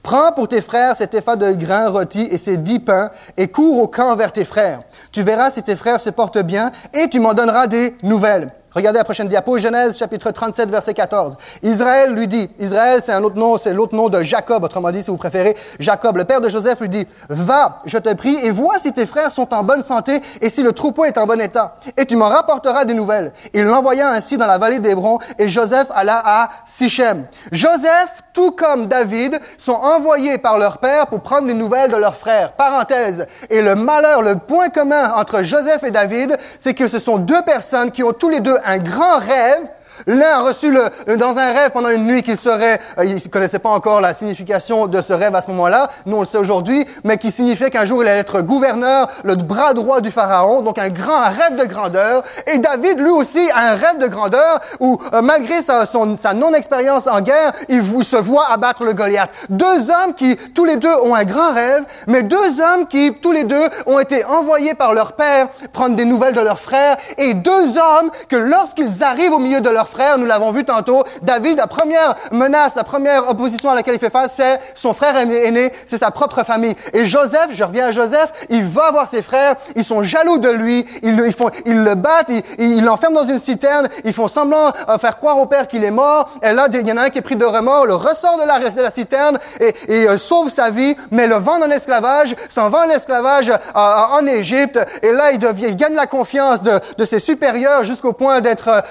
Prends 0.03 0.31
pour 0.31 0.47
tes 0.47 0.61
frères 0.61 0.95
cet 0.95 1.13
effet 1.13 1.37
de 1.37 1.53
grain 1.53 1.89
rôti 1.89 2.27
et 2.31 2.37
ces 2.37 2.57
dix 2.57 2.79
pains 2.79 3.09
et 3.37 3.47
cours 3.47 3.81
au 3.81 3.87
camp 3.87 4.15
vers 4.15 4.31
tes 4.31 4.45
frères. 4.45 4.83
Tu 5.11 5.23
verras 5.23 5.49
si 5.49 5.63
tes 5.63 5.75
frères 5.75 5.99
se 5.99 6.09
portent 6.09 6.41
bien 6.41 6.71
et 6.93 7.09
tu 7.09 7.19
m'en 7.19 7.33
donneras 7.33 7.67
des 7.67 7.95
nouvelles. 8.03 8.51
Regardez 8.73 8.99
la 8.99 9.03
prochaine 9.03 9.27
diapo, 9.27 9.57
Genèse 9.57 9.97
chapitre 9.97 10.29
37, 10.29 10.69
verset 10.69 10.93
14. 10.93 11.37
Israël 11.63 12.13
lui 12.13 12.27
dit, 12.27 12.49
Israël 12.59 13.01
c'est 13.01 13.11
un 13.11 13.23
autre 13.23 13.37
nom, 13.37 13.57
c'est 13.57 13.73
l'autre 13.73 13.95
nom 13.95 14.09
de 14.09 14.21
Jacob, 14.21 14.63
autrement 14.63 14.91
dit 14.91 15.01
si 15.01 15.09
vous 15.09 15.17
préférez, 15.17 15.55
Jacob. 15.79 16.17
Le 16.17 16.23
père 16.23 16.39
de 16.39 16.49
Joseph 16.49 16.79
lui 16.81 16.89
dit, 16.89 17.07
va, 17.29 17.79
je 17.85 17.97
te 17.97 18.13
prie, 18.13 18.37
et 18.43 18.51
vois 18.51 18.77
si 18.77 18.93
tes 18.93 19.07
frères 19.07 19.31
sont 19.31 19.51
en 19.53 19.63
bonne 19.63 19.81
santé 19.81 20.21
et 20.41 20.49
si 20.49 20.61
le 20.61 20.71
troupeau 20.71 21.05
est 21.05 21.17
en 21.17 21.25
bon 21.25 21.41
état. 21.41 21.77
Et 21.97 22.05
tu 22.05 22.15
m'en 22.15 22.27
rapporteras 22.27 22.85
des 22.85 22.93
nouvelles. 22.93 23.33
Il 23.53 23.63
l'envoya 23.63 24.11
ainsi 24.11 24.37
dans 24.37 24.45
la 24.47 24.59
vallée 24.59 24.79
d'Hébron 24.79 25.17
et 25.39 25.47
Joseph 25.47 25.87
alla 25.89 26.21
à 26.23 26.49
Sichem. 26.63 27.25
Joseph, 27.51 28.21
tout 28.33 28.51
comme 28.51 28.85
David, 28.85 29.39
sont 29.57 29.73
envoyés 29.73 30.37
par 30.37 30.59
leur 30.59 30.77
père 30.77 31.07
pour 31.07 31.21
prendre 31.21 31.47
des 31.47 31.55
nouvelles 31.55 31.91
de 31.91 31.97
leurs 31.97 32.15
frères. 32.15 32.53
Parenthèse. 32.53 33.25
Et 33.49 33.63
le 33.63 33.73
malheur, 33.73 34.21
le 34.21 34.35
point 34.35 34.69
commun 34.69 35.11
entre 35.15 35.41
Joseph 35.41 35.83
et 35.83 35.91
David, 35.91 36.37
c'est 36.59 36.75
que 36.75 36.87
ce 36.87 36.99
sont 36.99 37.17
deux 37.17 37.41
personnes 37.41 37.89
qui 37.89 38.03
ont 38.03 38.13
tous 38.13 38.29
les 38.29 38.41
deux 38.41 38.58
un 38.65 38.77
grand 38.77 39.19
rêve 39.19 39.67
L'un 40.07 40.29
a 40.29 40.39
reçu 40.39 40.71
le, 40.71 41.17
dans 41.17 41.37
un 41.37 41.51
rêve 41.51 41.71
pendant 41.71 41.89
une 41.89 42.05
nuit 42.05 42.23
qu'il 42.23 42.37
serait, 42.37 42.79
euh, 42.97 43.05
il 43.05 43.15
ne 43.15 43.19
connaissait 43.29 43.59
pas 43.59 43.69
encore 43.69 44.01
la 44.01 44.13
signification 44.13 44.87
de 44.87 45.01
ce 45.01 45.13
rêve 45.13 45.35
à 45.35 45.41
ce 45.41 45.49
moment-là, 45.51 45.89
nous 46.05 46.17
on 46.17 46.19
le 46.21 46.25
sait 46.25 46.37
aujourd'hui, 46.37 46.85
mais 47.03 47.17
qui 47.17 47.31
signifiait 47.31 47.69
qu'un 47.69 47.85
jour 47.85 48.03
il 48.03 48.09
allait 48.09 48.19
être 48.19 48.41
gouverneur, 48.41 49.07
le 49.23 49.35
bras 49.35 49.73
droit 49.73 50.01
du 50.01 50.11
pharaon, 50.11 50.61
donc 50.61 50.77
un 50.77 50.89
grand 50.89 51.23
rêve 51.29 51.55
de 51.59 51.65
grandeur. 51.65 52.23
Et 52.47 52.57
David, 52.57 52.99
lui 52.99 53.09
aussi, 53.09 53.49
a 53.51 53.71
un 53.71 53.75
rêve 53.75 53.97
de 53.99 54.07
grandeur 54.07 54.59
où, 54.79 54.97
euh, 55.13 55.21
malgré 55.21 55.61
sa, 55.61 55.85
non-expérience 56.33 57.07
en 57.07 57.21
guerre, 57.21 57.51
il, 57.67 57.83
se 58.03 58.15
voit 58.15 58.49
abattre 58.49 58.83
le 58.83 58.93
Goliath. 58.93 59.29
Deux 59.49 59.89
hommes 59.89 60.13
qui, 60.15 60.35
tous 60.53 60.65
les 60.65 60.77
deux, 60.77 60.95
ont 61.03 61.15
un 61.15 61.23
grand 61.23 61.53
rêve, 61.53 61.85
mais 62.07 62.23
deux 62.23 62.59
hommes 62.59 62.87
qui, 62.87 63.13
tous 63.21 63.31
les 63.31 63.43
deux, 63.43 63.69
ont 63.85 63.99
été 63.99 64.25
envoyés 64.25 64.73
par 64.73 64.93
leur 64.93 65.13
père 65.13 65.47
prendre 65.73 65.95
des 65.95 66.05
nouvelles 66.05 66.33
de 66.33 66.41
leurs 66.41 66.59
frères, 66.59 66.97
et 67.17 67.33
deux 67.33 67.77
hommes 67.77 68.09
que 68.27 68.35
lorsqu'ils 68.35 69.03
arrivent 69.03 69.33
au 69.33 69.39
milieu 69.39 69.61
de 69.61 69.69
frère, 69.89 70.17
nous 70.17 70.25
l'avons 70.25 70.51
vu 70.51 70.63
tantôt. 70.63 71.03
David, 71.21 71.57
la 71.57 71.67
première 71.67 72.15
menace, 72.31 72.75
la 72.75 72.83
première 72.83 73.29
opposition 73.29 73.69
à 73.69 73.75
laquelle 73.75 73.95
il 73.95 73.99
fait 73.99 74.09
face, 74.09 74.35
c'est 74.35 74.59
son 74.73 74.93
frère 74.93 75.17
aîné, 75.17 75.71
c'est 75.85 75.97
sa 75.97 76.11
propre 76.11 76.43
famille. 76.43 76.75
Et 76.93 77.05
Joseph, 77.05 77.49
je 77.51 77.63
reviens 77.63 77.87
à 77.87 77.91
Joseph, 77.91 78.31
il 78.49 78.63
va 78.63 78.91
voir 78.91 79.07
ses 79.07 79.21
frères, 79.21 79.55
ils 79.75 79.83
sont 79.83 80.03
jaloux 80.03 80.37
de 80.37 80.49
lui, 80.49 80.85
ils, 81.03 81.15
le, 81.15 81.95
battent, 81.95 82.31
ils 82.57 82.83
l'enferment 82.83 83.21
dans 83.21 83.27
une 83.27 83.39
citerne, 83.39 83.87
ils 84.05 84.13
font 84.13 84.27
semblant 84.27 84.71
euh, 84.87 84.97
faire 84.97 85.17
croire 85.17 85.37
au 85.37 85.45
père 85.45 85.67
qu'il 85.67 85.83
est 85.83 85.91
mort. 85.91 86.29
Et 86.41 86.53
là, 86.53 86.67
il 86.71 86.87
y 86.87 86.91
en 86.91 86.97
a 86.97 87.03
un 87.03 87.09
qui 87.09 87.17
est 87.17 87.23
pris 87.23 87.35
de 87.35 87.45
remords, 87.45 87.85
le 87.85 87.95
ressort 87.95 88.37
de 88.37 88.45
la, 88.81 88.91
citerne 88.91 89.37
et, 89.59 89.73
euh, 89.89 90.17
sauve 90.17 90.49
sa 90.49 90.69
vie, 90.69 90.95
mais 91.11 91.27
le 91.27 91.35
vend 91.35 91.61
en 91.61 91.69
esclavage, 91.69 92.35
s'en 92.47 92.69
va 92.69 92.85
en 92.85 92.89
esclavage 92.89 93.49
euh, 93.49 93.57
en 93.75 94.25
Égypte. 94.25 94.79
Et 95.01 95.11
là, 95.11 95.31
il, 95.31 95.39
gagne 95.75 95.95
la 95.95 96.07
confiance 96.07 96.61
de 96.61 97.05
ses 97.05 97.19
supérieurs 97.19 97.83
jusqu'au 97.83 98.13
point 98.13 98.41
d'être 98.41 98.83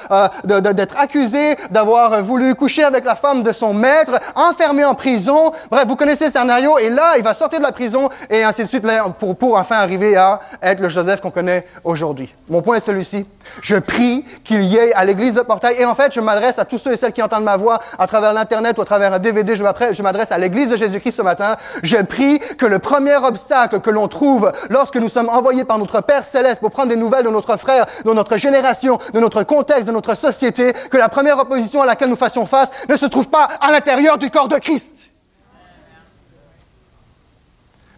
accusé 0.96 1.56
d'avoir 1.70 2.22
voulu 2.22 2.54
coucher 2.54 2.84
avec 2.84 3.04
la 3.04 3.14
femme 3.14 3.42
de 3.42 3.52
son 3.52 3.74
maître, 3.74 4.18
enfermé 4.34 4.84
en 4.84 4.94
prison. 4.94 5.52
Bref, 5.70 5.84
vous 5.86 5.96
connaissez 5.96 6.26
le 6.26 6.30
scénario. 6.30 6.78
Et 6.78 6.90
là, 6.90 7.16
il 7.16 7.22
va 7.22 7.34
sortir 7.34 7.58
de 7.58 7.64
la 7.64 7.72
prison 7.72 8.08
et 8.30 8.42
ainsi 8.42 8.62
de 8.62 8.68
suite 8.68 8.86
pour, 9.18 9.36
pour 9.36 9.56
enfin 9.56 9.76
arriver 9.76 10.16
à 10.16 10.40
être 10.62 10.80
le 10.80 10.88
Joseph 10.88 11.20
qu'on 11.20 11.30
connaît 11.30 11.64
aujourd'hui. 11.84 12.34
Mon 12.48 12.62
point 12.62 12.76
est 12.76 12.80
celui-ci. 12.80 13.26
Je 13.62 13.76
prie 13.76 14.24
qu'il 14.44 14.62
y 14.62 14.76
ait 14.76 14.92
à 14.94 15.04
l'église 15.04 15.34
de 15.34 15.40
Portail. 15.40 15.76
Et 15.78 15.84
en 15.84 15.94
fait, 15.94 16.12
je 16.12 16.20
m'adresse 16.20 16.58
à 16.58 16.64
tous 16.64 16.78
ceux 16.78 16.92
et 16.92 16.96
celles 16.96 17.12
qui 17.12 17.22
entendent 17.22 17.44
ma 17.44 17.56
voix 17.56 17.78
à 17.98 18.06
travers 18.06 18.32
l'Internet 18.32 18.78
ou 18.78 18.82
à 18.82 18.84
travers 18.84 19.12
un 19.12 19.18
DVD. 19.18 19.56
Je 19.56 20.02
m'adresse 20.02 20.32
à 20.32 20.38
l'église 20.38 20.70
de 20.70 20.76
Jésus-Christ 20.76 21.16
ce 21.16 21.22
matin. 21.22 21.56
Je 21.82 21.96
prie 21.98 22.38
que 22.58 22.66
le 22.66 22.78
premier 22.78 23.16
obstacle 23.16 23.80
que 23.80 23.90
l'on 23.90 24.08
trouve 24.08 24.52
lorsque 24.70 24.96
nous 24.96 25.08
sommes 25.08 25.28
envoyés 25.28 25.64
par 25.64 25.78
notre 25.78 26.00
Père 26.00 26.24
céleste 26.24 26.60
pour 26.60 26.70
prendre 26.70 26.88
des 26.88 26.96
nouvelles 26.96 27.24
de 27.24 27.30
notre 27.30 27.56
frère, 27.56 27.86
de 28.04 28.12
notre 28.12 28.36
génération, 28.36 28.98
de 29.12 29.20
notre 29.20 29.42
contexte, 29.42 29.86
de 29.86 29.92
notre 29.92 30.14
société, 30.14 30.72
que 30.90 30.96
la 30.96 31.08
première 31.08 31.38
opposition 31.38 31.82
à 31.82 31.86
laquelle 31.86 32.08
nous 32.08 32.16
fassions 32.16 32.46
face 32.46 32.70
ne 32.88 32.96
se 32.96 33.06
trouve 33.06 33.28
pas 33.28 33.44
à 33.60 33.70
l'intérieur 33.70 34.18
du 34.18 34.30
corps 34.30 34.48
de 34.48 34.58
Christ. 34.58 35.12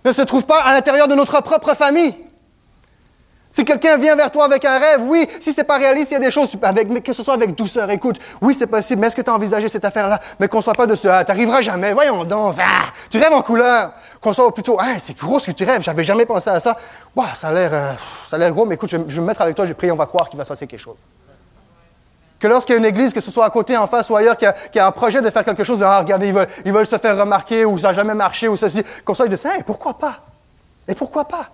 Ne 0.05 0.12
se 0.12 0.23
trouve 0.23 0.45
pas 0.45 0.61
à 0.62 0.73
l'intérieur 0.73 1.09
de 1.09 1.14
notre 1.14 1.40
propre 1.43 1.75
famille. 1.75 2.14
Si 3.53 3.64
quelqu'un 3.64 3.97
vient 3.97 4.14
vers 4.14 4.31
toi 4.31 4.45
avec 4.45 4.64
un 4.64 4.79
rêve, 4.79 5.03
oui, 5.03 5.27
si 5.40 5.53
c'est 5.53 5.64
pas 5.64 5.77
réaliste, 5.77 6.12
il 6.12 6.14
y 6.14 6.16
a 6.19 6.21
des 6.21 6.31
choses, 6.31 6.51
avec, 6.62 7.03
que 7.03 7.12
ce 7.12 7.25
soit 7.25 7.35
avec 7.35 7.57
douceur, 7.57 7.90
écoute, 7.90 8.16
oui, 8.40 8.55
c'est 8.57 8.69
possible, 8.69 9.01
mais 9.01 9.09
est-ce 9.09 9.16
que 9.16 9.23
tu 9.23 9.31
as 9.31 9.35
envisagé 9.35 9.66
cette 9.69 9.85
affaire-là? 9.85 10.21
Mais 10.38 10.47
qu'on 10.47 10.61
soit 10.61 10.77
pas 10.77 10.87
de 10.87 10.95
ce, 10.95 11.09
ah, 11.09 11.25
t'arriveras 11.25 11.61
jamais, 11.61 11.93
voyons 11.93 12.25
donc, 12.25 12.55
ah, 12.61 12.93
tu 13.11 13.19
rêves 13.19 13.33
en 13.33 13.43
couleur. 13.43 13.93
Qu'on 14.21 14.33
soit 14.33 14.55
plutôt, 14.55 14.77
ah, 14.79 15.01
c'est 15.01 15.19
gros 15.19 15.40
ce 15.40 15.47
que 15.47 15.53
tu 15.53 15.64
rêves, 15.64 15.83
j'avais 15.83 16.05
jamais 16.05 16.27
pensé 16.27 16.49
à 16.49 16.61
ça. 16.61 16.77
Wow, 17.16 17.25
ça 17.35 17.49
a 17.49 17.53
l'air, 17.53 17.71
euh, 17.75 17.93
ça 18.29 18.37
a 18.37 18.38
l'air 18.38 18.53
gros, 18.53 18.66
mais 18.66 18.77
écoute, 18.77 18.90
je, 18.90 18.99
je 18.99 19.16
vais 19.16 19.21
me 19.21 19.27
mettre 19.27 19.43
avec 19.43 19.57
toi, 19.57 19.66
j'ai 19.66 19.75
prié, 19.75 19.90
on 19.90 19.97
va 19.97 20.07
croire 20.07 20.29
qu'il 20.29 20.38
va 20.38 20.45
se 20.45 20.49
passer 20.49 20.69
quelque 20.69 20.79
chose. 20.79 20.97
Que 22.40 22.46
lorsqu'il 22.46 22.72
y 22.72 22.76
a 22.76 22.79
une 22.79 22.87
église, 22.87 23.12
que 23.12 23.20
ce 23.20 23.31
soit 23.31 23.44
à 23.44 23.50
côté, 23.50 23.76
en 23.76 23.87
face 23.87 24.09
ou 24.09 24.16
ailleurs, 24.16 24.37
qui 24.37 24.46
a, 24.46 24.87
un 24.87 24.90
projet 24.92 25.20
de 25.20 25.29
faire 25.29 25.44
quelque 25.44 25.62
chose, 25.62 25.83
ah, 25.83 25.98
regardez, 25.98 26.33
ils 26.64 26.72
veulent, 26.72 26.87
se 26.87 26.96
faire 26.96 27.18
remarquer 27.18 27.66
ou 27.66 27.76
ça 27.79 27.88
n'a 27.88 27.92
jamais 27.92 28.14
marché 28.14 28.48
ou 28.48 28.57
ceci, 28.57 28.83
qu'on 29.05 29.14
soit 29.14 29.29
de 29.29 29.37
ça, 29.37 29.50
pourquoi 29.66 29.98
pas? 29.98 30.20
Et 30.88 30.94
pourquoi 30.94 31.26
pas? 31.26 31.50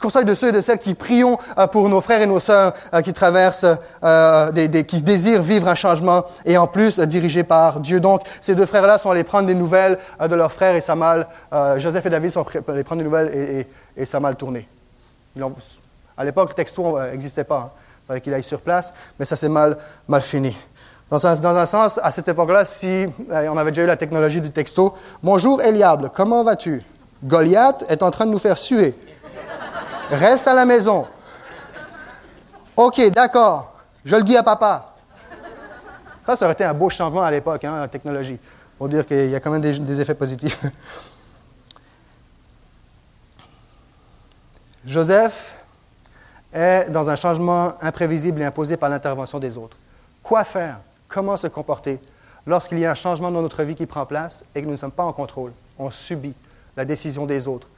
Conseil 0.00 0.24
de 0.24 0.34
ceux 0.34 0.48
et 0.48 0.52
de 0.52 0.60
celles 0.60 0.80
qui 0.80 0.94
prions 0.94 1.38
euh, 1.56 1.68
pour 1.68 1.88
nos 1.88 2.00
frères 2.00 2.20
et 2.20 2.26
nos 2.26 2.40
sœurs 2.40 2.74
euh, 2.92 3.00
qui 3.02 3.12
traversent, 3.12 3.64
euh, 4.02 4.82
qui 4.82 5.00
désirent 5.00 5.42
vivre 5.42 5.68
un 5.68 5.76
changement 5.76 6.24
et 6.44 6.58
en 6.58 6.66
plus 6.66 6.98
dirigés 6.98 7.44
par 7.44 7.78
Dieu. 7.78 8.00
Donc, 8.00 8.22
ces 8.40 8.56
deux 8.56 8.66
frères-là 8.66 8.98
sont 8.98 9.12
allés 9.12 9.24
prendre 9.24 9.46
des 9.46 9.54
nouvelles 9.54 9.96
de 10.20 10.34
leurs 10.34 10.52
frères 10.52 10.74
et 10.74 10.80
ça 10.80 10.96
mal. 10.96 11.28
Joseph 11.76 12.04
et 12.04 12.10
David 12.10 12.32
sont 12.32 12.44
allés 12.68 12.84
prendre 12.84 12.98
des 12.98 13.04
nouvelles 13.04 13.30
et, 13.32 14.02
et, 14.02 14.04
ça 14.04 14.16
a 14.16 14.20
mal 14.20 14.34
tourné. 14.34 14.68
à 16.18 16.24
l'époque, 16.24 16.50
le 16.50 16.54
texto 16.54 17.00
n'existait 17.00 17.44
pas. 17.44 17.72
Hein 17.74 17.83
fallait 18.06 18.20
qu'il 18.20 18.34
aille 18.34 18.42
sur 18.44 18.60
place, 18.60 18.92
mais 19.18 19.24
ça 19.24 19.36
s'est 19.36 19.48
mal, 19.48 19.76
fini. 20.20 20.56
Dans 21.10 21.26
un, 21.26 21.66
sens, 21.66 22.00
à 22.02 22.10
cette 22.10 22.28
époque-là, 22.28 22.64
si 22.64 23.06
euh, 23.30 23.48
on 23.48 23.56
avait 23.56 23.70
déjà 23.70 23.82
eu 23.82 23.86
la 23.86 23.96
technologie 23.96 24.40
du 24.40 24.50
texto, 24.50 24.94
Bonjour 25.22 25.62
Eliable, 25.62 26.10
comment 26.12 26.42
vas-tu? 26.42 26.82
Goliath 27.22 27.84
est 27.88 28.02
en 28.02 28.10
train 28.10 28.26
de 28.26 28.32
nous 28.32 28.38
faire 28.38 28.58
suer. 28.58 28.94
Reste 30.10 30.48
à 30.48 30.54
la 30.54 30.66
maison. 30.66 31.06
OK, 32.76 33.00
d'accord, 33.12 33.74
je 34.04 34.16
le 34.16 34.22
dis 34.22 34.36
à 34.36 34.42
papa. 34.42 34.94
Ça, 36.22 36.34
ça 36.36 36.46
aurait 36.46 36.54
été 36.54 36.64
un 36.64 36.74
beau 36.74 36.90
changement 36.90 37.22
à 37.22 37.30
l'époque, 37.30 37.64
hein, 37.64 37.80
la 37.80 37.88
technologie, 37.88 38.38
pour 38.76 38.88
dire 38.88 39.06
qu'il 39.06 39.30
y 39.30 39.36
a 39.36 39.40
quand 39.40 39.50
même 39.50 39.60
des 39.60 40.00
effets 40.00 40.14
positifs. 40.14 40.64
Joseph 44.86 45.56
est 46.54 46.88
dans 46.90 47.10
un 47.10 47.16
changement 47.16 47.74
imprévisible 47.82 48.40
et 48.40 48.44
imposé 48.44 48.76
par 48.76 48.88
l'intervention 48.88 49.38
des 49.38 49.58
autres. 49.58 49.76
Quoi 50.22 50.44
faire? 50.44 50.78
Comment 51.08 51.36
se 51.36 51.48
comporter? 51.48 52.00
Lorsqu'il 52.46 52.78
y 52.78 52.86
a 52.86 52.90
un 52.90 52.94
changement 52.94 53.30
dans 53.30 53.42
notre 53.42 53.62
vie 53.64 53.74
qui 53.74 53.86
prend 53.86 54.06
place 54.06 54.44
et 54.54 54.60
que 54.60 54.66
nous 54.66 54.72
ne 54.72 54.76
sommes 54.76 54.92
pas 54.92 55.04
en 55.04 55.12
contrôle? 55.12 55.52
On 55.78 55.90
subit 55.90 56.34
la 56.76 56.84
décision 56.84 57.26
des 57.26 57.48
autres, 57.48 57.68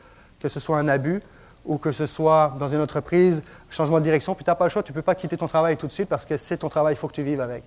que 0.41 0.49
ce 0.49 0.61
soit 0.61 0.79
un 0.79 0.89
abus 0.89 1.23
ou 1.65 1.79
que 1.79 1.93
ce 1.93 2.07
soit 2.07 2.55
dans 2.59 2.69
une 2.69 2.81
entreprise, 2.81 3.43
changement 3.71 3.99
de 3.99 4.05
direction, 4.05 4.35
puis 4.35 4.45
tu 4.45 4.51
n'as 4.51 4.55
pas 4.55 4.65
le 4.65 4.71
choix, 4.71 4.83
tu 4.83 4.93
ne 4.93 4.95
peux 4.95 5.03
pas 5.03 5.15
quitter 5.15 5.37
ton 5.37 5.49
travail 5.49 5.77
tout 5.77 5.87
de 5.87 5.93
suite 5.93 6.09
parce 6.09 6.25
que 6.25 6.37
c'est 6.37 6.59
ton 6.59 6.69
travail, 6.69 6.95
il 6.95 6.97
faut 6.97 7.09
que 7.09 7.15
tu 7.15 7.23
vives 7.23 7.41
avec. 7.41 7.65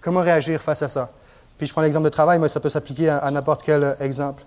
Comment 0.00 0.20
réagir 0.20 0.62
face 0.62 0.82
à 0.82 0.88
ça? 0.88 1.10
Puis 1.58 1.66
je 1.66 1.72
prends 1.72 1.82
l'exemple 1.82 2.04
de 2.04 2.10
travail, 2.10 2.38
mais 2.38 2.48
ça 2.48 2.60
peut 2.60 2.70
s'appliquer 2.70 3.10
à, 3.10 3.30
n'importe 3.30 3.62
quel 3.64 3.96
exemple. 4.00 4.44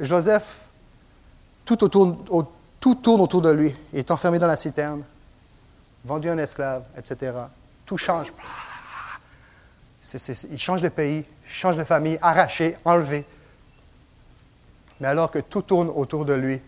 Joseph, 0.00 0.67
tout, 1.76 2.94
tourne 2.94 3.20
autour 3.20 3.42
de 3.42 3.50
lui. 3.50 3.74
Il 3.92 3.98
est 3.98 4.10
enfermé 4.10 4.38
dans 4.38 4.46
la 4.46 4.56
citerne, 4.56 5.02
vendu 6.04 6.30
un 6.30 6.38
esclave, 6.38 6.84
etc. 6.96 7.32
Tout 7.84 7.96
change. 7.96 8.32
il 10.50 10.58
change 10.58 10.82
de 10.82 10.88
pays, 10.88 11.24
change 11.46 11.76
de 11.76 11.84
famille, 11.84 12.18
arraché, 12.22 12.76
enlevé. 12.84 13.24
Mais 15.00 15.08
alors 15.08 15.30
que 15.30 15.38
tout 15.38 15.62
tourne 15.62 15.88
autour 15.88 16.24
de 16.24 16.34
lui, 16.34 16.60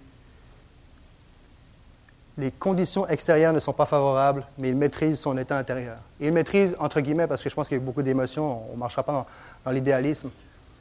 les 2.39 2.51
conditions 2.51 3.07
extérieures 3.07 3.53
ne 3.53 3.61
sont 3.61 3.73
pas 3.73 3.87
favorables, 3.87 4.45
mais 4.57 4.71
il 4.71 4.77
maîtrise 4.77 5.19
son 5.19 5.37
état 5.37 5.59
intérieur. 5.59 5.97
il 6.21 6.33
maîtrise, 6.33 6.75
entre 6.79 7.01
guillemets, 7.01 7.27
parce 7.27 7.43
que 7.43 7.51
je 7.51 7.55
pense 7.55 7.69
qu'il 7.69 7.79
y 7.79 7.81
a 7.81 7.85
beaucoup 7.85 8.03
d'émotions, 8.03 8.71
on 8.71 8.75
ne 8.75 8.79
marchera 8.79 9.03
pas 9.03 9.27
dans, 9.65 9.71
l'idéalisme, 9.71 10.31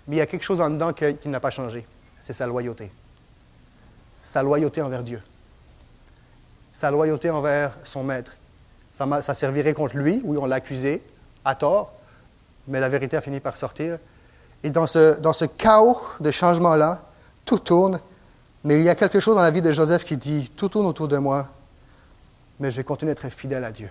mais 0.08 0.16
il 0.16 0.20
y 0.20 0.22
a 0.22 0.26
quelque 0.26 0.44
chose 0.44 0.62
en 0.62 0.70
dedans 0.70 0.94
qui, 0.94 1.28
n'a 1.28 1.40
pas 1.40 1.50
changé, 1.50 1.86
c'est 2.22 2.34
sa 2.34 2.48
loyauté. 2.48 2.90
Sa 4.30 4.44
loyauté 4.44 4.80
envers 4.84 5.02
Dieu. 5.02 5.20
Sa 6.72 6.92
loyauté 6.92 7.32
envers 7.32 7.76
son 7.84 8.04
maître. 8.04 8.32
Ça, 8.94 9.34
servirait 9.34 9.74
contre 9.74 9.98
lui, 9.98 10.22
oui, 10.24 10.38
on 10.40 10.46
l'a 10.46 10.58
accusé, 10.58 11.02
à 11.44 11.56
tort, 11.56 11.94
mais 12.68 12.80
la 12.80 12.90
vérité 12.90 13.18
a 13.18 13.22
fini 13.22 13.40
par 13.40 13.58
sortir. 13.58 13.98
Et 14.64 14.70
dans 14.70 14.86
ce, 14.86 15.20
dans 15.20 15.34
ce 15.34 15.46
chaos 15.46 16.00
de 16.20 16.30
changement-là, 16.30 17.02
tout 17.44 17.58
tourne, 17.58 18.00
mais 18.64 18.76
il 18.76 18.84
y 18.84 18.90
a 18.90 18.94
quelque 18.94 19.20
chose 19.20 19.36
dans 19.36 19.42
la 19.42 19.50
vie 19.50 19.64
de 19.64 19.72
Joseph 19.72 20.06
qui 20.06 20.16
dit, 20.16 20.52
tout 20.56 20.70
tourne 20.70 20.86
autour 20.86 21.08
de 21.08 21.18
moi, 21.18 21.48
mais 22.60 22.70
je 22.70 22.78
vais 22.78 22.84
continuer 22.84 23.16
d'être 23.16 23.30
fidèle 23.30 23.64
à 23.64 23.72
Dieu. 23.72 23.90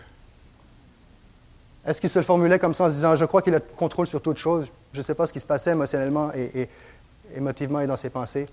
Est-ce 1.84 2.01
qu'il 2.01 2.11
se 2.11 2.18
le 2.20 2.24
formulait 2.24 2.61
comme 2.61 2.74
ça 2.74 2.84
en 2.84 2.91
se 2.91 2.95
disant, 2.95 3.16
je 3.16 3.24
crois 3.24 3.43
qu'il 3.43 3.57
a 3.57 3.59
le 3.59 3.64
contrôle 3.76 4.07
sur 4.07 4.22
toute 4.22 4.36
chose? 4.36 4.68
Je 4.93 4.99
ne 4.99 5.03
sais 5.03 5.14
pas 5.14 5.26
ce 5.26 5.32
qui 5.32 5.41
se 5.41 5.47
passait 5.47 5.72
émotionnellement 5.72 6.30
et, 6.32 6.68
émotivement 7.34 7.80
et 7.80 7.89
dans 7.89 7.97
ses 7.97 8.11
pensées, 8.11 8.47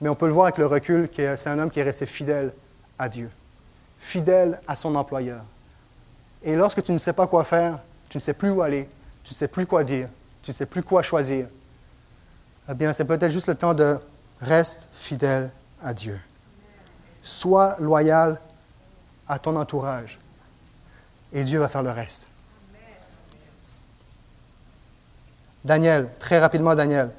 mais 0.00 0.08
on 0.08 0.14
peut 0.14 0.26
le 0.26 0.32
voir 0.32 0.46
avec 0.46 0.58
le 0.58 0.66
recul 0.66 1.08
que 1.08 1.36
c'est 1.36 1.50
un 1.50 1.58
homme 1.58 1.70
qui 1.70 1.80
est 1.80 1.84
resté 1.84 2.06
fidèle 2.06 2.52
à 2.98 3.08
Dieu, 3.08 3.30
fidèle 3.98 4.60
à 4.66 4.76
son 4.76 4.94
employeur. 4.94 5.42
Et 6.42 6.56
lorsque 6.56 6.82
tu 6.82 6.92
ne 6.92 6.98
sais 6.98 7.12
pas 7.12 7.26
quoi 7.26 7.44
faire, 7.44 7.78
tu 8.08 8.16
ne 8.16 8.20
sais 8.20 8.34
plus 8.34 8.50
où 8.50 8.62
aller, 8.62 8.88
tu 9.24 9.34
ne 9.34 9.36
sais 9.36 9.48
plus 9.48 9.66
quoi 9.66 9.84
dire, 9.84 10.08
tu 10.42 10.50
ne 10.50 10.54
sais 10.54 10.66
plus 10.66 10.82
quoi 10.82 11.02
choisir, 11.02 11.46
eh 12.68 12.74
bien, 12.74 12.92
c'est 12.92 13.04
peut-être 13.04 13.32
juste 13.32 13.48
le 13.48 13.54
temps 13.54 13.74
de 13.74 13.98
Reste 14.40 14.88
fidèle 14.94 15.50
à 15.82 15.92
Dieu. 15.92 16.18
Sois 17.22 17.76
loyal 17.78 18.40
à 19.28 19.38
ton 19.38 19.54
entourage. 19.56 20.18
Et 21.32 21.44
Dieu 21.44 21.58
va 21.58 21.68
faire 21.68 21.82
le 21.82 21.90
reste. 21.90 22.26
Daniel, 25.62 26.08
très 26.18 26.38
rapidement 26.38 26.74
Daniel, 26.74 27.10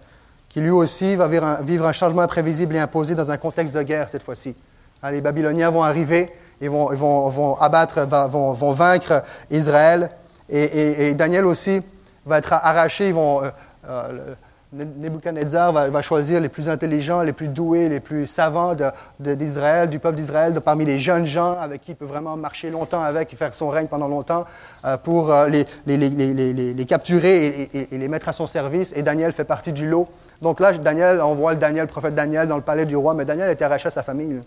qui 0.51 0.59
lui 0.59 0.69
aussi 0.69 1.15
va 1.15 1.27
vivre 1.27 1.87
un, 1.87 1.93
changement 1.93 2.23
imprévisible 2.23 2.75
et 2.75 2.79
imposé 2.79 3.15
dans 3.15 3.31
un 3.31 3.37
contexte 3.37 3.73
de 3.73 3.81
guerre 3.83 4.09
cette 4.09 4.23
fois-ci. 4.23 4.53
Hein, 5.01 5.11
les 5.11 5.21
Babyloniens 5.21 5.69
vont 5.69 5.83
arriver, 5.83 6.29
ils 6.59 6.69
vont, 6.69 6.93
vont, 6.93 7.55
abattre, 7.55 8.01
vont, 8.01 8.51
vont, 8.51 8.73
vaincre 8.73 9.23
Israël. 9.49 10.09
Et, 10.49 11.13
Daniel 11.13 11.45
aussi 11.45 11.81
va 12.25 12.37
être 12.37 12.51
arraché. 12.51 13.07
Ils 13.07 13.13
vont, 13.13 13.43
euh, 13.43 13.49
euh, 13.87 14.35
Nebuchadnezzar 14.73 15.73
va, 15.73 16.01
choisir 16.01 16.39
les 16.39 16.47
plus 16.47 16.69
intelligents, 16.69 17.23
les 17.23 17.33
plus 17.33 17.49
doués, 17.49 17.89
les 17.89 17.99
plus 17.99 18.25
savants 18.25 18.73
d'Israël, 19.19 19.89
du 19.89 19.99
peuple 19.99 20.15
d'Israël, 20.15 20.53
parmi 20.61 20.85
les 20.85 20.97
jeunes 20.97 21.25
gens 21.25 21.59
avec 21.59 21.81
qui 21.81 21.91
il 21.91 21.95
peut 21.95 22.05
vraiment 22.05 22.37
marcher 22.37 22.69
longtemps 22.69 23.01
avec 23.01 23.33
et 23.33 23.35
faire 23.35 23.53
son 23.53 23.67
règne 23.67 23.87
pendant 23.87 24.07
longtemps, 24.07 24.45
euh, 24.85 24.95
pour 24.95 25.29
euh, 25.29 25.49
les, 25.49 26.85
capturer 26.85 27.69
et, 27.73 27.97
les 27.97 28.07
mettre 28.07 28.29
à 28.29 28.33
son 28.33 28.47
service. 28.47 28.93
Et 28.95 29.01
Daniel 29.01 29.33
fait 29.33 29.43
partie 29.43 29.73
du 29.73 29.89
lot. 29.89 30.07
Donc 30.41 30.61
là, 30.61 30.71
Daniel, 30.71 31.19
on 31.21 31.35
voit 31.35 31.51
le 31.51 31.59
Daniel, 31.59 31.87
prophète 31.87 32.15
Daniel, 32.15 32.47
dans 32.47 32.55
le 32.55 32.61
palais 32.61 32.85
du 32.85 32.95
roi, 32.95 33.13
mais 33.13 33.25
Daniel 33.25 33.49
était 33.49 33.65
arraché 33.65 33.87
à 33.87 33.91
sa 33.91 34.03
famille. 34.03 34.41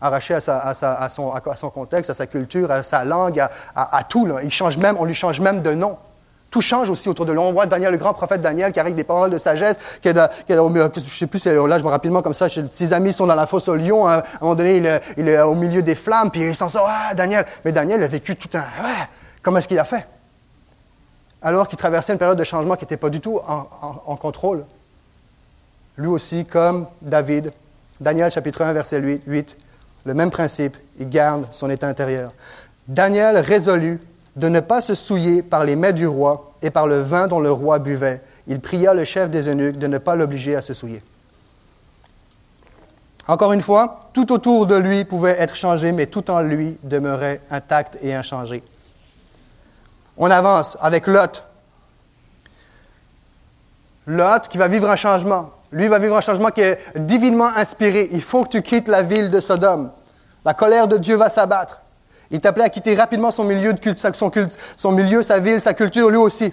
arraché 0.00 0.34
à, 0.34 0.38
à, 0.38 0.74
son, 1.08 1.30
à, 1.32 1.56
son, 1.56 1.70
contexte, 1.70 2.10
à 2.10 2.14
sa 2.14 2.26
culture, 2.26 2.72
à 2.72 2.82
sa 2.82 3.04
langue, 3.04 3.40
à, 3.76 4.02
tout. 4.02 4.28
Il 4.42 4.50
change 4.50 4.78
même, 4.78 4.96
on 4.98 5.04
lui 5.04 5.14
change 5.14 5.40
même 5.40 5.62
de 5.62 5.74
nom. 5.74 5.96
Tout 6.50 6.60
change 6.60 6.90
aussi 6.90 7.08
autour 7.08 7.26
de 7.26 7.32
lui. 7.32 7.38
On 7.38 7.52
voit 7.52 7.66
Daniel, 7.66 7.92
le 7.92 7.98
grand 7.98 8.12
prophète 8.12 8.40
Daniel, 8.40 8.72
qui 8.72 8.80
arrive 8.80 8.96
des 8.96 9.04
paroles 9.04 9.30
de 9.30 9.38
sagesse, 9.38 9.76
qui 10.02 10.08
est, 10.08 10.44
qui 10.46 10.52
est 10.52 10.98
sais 10.98 11.26
plus, 11.26 11.44
là, 11.46 11.78
je 11.78 11.84
me 11.84 11.88
rapidement 11.88 12.22
comme 12.22 12.34
ça, 12.34 12.48
ses 12.48 12.92
amis 12.92 13.12
sont 13.12 13.26
dans 13.26 13.36
la 13.36 13.46
fosse 13.46 13.68
au 13.68 13.76
lion, 13.76 14.08
hein. 14.08 14.18
à 14.18 14.18
un 14.18 14.40
moment 14.40 14.54
donné, 14.56 15.00
il 15.16 15.28
est, 15.28 15.40
au 15.40 15.54
milieu 15.54 15.82
des 15.82 15.94
flammes, 15.94 16.30
puis 16.30 16.40
il 16.40 16.56
s'en 16.56 16.68
sort, 16.68 16.88
ah, 16.88 17.14
Daniel. 17.14 17.44
Mais 17.64 17.70
Daniel 17.70 18.02
a 18.02 18.08
vécu 18.08 18.34
tout 18.34 18.48
un, 18.56 18.64
comment 19.42 19.58
est-ce 19.58 19.68
qu'il 19.68 19.78
a 19.78 19.84
fait? 19.84 20.06
Alors 21.42 21.68
qu'il 21.68 21.78
traversait 21.78 22.12
une 22.12 22.18
période 22.18 22.38
de 22.38 22.44
changement 22.44 22.74
qui 22.74 22.84
n'était 22.84 22.96
pas 22.96 23.10
du 23.10 23.20
tout 23.20 23.40
en, 23.46 23.66
en 24.04 24.16
contrôle. 24.16 24.64
Lui 25.96 26.08
aussi, 26.08 26.44
comme 26.44 26.86
David, 27.00 27.52
Daniel 28.00 28.30
chapitre 28.30 28.62
1, 28.62 28.72
verset 28.72 28.98
8, 28.98 29.56
le 30.04 30.14
même 30.14 30.30
principe, 30.30 30.76
il 30.98 31.08
garde 31.08 31.46
son 31.52 31.70
état 31.70 31.86
intérieur. 31.86 32.32
Daniel 32.88 33.38
résolut 33.38 34.00
de 34.36 34.48
ne 34.48 34.60
pas 34.60 34.80
se 34.80 34.94
souiller 34.94 35.42
par 35.42 35.64
les 35.64 35.76
mets 35.76 35.92
du 35.92 36.06
roi 36.06 36.52
et 36.62 36.70
par 36.70 36.86
le 36.86 37.00
vin 37.00 37.26
dont 37.26 37.40
le 37.40 37.50
roi 37.50 37.78
buvait. 37.78 38.22
Il 38.46 38.60
pria 38.60 38.94
le 38.94 39.04
chef 39.04 39.30
des 39.30 39.48
eunuques 39.48 39.78
de 39.78 39.86
ne 39.86 39.98
pas 39.98 40.14
l'obliger 40.14 40.56
à 40.56 40.62
se 40.62 40.72
souiller. 40.72 41.02
Encore 43.28 43.52
une 43.52 43.62
fois, 43.62 44.10
tout 44.12 44.32
autour 44.32 44.66
de 44.66 44.74
lui 44.74 45.04
pouvait 45.04 45.36
être 45.38 45.54
changé, 45.54 45.92
mais 45.92 46.06
tout 46.06 46.30
en 46.30 46.40
lui 46.40 46.78
demeurait 46.82 47.40
intact 47.50 47.98
et 48.02 48.14
inchangé. 48.14 48.62
On 50.16 50.30
avance 50.30 50.76
avec 50.80 51.06
Lot. 51.06 51.44
Lot 54.06 54.48
qui 54.48 54.58
va 54.58 54.68
vivre 54.68 54.90
un 54.90 54.96
changement. 54.96 55.50
Lui 55.72 55.86
va 55.86 55.98
vivre 55.98 56.16
un 56.16 56.20
changement 56.20 56.48
qui 56.48 56.62
est 56.62 56.78
divinement 56.98 57.48
inspiré. 57.54 58.08
Il 58.12 58.22
faut 58.22 58.42
que 58.42 58.48
tu 58.48 58.62
quittes 58.62 58.88
la 58.88 59.02
ville 59.02 59.30
de 59.30 59.40
Sodome. 59.40 59.92
La 60.44 60.54
colère 60.54 60.88
de 60.88 60.96
Dieu 60.96 61.16
va 61.16 61.28
s'abattre. 61.28 61.82
Il 62.30 62.40
t'appelait 62.40 62.64
à 62.64 62.68
quitter 62.68 62.94
rapidement 62.94 63.30
son 63.30 63.44
milieu, 63.44 63.72
de 63.72 63.80
culte, 63.80 63.98
son, 64.14 64.30
culte, 64.30 64.56
son 64.76 64.92
milieu, 64.92 65.22
sa 65.22 65.40
ville, 65.40 65.60
sa 65.60 65.74
culture, 65.74 66.10
lui 66.10 66.16
aussi. 66.18 66.52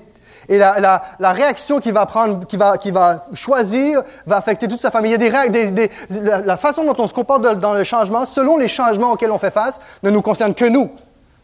Et 0.49 0.57
la, 0.57 0.79
la, 0.79 1.03
la 1.19 1.31
réaction 1.31 1.79
qu'il 1.79 1.93
va 1.93 2.05
prendre, 2.05 2.45
qu'il 2.45 2.59
va, 2.59 2.77
va 2.85 3.25
choisir, 3.33 4.01
va 4.25 4.37
affecter 4.37 4.67
toute 4.67 4.79
sa 4.79 4.91
famille. 4.91 5.11
Il 5.11 5.21
y 5.21 5.35
a 5.35 5.49
des, 5.49 5.71
des, 5.71 5.91
la, 6.09 6.39
la, 6.39 6.57
façon 6.57 6.83
dont 6.83 6.95
on 6.97 7.07
se 7.07 7.13
comporte 7.13 7.41
dans 7.41 7.73
le 7.73 7.83
changement, 7.83 8.25
selon 8.25 8.57
les 8.57 8.67
changements 8.67 9.11
auxquels 9.11 9.31
on 9.31 9.37
fait 9.37 9.51
face, 9.51 9.79
ne 10.03 10.09
nous 10.09 10.21
concerne 10.21 10.53
que 10.53 10.65
nous 10.65 10.89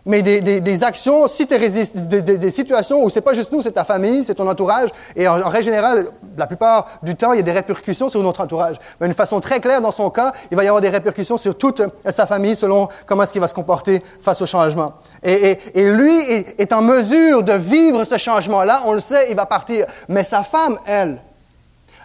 mais 0.06 0.22
des, 0.22 0.84
actions, 0.84 1.28
si 1.28 1.48
tu 1.48 1.58
des, 1.58 2.22
des, 2.22 2.52
situations 2.52 3.04
où 3.04 3.10
c'est 3.10 3.22
pas 3.22 3.34
juste 3.34 3.52
nous, 3.52 3.62
c'est 3.62 3.72
ta 3.72 3.86
famille, 3.86 4.24
c'est 4.26 4.36
ton 4.36 4.50
entourage, 4.50 4.90
et 5.16 5.28
en, 5.28 5.50
règle 5.50 5.66
générale, 5.66 6.08
la 6.38 6.46
plupart 6.46 6.88
du 7.04 7.16
temps, 7.16 7.32
il 7.32 7.38
y 7.38 7.40
a 7.40 7.44
des 7.44 7.52
répercussions 7.52 8.10
sur 8.10 8.22
notre 8.22 8.42
entourage. 8.42 8.78
Mais 9.00 9.08
d'une 9.08 9.16
façon 9.16 9.40
très 9.40 9.62
claire, 9.62 9.82
dans 9.82 9.92
son 9.92 10.10
cas, 10.10 10.34
il 10.52 10.58
va 10.58 10.64
y 10.64 10.68
avoir 10.68 10.82
des 10.82 10.90
répercussions 10.90 11.38
sur 11.38 11.58
toute 11.58 11.82
sa 12.10 12.26
famille 12.26 12.56
selon 12.56 12.90
comment 13.06 13.24
est-ce 13.24 13.32
qu'il 13.32 13.42
va 13.42 13.48
se 13.48 13.54
comporter 13.54 14.02
face 14.20 14.42
au 14.42 14.46
changement. 14.46 14.94
Et 15.24 15.58
lui 15.76 16.20
est, 16.20 16.60
est 16.60 16.74
en 16.74 16.82
mesure 16.82 17.44
de 17.44 17.54
vivre 17.54 18.04
ce 18.04 18.18
changement-là, 18.18 18.84
on 18.86 18.94
le 18.94 19.00
sait, 19.00 19.28
il 19.30 19.36
va 19.36 19.46
partir. 19.46 19.86
Mais 20.10 20.24
sa 20.24 20.44
femme, 20.44 20.78
elle, 20.86 21.18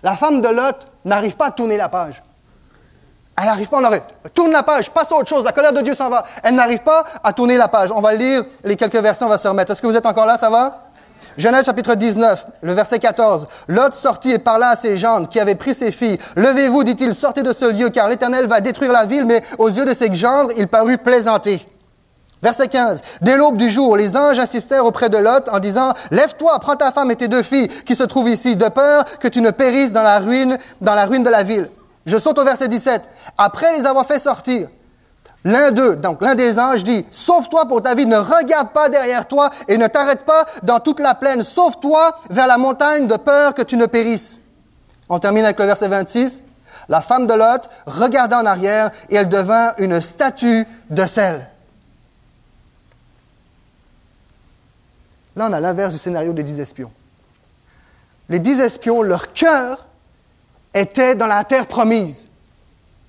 la 0.03 0.17
femme 0.17 0.41
de 0.41 0.49
Lot, 0.49 0.87
n'arrive 1.05 1.37
pas 1.37 1.47
à 1.47 1.51
tourner 1.51 1.77
la 1.77 1.89
page. 1.89 2.23
Elle 3.39 3.47
n'arrive 3.47 3.69
pas, 3.69 3.79
on 3.79 3.85
arrête. 3.85 4.05
Tourne 4.35 4.51
la 4.51 4.65
page, 4.65 4.91
passe 4.91 5.13
à 5.13 5.17
autre 5.17 5.29
chose, 5.29 5.45
la 5.45 5.53
colère 5.53 5.73
de 5.73 5.81
Dieu 5.81 5.95
s'en 5.95 6.09
va. 6.09 6.25
Elle 6.43 6.57
n'arrive 6.57 6.83
pas 6.83 7.05
à 7.23 7.33
tourner 7.33 7.57
la 7.57 7.69
page. 7.69 7.91
On 7.95 8.01
va 8.01 8.15
lire 8.15 8.43
les 8.65 8.75
quelques 8.75 8.97
versets, 8.97 9.25
on 9.25 9.29
va 9.29 9.39
se 9.39 9.47
remettre. 9.47 9.71
Est-ce 9.73 9.81
que 9.81 9.87
vous 9.87 9.97
êtes 9.97 10.07
encore 10.07 10.27
là, 10.27 10.37
ça 10.39 10.51
va? 10.51 10.89
Genèse 11.37 11.67
chapitre 11.67 11.95
19, 11.95 12.47
le 12.63 12.73
verset 12.73 12.99
14. 12.99 13.47
Lot 13.69 13.95
sortit 13.95 14.31
et 14.31 14.39
parla 14.41 14.71
à 14.71 14.77
ses 14.77 14.97
gendres 14.97 15.29
qui 15.29 15.39
avaient 15.39 15.55
pris 15.55 15.73
ses 15.73 15.93
filles. 15.93 16.19
Levez-vous, 16.35 16.83
dit-il, 16.83 17.15
sortez 17.15 17.43
de 17.43 17.53
ce 17.53 17.71
lieu, 17.71 17.91
car 17.91 18.09
l'Éternel 18.09 18.49
va 18.49 18.61
détruire 18.61 18.91
la 18.91 19.05
ville, 19.05 19.25
mais 19.25 19.43
aux 19.59 19.69
yeux 19.69 19.85
de 19.85 19.95
ses 19.95 20.13
gendres, 20.13 20.51
il 20.57 20.67
parut 20.67 20.99
plaisanter. 20.99 21.65
Verset 22.43 22.67
15. 22.67 23.03
Dès 23.21 23.37
l'aube 23.37 23.57
du 23.57 23.71
jour, 23.71 23.97
les 23.97 24.17
anges 24.17 24.41
insistèrent 24.41 24.85
auprès 24.85 25.11
de 25.11 25.17
Lot 25.17 25.49
en 25.53 25.61
disant, 25.61 25.93
Lève-toi, 26.11 26.59
prends 26.61 26.77
ta 26.77 26.91
femme 26.91 27.13
et 27.13 27.17
tes 27.17 27.29
deux 27.29 27.43
filles 27.43 27.69
qui 27.87 27.95
se 27.95 28.05
trouvent 28.05 28.29
ici, 28.29 28.57
de 28.57 28.69
peur 28.69 29.05
que 29.21 29.29
tu 29.29 29.41
ne 29.41 29.51
périsses 29.51 29.93
dans 29.93 30.03
la 30.03 30.19
ruine 30.19 30.59
de 30.81 31.31
la 31.31 31.43
ville. 31.45 31.69
Je 32.09 32.17
saute 32.17 32.39
au 32.39 32.45
verset 32.45 32.69
17. 32.69 33.07
Après 33.37 33.77
les 33.77 33.85
avoir 33.85 34.07
fait 34.07 34.19
sortir, 34.19 34.69
l'un 35.45 35.71
d'eux, 35.71 35.95
donc 35.95 36.23
l'un 36.23 36.35
des 36.35 36.59
anges 36.59 36.83
dit, 36.83 37.05
Sauve-toi 37.11 37.67
pour 37.67 37.83
ta 37.83 37.95
vie, 37.95 38.07
ne 38.07 38.17
regarde 38.17 38.71
pas 38.71 38.89
derrière 38.89 39.29
toi 39.29 39.51
et 39.69 39.77
ne 39.77 39.87
t'arrête 39.87 40.25
pas 40.25 40.47
dans 40.63 40.81
toute 40.81 41.01
la 41.01 41.15
plaine. 41.15 41.43
Sauve-toi 41.43 42.19
vers 42.31 42.47
la 42.47 42.57
montagne 42.57 43.07
de 43.07 43.17
peur 43.17 43.53
que 43.53 43.61
tu 43.61 43.77
ne 43.77 43.85
périsses. 43.85 44.41
On 45.11 45.19
termine 45.19 45.45
avec 45.45 45.59
le 45.59 45.67
verset 45.67 45.89
26. 45.89 46.43
La 46.89 47.03
femme 47.03 47.27
de 47.27 47.35
Lot 47.35 47.69
regarda 47.85 48.39
en 48.41 48.47
arrière 48.47 48.91
et 49.11 49.17
elle 49.17 49.29
devint 49.29 49.75
une 49.77 50.01
statue 50.01 50.67
de 50.89 51.05
sel. 51.05 51.47
Là, 55.37 55.49
on 55.51 55.53
a 55.53 55.61
l'inverse 55.61 55.93
du 55.93 55.99
scénario 55.99 56.33
des 56.33 56.43
dix 56.43 56.59
espions. 56.59 56.91
Les 58.31 58.39
dix 58.39 58.63
espions, 58.63 59.03
leur 59.03 59.35
cœur 59.35 59.88
étaient 60.75 61.15
dans 61.15 61.27
la 61.27 61.45
terre 61.45 61.67
promise, 61.67 62.29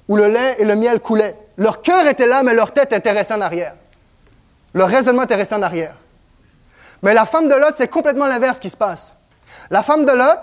où 0.08 0.16
le 0.16 0.28
lait 0.28 0.56
et 0.60 0.66
le 0.66 0.76
miel 0.76 1.00
coulaient. 1.00 1.36
Leur 1.58 1.82
cœur 1.82 2.08
était 2.08 2.28
là, 2.28 2.44
mais 2.44 2.54
leur 2.54 2.72
tête 2.72 2.94
était 2.94 3.12
restée 3.12 3.34
en 3.34 3.42
arrière. 3.42 3.76
Leur 4.74 4.88
raisonnement 4.88 5.24
était 5.24 5.36
resté 5.36 5.56
en 5.56 5.62
arrière. 5.62 5.96
Mais 7.02 7.14
la 7.14 7.26
femme 7.26 7.48
de 7.48 7.56
Lot, 7.56 7.74
c'est 7.76 7.88
complètement 7.88 8.28
l'inverse 8.28 8.60
qui 8.60 8.70
se 8.70 8.78
passe. 8.78 9.16
La 9.70 9.84
femme 9.84 10.06
de 10.06 10.12
Lot, 10.12 10.40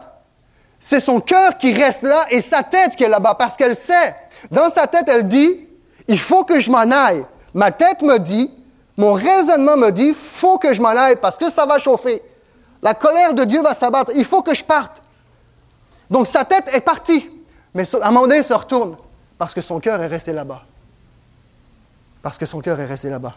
c'est 0.79 1.01
son 1.01 1.21
cœur 1.21 1.57
qui 1.57 1.73
reste 1.73 2.03
là 2.03 2.27
et 2.31 2.41
sa 2.41 2.63
tête 2.63 2.97
qui 2.97 3.05
est 3.05 3.09
là-bas, 3.09 3.35
parce 3.35 3.57
qu'elle 3.57 3.77
sait. 3.77 4.15
Dans 4.51 4.69
sa 4.69 4.87
tête, 4.87 5.09
elle 5.09 5.27
dit, 5.27 5.67
il 6.09 6.19
faut 6.19 6.45
que 6.45 6.61
je 6.61 6.71
m'en 6.71 6.91
aille. 6.91 7.25
Ma 7.55 7.71
tête 7.71 8.03
me 8.03 8.19
dit, 8.19 8.53
mon 8.97 9.13
raisonnement 9.13 9.77
me 9.77 9.91
dit, 9.91 10.15
faut 10.15 10.59
que 10.59 10.73
je 10.73 10.81
m'en 10.81 10.91
aille 10.91 11.17
parce 11.17 11.37
que 11.37 11.51
ça 11.51 11.67
va 11.67 11.79
chauffer. 11.79 12.23
La 12.83 12.95
colère 12.95 13.35
de 13.35 13.45
Dieu 13.45 13.63
va 13.63 13.75
s'abattre. 13.75 14.13
Il 14.15 14.25
faut 14.25 14.43
que 14.43 14.55
je 14.55 14.65
parte. 14.65 15.03
Donc 16.11 16.27
sa 16.27 16.45
tête 16.45 16.69
est 16.73 16.81
partie. 16.81 17.31
Mais 17.75 17.83
à 17.83 18.43
se 18.43 18.55
retourne 18.55 18.97
parce 19.39 19.55
que 19.55 19.61
son 19.61 19.81
cœur 19.81 20.01
est 20.01 20.07
resté 20.07 20.33
là-bas. 20.33 20.63
Parce 22.23 22.39
que 22.39 22.47
son 22.47 22.61
cœur 22.61 22.81
est 22.81 22.87
resté 22.87 23.11
là-bas. 23.11 23.35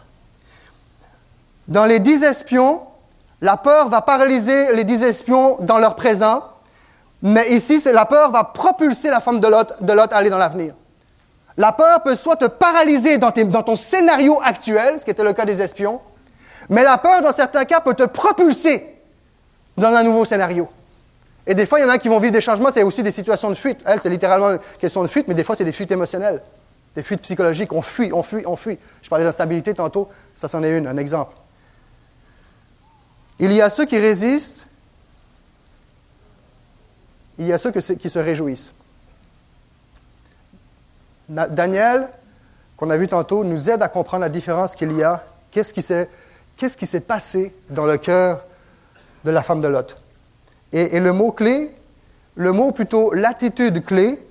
Dans 1.68 1.84
les 1.84 2.00
dix 2.00 2.22
espions, 2.22 2.82
la 3.40 3.56
peur 3.56 3.88
va 3.88 4.00
paralyser 4.00 4.74
les 4.74 4.84
dix 4.84 5.02
espions 5.02 5.58
dans 5.60 5.78
leur 5.78 5.94
présent, 5.94 6.42
mais 7.22 7.52
ici, 7.52 7.80
la 7.92 8.06
peur 8.06 8.30
va 8.30 8.44
propulser 8.44 9.10
la 9.10 9.20
femme 9.20 9.40
de 9.40 9.46
Lot 9.46 10.12
à 10.12 10.16
aller 10.16 10.30
dans 10.30 10.38
l'avenir. 10.38 10.74
La 11.56 11.72
peur 11.72 12.02
peut 12.02 12.16
soit 12.16 12.36
te 12.36 12.46
paralyser 12.46 13.18
dans, 13.18 13.30
dans, 13.30 13.62
ton 13.62 13.76
scénario 13.76 14.40
actuel, 14.42 14.98
ce 14.98 15.04
qui 15.04 15.10
était 15.10 15.22
le 15.22 15.34
cas 15.34 15.44
des 15.44 15.60
espions, 15.60 16.00
mais 16.70 16.82
la 16.82 16.98
peur, 16.98 17.20
dans 17.20 17.32
certains 17.32 17.64
cas, 17.64 17.80
peut 17.80 17.94
te 17.94 18.04
propulser 18.04 18.96
dans 19.76 19.92
un 19.94 20.02
nouveau 20.02 20.24
scénario. 20.24 20.68
Et 21.46 21.54
des 21.54 21.66
fois, 21.66 21.78
il 21.78 21.82
y 21.82 21.84
en 21.84 21.88
a 21.88 21.98
qui 21.98 22.08
vont 22.08 22.20
vivre 22.20 22.32
des 22.32 22.40
changements, 22.40 22.70
c'est 22.72 22.82
aussi 22.82 23.02
des 23.02 23.10
situations 23.10 23.48
de 23.48 23.54
fuite. 23.54 23.80
Elle, 23.84 24.00
c'est 24.00 24.10
littéralement 24.10 24.52
une 24.52 24.58
question 24.78 25.02
de 25.02 25.08
fuite, 25.08 25.26
mais 25.26 25.34
des 25.34 25.44
fois, 25.44 25.56
c'est 25.56 25.64
des 25.64 25.72
fuites 25.72 25.90
émotionnelles, 25.90 26.42
des 26.94 27.02
fuites 27.02 27.22
psychologiques. 27.22 27.72
On 27.72 27.82
fuit, 27.82 28.12
on 28.12 28.22
fuit, 28.22 28.44
on 28.46 28.56
fuit. 28.56 28.78
Je 29.02 29.08
parlais 29.08 29.24
d'instabilité 29.24 29.74
tantôt, 29.74 30.08
ça, 30.34 30.48
c'en 30.48 30.62
est 30.62 30.76
une, 30.76 30.86
un 30.86 30.96
exemple. 30.96 31.34
Il 33.38 33.52
y 33.52 33.62
a 33.62 33.70
ceux 33.70 33.86
qui 33.86 33.98
résistent, 33.98 34.66
il 37.38 37.46
y 37.46 37.52
a 37.52 37.58
ceux 37.58 37.70
qui 37.70 38.10
se 38.10 38.18
réjouissent. 38.18 38.72
Daniel, 41.28 42.08
qu'on 42.76 42.90
a 42.90 42.96
vu 42.96 43.08
tantôt, 43.08 43.44
nous 43.44 43.70
aide 43.70 43.82
à 43.82 43.88
comprendre 43.88 44.22
la 44.22 44.28
différence 44.28 44.74
qu'il 44.74 44.92
y 44.92 45.02
a. 45.02 45.24
Qu'est-ce 45.50 45.72
qui 45.72 46.86
s'est 46.86 47.00
passé 47.00 47.54
dans 47.70 47.86
le 47.86 47.96
cœur 47.96 48.44
de 49.24 49.30
la 49.30 49.42
femme 49.42 49.60
de 49.60 49.68
Lot? 49.68 49.96
Et, 50.72 51.00
le 51.00 51.12
mot 51.12 51.32
clé, 51.32 51.74
le 52.36 52.52
mot 52.52 52.72
plutôt 52.72 53.12
l'attitude 53.12 53.84
clé 53.84 54.22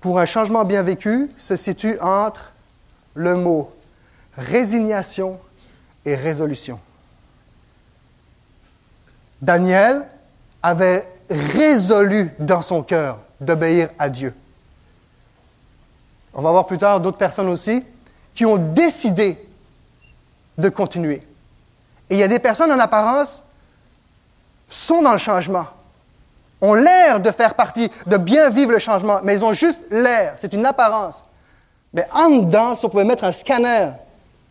pour 0.00 0.18
un 0.18 0.26
changement 0.26 0.64
bien 0.64 0.82
vécu 0.82 1.30
se 1.36 1.56
situe 1.56 1.98
entre 2.00 2.52
le 3.14 3.36
mot 3.36 3.70
résignation 4.34 5.38
et 6.04 6.14
résolution. 6.14 6.80
Daniel 9.40 10.06
avait 10.62 11.08
résolu 11.30 12.30
dans 12.38 12.62
son 12.62 12.82
cœur 12.82 13.18
d'obéir 13.40 13.88
à 13.98 14.08
Dieu. 14.08 14.34
On 16.34 16.42
va 16.42 16.50
voir 16.50 16.66
plus 16.66 16.78
tard 16.78 17.00
d'autres 17.00 17.18
personnes 17.18 17.48
aussi 17.48 17.84
qui 18.34 18.44
ont 18.44 18.56
décidé 18.56 19.38
de 20.58 20.68
continuer. 20.68 21.22
Et 22.08 22.14
il 22.14 22.18
y 22.18 22.22
a 22.22 22.28
des 22.28 22.38
personnes 22.38 22.70
en 22.70 22.78
apparence 22.78 23.42
sont 24.70 25.02
dans 25.02 25.12
le 25.12 25.18
changement, 25.18 25.66
ont 26.62 26.74
l'air 26.74 27.20
de 27.20 27.30
faire 27.30 27.54
partie, 27.54 27.90
de 28.06 28.16
bien 28.16 28.48
vivre 28.48 28.72
le 28.72 28.78
changement, 28.78 29.20
mais 29.22 29.34
ils 29.34 29.44
ont 29.44 29.52
juste 29.52 29.80
l'air, 29.90 30.36
c'est 30.38 30.52
une 30.54 30.64
apparence. 30.64 31.24
Mais 31.92 32.06
en 32.12 32.30
dedans, 32.30 32.74
si 32.74 32.84
on 32.86 32.88
pouvait 32.88 33.04
mettre 33.04 33.24
un 33.24 33.32
scanner, 33.32 33.90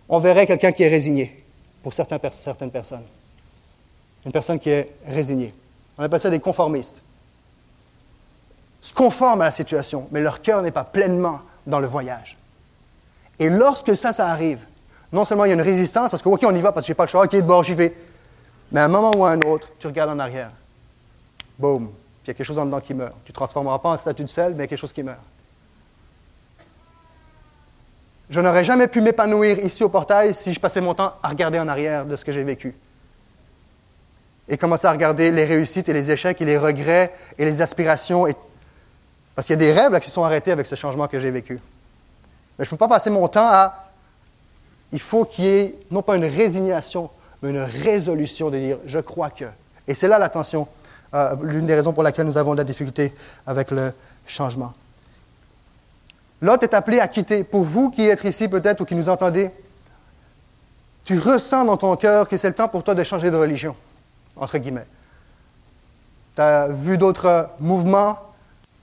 on 0.08 0.20
verrait 0.20 0.46
quelqu'un 0.46 0.72
qui 0.72 0.84
est 0.84 0.90
résigné 0.90 1.44
pour 1.82 1.94
certaines 1.94 2.72
personnes. 2.72 3.06
Une 4.26 4.32
personne 4.32 4.60
qui 4.60 4.70
est 4.70 4.92
résignée. 5.08 5.54
On 5.98 6.04
appelle 6.04 6.20
ça 6.20 6.30
des 6.30 6.40
conformistes. 6.40 7.02
Se 8.82 8.94
conforment 8.94 9.42
à 9.42 9.46
la 9.46 9.52
situation, 9.52 10.08
mais 10.12 10.20
leur 10.20 10.42
cœur 10.42 10.62
n'est 10.62 10.72
pas 10.72 10.84
pleinement 10.84 11.40
dans 11.66 11.80
le 11.80 11.88
voyage. 11.88 12.38
Et 13.38 13.50
lorsque 13.50 13.96
ça, 13.96 14.12
ça 14.12 14.28
arrive, 14.28 14.66
non 15.12 15.24
seulement 15.24 15.46
il 15.46 15.50
y 15.50 15.52
a 15.52 15.56
une 15.56 15.62
résistance, 15.62 16.12
parce 16.12 16.22
que, 16.22 16.30
OK, 16.30 16.42
on 16.44 16.56
y 16.56 16.62
va 16.62 16.72
parce 16.72 16.86
que 16.86 16.88
je 16.88 16.92
n'ai 16.92 16.96
pas 16.96 17.04
le 17.06 17.10
choix, 17.10 17.24
OK, 17.24 17.32
de 17.32 17.42
bord, 17.42 17.64
j'y 17.64 17.74
vais. 17.74 17.96
Mais 18.72 18.80
à 18.80 18.86
un 18.86 18.88
moment 18.88 19.12
ou 19.16 19.26
à 19.26 19.32
un 19.32 19.42
autre, 19.42 19.70
tu 19.80 19.88
regardes 19.88 20.12
en 20.12 20.20
arrière. 20.20 20.52
Boum. 21.58 21.92
Il 22.24 22.28
y 22.28 22.32
a 22.32 22.34
quelque 22.34 22.46
chose 22.46 22.60
en 22.60 22.66
dedans 22.66 22.80
qui 22.80 22.94
meurt. 22.94 23.16
Tu 23.26 23.32
ne 23.32 23.36
transformeras 23.36 23.80
pas 23.80 23.90
en 23.90 23.98
statue 23.98 24.24
de 24.24 24.30
sel, 24.30 24.52
mais 24.52 24.58
il 24.58 24.62
y 24.62 24.64
a 24.64 24.68
quelque 24.68 24.80
chose 24.80 24.94
qui 24.94 25.04
meurt. 25.04 25.20
Je 28.30 28.40
n'aurais 28.42 28.64
jamais 28.64 28.88
pu 28.88 29.02
m'épanouir 29.02 29.58
ici 29.60 29.84
au 29.84 29.90
portail 29.90 30.36
si 30.36 30.54
je 30.54 30.60
passais 30.60 30.82
mon 30.82 30.94
temps 30.94 31.16
à 31.24 31.30
regarder 31.30 31.60
en 31.60 31.68
arrière 31.68 32.06
de 32.06 32.16
ce 32.16 32.24
que 32.24 32.32
j'ai 32.32 32.44
vécu 32.44 32.76
et 34.50 34.58
commencer 34.58 34.88
à 34.88 34.92
regarder 34.92 35.32
les 35.32 35.46
réussites 35.46 35.90
et 35.90 35.94
les 35.94 36.12
échecs 36.12 36.42
et 36.42 36.46
les 36.46 36.58
regrets 36.58 37.14
et 37.38 37.46
les 37.46 37.62
aspirations. 37.62 38.26
Parce 39.36 39.48
qu'il 39.48 39.54
y 39.54 39.58
a 39.58 39.60
des 39.60 39.72
rêves 39.72 39.92
là, 39.92 40.00
qui 40.00 40.10
sont 40.10 40.24
arrêtés 40.24 40.52
avec 40.52 40.66
ce 40.66 40.76
changement 40.76 41.08
que 41.08 41.20
j'ai 41.20 41.32
vécu. 41.32 41.60
Mais 42.58 42.66
je 42.66 42.70
ne 42.70 42.72
peux 42.72 42.78
pas 42.78 42.88
passer 42.88 43.10
mon 43.10 43.28
temps 43.28 43.48
à... 43.48 43.86
Il 44.92 45.00
faut 45.00 45.24
qu'il 45.24 45.46
y 45.46 45.48
ait 45.48 45.76
non 45.92 46.02
pas 46.02 46.16
une 46.16 46.26
résignation, 46.26 47.12
mais 47.42 47.52
une 47.52 47.60
résolution 47.60 48.50
de 48.50 48.58
dire 48.58 48.78
je 48.86 49.00
crois 49.00 49.30
que. 49.30 49.46
Et 49.88 49.96
c'est 49.96 50.08
là 50.08 50.20
la 50.20 50.30
tension, 50.30 50.68
euh, 51.14 51.36
l'une 51.42 51.66
des 51.66 51.76
raisons 51.76 51.94
pour 51.94 52.04
laquelle 52.04 52.26
nous 52.26 52.38
avons 52.38 52.54
de 52.54 52.58
la 52.58 52.64
difficulté 52.64 53.14
avec 53.48 53.72
le 53.72 53.94
changement. 54.26 54.74
L'autre 56.42 56.64
est 56.64 56.74
appelé 56.74 57.00
à 57.00 57.08
quitter. 57.08 57.44
Pour 57.44 57.64
vous 57.64 57.90
qui 57.90 58.08
êtes 58.08 58.24
ici 58.24 58.48
peut-être 58.48 58.82
ou 58.82 58.86
qui 58.86 58.96
nous 58.96 59.10
entendez, 59.10 59.50
tu 61.04 61.18
ressens 61.18 61.66
dans 61.66 61.78
ton 61.78 61.96
cœur 61.96 62.28
que 62.28 62.38
c'est 62.38 62.50
le 62.50 62.56
temps 62.56 62.68
pour 62.68 62.84
toi 62.84 62.96
de 62.96 63.04
changer 63.04 63.32
de 63.32 63.36
religion 63.36 63.76
entre 64.40 64.58
guillemets. 64.58 64.86
Tu 66.36 66.42
as 66.42 66.68
vu 66.68 66.98
d'autres 66.98 67.50
mouvements 67.60 68.18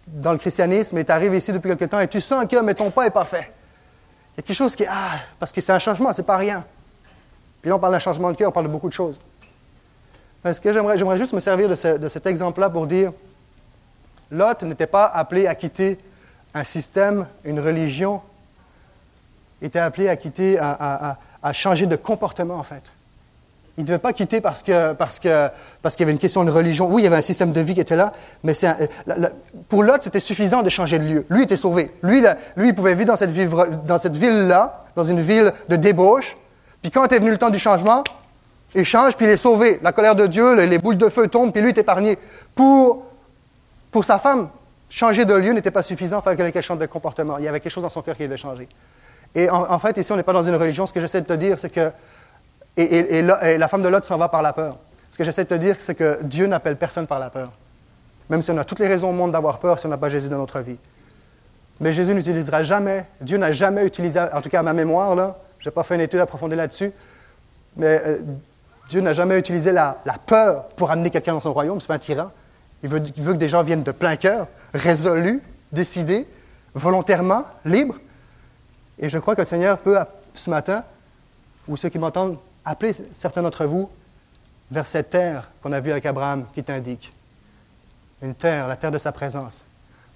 dans 0.07 0.33
le 0.33 0.39
christianisme 0.39 0.99
et 0.99 1.05
tu 1.05 1.13
arrives 1.13 1.35
ici 1.35 1.53
depuis 1.53 1.71
quelque 1.71 1.87
temps 1.87 2.01
et 2.01 2.09
tu 2.09 2.21
sens 2.21 2.45
que 2.47 2.61
mais 2.61 2.75
ton 2.75 2.91
pas 2.91 3.05
n'est 3.05 3.11
pas 3.11 3.25
fait. 3.25 3.53
Il 4.35 4.39
y 4.39 4.41
a 4.41 4.43
quelque 4.43 4.57
chose 4.57 4.77
qui 4.77 4.85
est 4.85 4.89
ah 4.91 5.19
parce 5.39 5.53
que 5.53 5.61
c'est 5.61 5.73
un 5.73 5.79
changement, 5.79 6.13
c'est 6.13 6.23
pas 6.23 6.37
rien. 6.37 6.65
Puis 7.67 7.71
là 7.71 7.75
on 7.79 7.81
parle 7.81 7.95
d'un 7.95 7.99
changement 7.99 8.31
de 8.31 8.37
cœur, 8.37 8.51
on 8.51 8.53
parle 8.53 8.67
de 8.67 8.71
beaucoup 8.71 8.87
de 8.87 8.93
choses. 8.93 9.19
Parce 10.41 10.61
que 10.61 10.73
j'aimerais, 10.73 10.97
j'aimerais 10.97 11.19
juste 11.19 11.33
me 11.33 11.41
servir 11.41 11.69
de, 11.69 11.75
cet 12.09 12.25
exemple-là 12.25 12.71
pour 12.71 12.87
dire 12.87 13.11
Lot 14.31 14.63
n'était 14.63 14.87
pas 14.87 15.07
appelé 15.07 15.49
à 15.49 15.57
quitter 15.57 15.99
un 16.55 16.63
système, 16.63 17.27
une 17.43 17.59
religion. 17.59 18.23
Il 19.61 19.67
était 19.67 19.81
appelé 19.81 20.09
à 20.09 20.15
quitter, 20.15 20.61
à, 20.61 21.19
changer 21.53 21.87
de 21.87 21.97
comportement 21.97 22.55
en 22.55 22.63
fait. 22.63 22.93
Il 23.77 23.81
ne 23.81 23.89
devait 23.89 23.99
pas 23.99 24.13
quitter 24.13 24.41
parce 24.41 24.63
que 24.63 24.93
parce 24.93 25.19
que 25.19 25.49
parce 25.83 25.97
qu'il 25.97 26.05
y 26.05 26.07
avait 26.07 26.13
une 26.13 26.21
question 26.21 26.45
de 26.45 26.53
religion. 26.53 26.87
Oui, 26.87 27.03
il 27.03 27.05
y 27.07 27.09
avait 27.09 27.17
un 27.17 27.21
système 27.21 27.51
de 27.51 27.61
vie 27.63 27.75
qui 27.75 27.81
était 27.81 27.97
là, 27.97 28.13
mais 28.45 28.53
pour 29.69 29.83
Lot, 29.83 30.05
c'était 30.05 30.21
suffisant 30.21 30.63
de 30.63 30.69
changer 30.69 31.01
de 31.01 31.05
lieu. 31.05 31.27
Lui 31.31 31.43
était 31.43 31.57
sauvé. 31.57 31.93
Lui, 32.05 32.23
lui, 32.55 32.69
il 32.69 32.75
pouvait 32.77 32.95
vivre 32.95 33.13
dans 33.85 33.99
cette 33.99 34.17
ville-là, 34.17 34.85
dans 34.95 35.05
une 35.05 35.21
ville 35.21 35.53
de 35.69 35.75
débauche. 35.75 36.37
Puis 36.87 36.93
quand 36.93 37.11
est 37.11 37.19
venu 37.19 37.33
le 37.33 37.37
temps 37.37 37.51
du 37.51 37.59
changement, 37.59 38.05
il 38.73 38.85
change, 38.85 39.17
puis 39.17 39.27
il 39.27 39.33
est 39.33 39.37
sauvé. 39.37 39.81
La 39.83 39.91
colère 39.91 40.15
de 40.15 40.29
Dieu, 40.29 40.55
les, 40.55 40.79
boules 40.79 40.97
de 40.97 41.09
feu 41.09 41.27
tombent, 41.27 41.51
puis 41.51 41.61
lui 41.61 41.71
est 41.71 41.79
épargné. 41.79 42.17
Pour 42.55 43.03
pour 43.91 44.05
sa 44.05 44.21
femme, 44.21 44.51
changer 44.89 45.25
de 45.25 45.35
lieu 45.35 45.53
n'était 45.53 45.73
pas 45.73 45.83
suffisant, 45.83 46.23
il 46.25 46.37
fallait 46.37 46.53
qu'elle 46.53 46.63
change 46.63 46.79
de 46.79 46.87
comportement. 46.87 47.39
Il 47.39 47.45
y 47.45 47.49
avait 47.49 47.59
quelque 47.59 47.73
chose 47.73 47.83
dans 47.83 47.89
son 47.89 48.03
cœur 48.03 48.17
qui 48.17 48.23
devait 48.23 48.37
changer. 48.37 48.69
Et 49.35 49.51
en, 49.51 49.77
fait, 49.81 49.97
ici, 49.97 50.13
on 50.13 50.17
n'est 50.17 50.23
pas 50.23 50.33
dans 50.33 50.45
une 50.45 50.55
religion. 50.55 50.87
Ce 50.87 50.93
que 50.93 51.01
j'essaie 51.01 51.21
de 51.23 51.27
te 51.27 51.33
dire, 51.33 51.59
c'est 51.59 51.71
que 51.71 51.91
et, 52.77 53.21
la 53.21 53.67
femme 53.67 53.83
de 53.83 53.89
Lot 53.89 54.05
s'en 54.05 54.17
va 54.17 54.29
par 54.29 54.43
la 54.43 54.53
peur. 54.53 54.77
Ce 55.11 55.19
que 55.19 55.25
j'essaie 55.25 55.43
de 55.43 55.49
te 55.49 55.55
dire, 55.55 55.75
c'est 55.81 55.97
que 55.97 56.23
Dieu 56.23 56.47
n'appelle 56.47 56.77
personne 56.77 57.09
par 57.09 57.19
la 57.19 57.31
peur. 57.31 57.51
Même 58.31 58.43
si 58.43 58.53
on 58.53 58.59
a 58.59 58.65
toutes 58.65 58.79
les 58.79 58.87
raisons 58.87 59.11
au 59.11 59.13
monde 59.13 59.33
d'avoir 59.33 59.59
peur, 59.59 59.81
si 59.81 59.87
on 59.87 59.89
n'a 59.89 59.99
pas 59.99 60.09
Jésus 60.09 60.29
dans 60.29 60.39
notre 60.39 60.61
vie. 60.61 60.79
Mais 61.81 61.93
Jésus 61.93 62.15
n'utilisera 62.15 62.63
jamais, 62.63 63.07
Dieu 63.21 63.39
n'a 63.39 63.51
jamais 63.51 63.85
utilisé, 63.85 64.21
en 64.21 64.41
tout 64.41 64.51
cas 64.51 64.61
à 64.61 64.63
ma 64.63 64.73
mémoire, 64.73 65.17
là, 65.17 65.37
je 65.59 65.69
n'ai 65.69 65.73
pas 65.73 65.83
fait 65.83 65.95
une 65.95 66.01
étude 66.01 66.21
approfondie 66.21 66.57
là-dessus, 66.57 66.93
mais 67.77 68.01
euh, 68.07 68.19
Dieu 68.89 69.01
n'a 69.01 69.13
jamais 69.13 69.39
utilisé 69.39 69.73
la, 69.73 69.97
peur 70.27 70.69
pour 70.69 70.91
amener 70.91 71.11
quelqu'un 71.11 71.33
dans 71.33 71.41
son 71.41 71.53
royaume. 71.53 71.81
Ce 71.81 71.85
n'est 71.85 71.89
pas 71.89 71.95
un 71.95 71.99
tyran. 71.99 72.31
Il 72.83 72.89
veut, 72.89 73.01
que 73.01 73.33
des 73.33 73.49
gens 73.49 73.63
viennent 73.63 73.83
de 73.83 73.93
plein 73.93 74.17
cœur, 74.17 74.47
résolus, 74.73 75.43
décidés, 75.73 76.27
volontairement, 76.75 77.45
libres. 77.65 77.97
Et 78.99 79.09
je 79.09 79.19
crois 79.19 79.35
que 79.35 79.41
le 79.41 79.47
Seigneur 79.47 79.79
peut, 79.79 79.99
ce 80.35 80.51
matin, 80.51 80.85
ou 81.67 81.77
ceux 81.77 81.89
qui 81.89 81.99
m'entendent, 81.99 82.39
appelez 82.65 82.93
certains 83.13 83.43
d'entre 83.43 83.65
vous 83.65 83.91
vers 84.71 84.87
cette 84.87 85.11
terre 85.11 85.51
qu'on 85.63 85.73
a 85.73 85.81
vue 85.81 85.91
avec 85.91 86.07
Abraham 86.07 86.47
qui 86.55 86.63
t'indique. 86.63 87.13
Une 88.23 88.35
terre, 88.35 88.69
la 88.69 88.77
terre 88.77 88.91
de 88.91 88.99
sa 88.99 89.13
présence. 89.13 89.65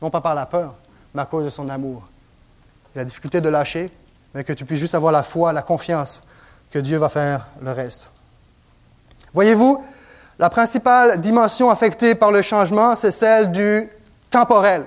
Non 0.01 0.11
pas 0.11 0.21
par 0.21 0.35
la 0.35 0.47
peur, 0.47 0.75
mais 1.15 1.23
à 1.23 1.27
cause 1.27 1.45
de 1.45 1.51
son 1.51 1.69
amour. 1.69 2.09
La 2.95 3.05
difficulté 3.05 3.41
de 3.41 3.49
lâcher, 3.49 3.91
mais 4.35 4.45
que 4.45 4.53
tu 4.53 4.65
puisses 4.65 4.81
juste 4.81 4.95
avoir 4.95 5.13
la 5.13 5.23
foi, 5.23 5.53
la 5.53 5.63
confiance 5.63 6.21
que 6.71 6.79
Dieu 6.79 6.99
va 6.99 7.09
faire 7.09 7.47
le 7.61 7.73
reste. 7.73 8.09
Voyez-vous, 9.35 9.85
la 10.39 10.51
principale 10.51 11.21
dimension 11.21 11.71
affectée 11.71 12.15
par 12.15 12.33
le 12.33 12.43
changement, 12.43 12.95
c'est 12.97 13.13
celle 13.13 13.51
du 13.51 13.89
temporel. 14.31 14.85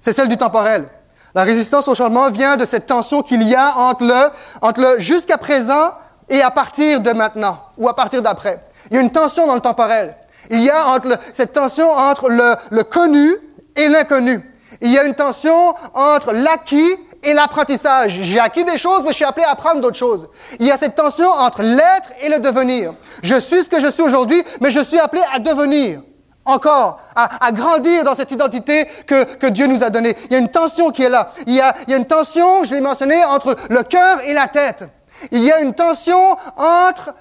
c'est 0.00 0.12
celle 0.12 0.28
du 0.28 0.36
temporel. 0.36 0.86
La 1.34 1.44
résistance 1.44 1.88
au 1.88 1.94
changement 1.94 2.30
vient 2.30 2.56
de 2.56 2.66
cette 2.66 2.86
tension 2.86 3.22
qu'il 3.22 3.42
y 3.42 3.54
a 3.54 3.74
entre 3.76 4.04
le, 4.04 4.30
entre 4.60 4.80
le 4.80 5.00
jusqu'à 5.00 5.38
présent 5.38 5.92
et 6.28 6.42
à 6.42 6.50
partir 6.50 7.00
de 7.00 7.12
maintenant 7.12 7.58
ou 7.78 7.88
à 7.88 7.96
partir 7.96 8.20
d'après. 8.20 8.60
Il 8.90 8.96
y 8.96 8.98
a 8.98 9.00
une 9.00 9.12
tension 9.12 9.46
dans 9.46 9.54
le 9.54 9.60
temporel. 9.60 10.14
Il 10.50 10.60
y 10.60 10.68
a 10.68 10.98
cette 11.32 11.52
tension 11.52 11.90
entre 11.90 12.28
le, 12.28 12.54
le 12.70 12.84
connu 12.84 13.30
et 13.76 13.88
l'inconnu. 13.88 14.46
Il 14.80 14.90
y 14.90 14.98
a 14.98 15.04
une 15.04 15.14
tension 15.14 15.74
entre 15.94 16.32
l'acquis 16.32 16.96
et 17.22 17.34
l'apprentissage. 17.34 18.18
J'ai 18.22 18.40
acquis 18.40 18.64
des 18.64 18.78
choses, 18.78 19.02
mais 19.04 19.10
je 19.10 19.16
suis 19.16 19.24
appelé 19.24 19.44
à 19.44 19.50
apprendre 19.50 19.80
d'autres 19.80 19.96
choses. 19.96 20.28
Il 20.58 20.66
y 20.66 20.70
a 20.70 20.76
cette 20.76 20.94
tension 20.94 21.30
entre 21.30 21.62
l'être 21.62 22.10
et 22.20 22.28
le 22.28 22.38
devenir. 22.38 22.92
Je 23.22 23.36
suis 23.36 23.62
ce 23.62 23.70
que 23.70 23.78
je 23.78 23.88
suis 23.88 24.02
aujourd'hui, 24.02 24.42
mais 24.60 24.70
je 24.70 24.80
suis 24.80 24.98
appelé 24.98 25.22
à 25.32 25.38
devenir 25.38 26.02
encore, 26.44 27.00
à, 27.14 27.52
grandir 27.52 28.04
dans 28.04 28.14
cette 28.14 28.32
identité 28.32 28.86
que, 29.06 29.22
que, 29.36 29.46
Dieu 29.46 29.66
nous 29.66 29.84
a 29.84 29.90
donnée. 29.90 30.16
Il 30.26 30.32
y 30.32 30.36
a 30.36 30.38
une 30.38 30.50
tension 30.50 30.90
qui 30.90 31.04
est 31.04 31.08
là. 31.08 31.30
Il 31.46 31.54
y 31.54 31.60
a, 31.60 31.74
il 31.86 31.92
y 31.92 31.94
a 31.94 31.96
une 31.96 32.06
tension, 32.06 32.64
je 32.64 32.74
l'ai 32.74 32.80
mentionné, 32.80 33.24
entre 33.24 33.54
le 33.70 33.82
cœur 33.84 34.20
et 34.24 34.34
la 34.34 34.48
tête. 34.48 34.84
Il 35.30 35.40
y 35.40 35.52
a 35.52 35.60
une 35.60 35.74
tension 35.74 36.36
entre 36.56 37.14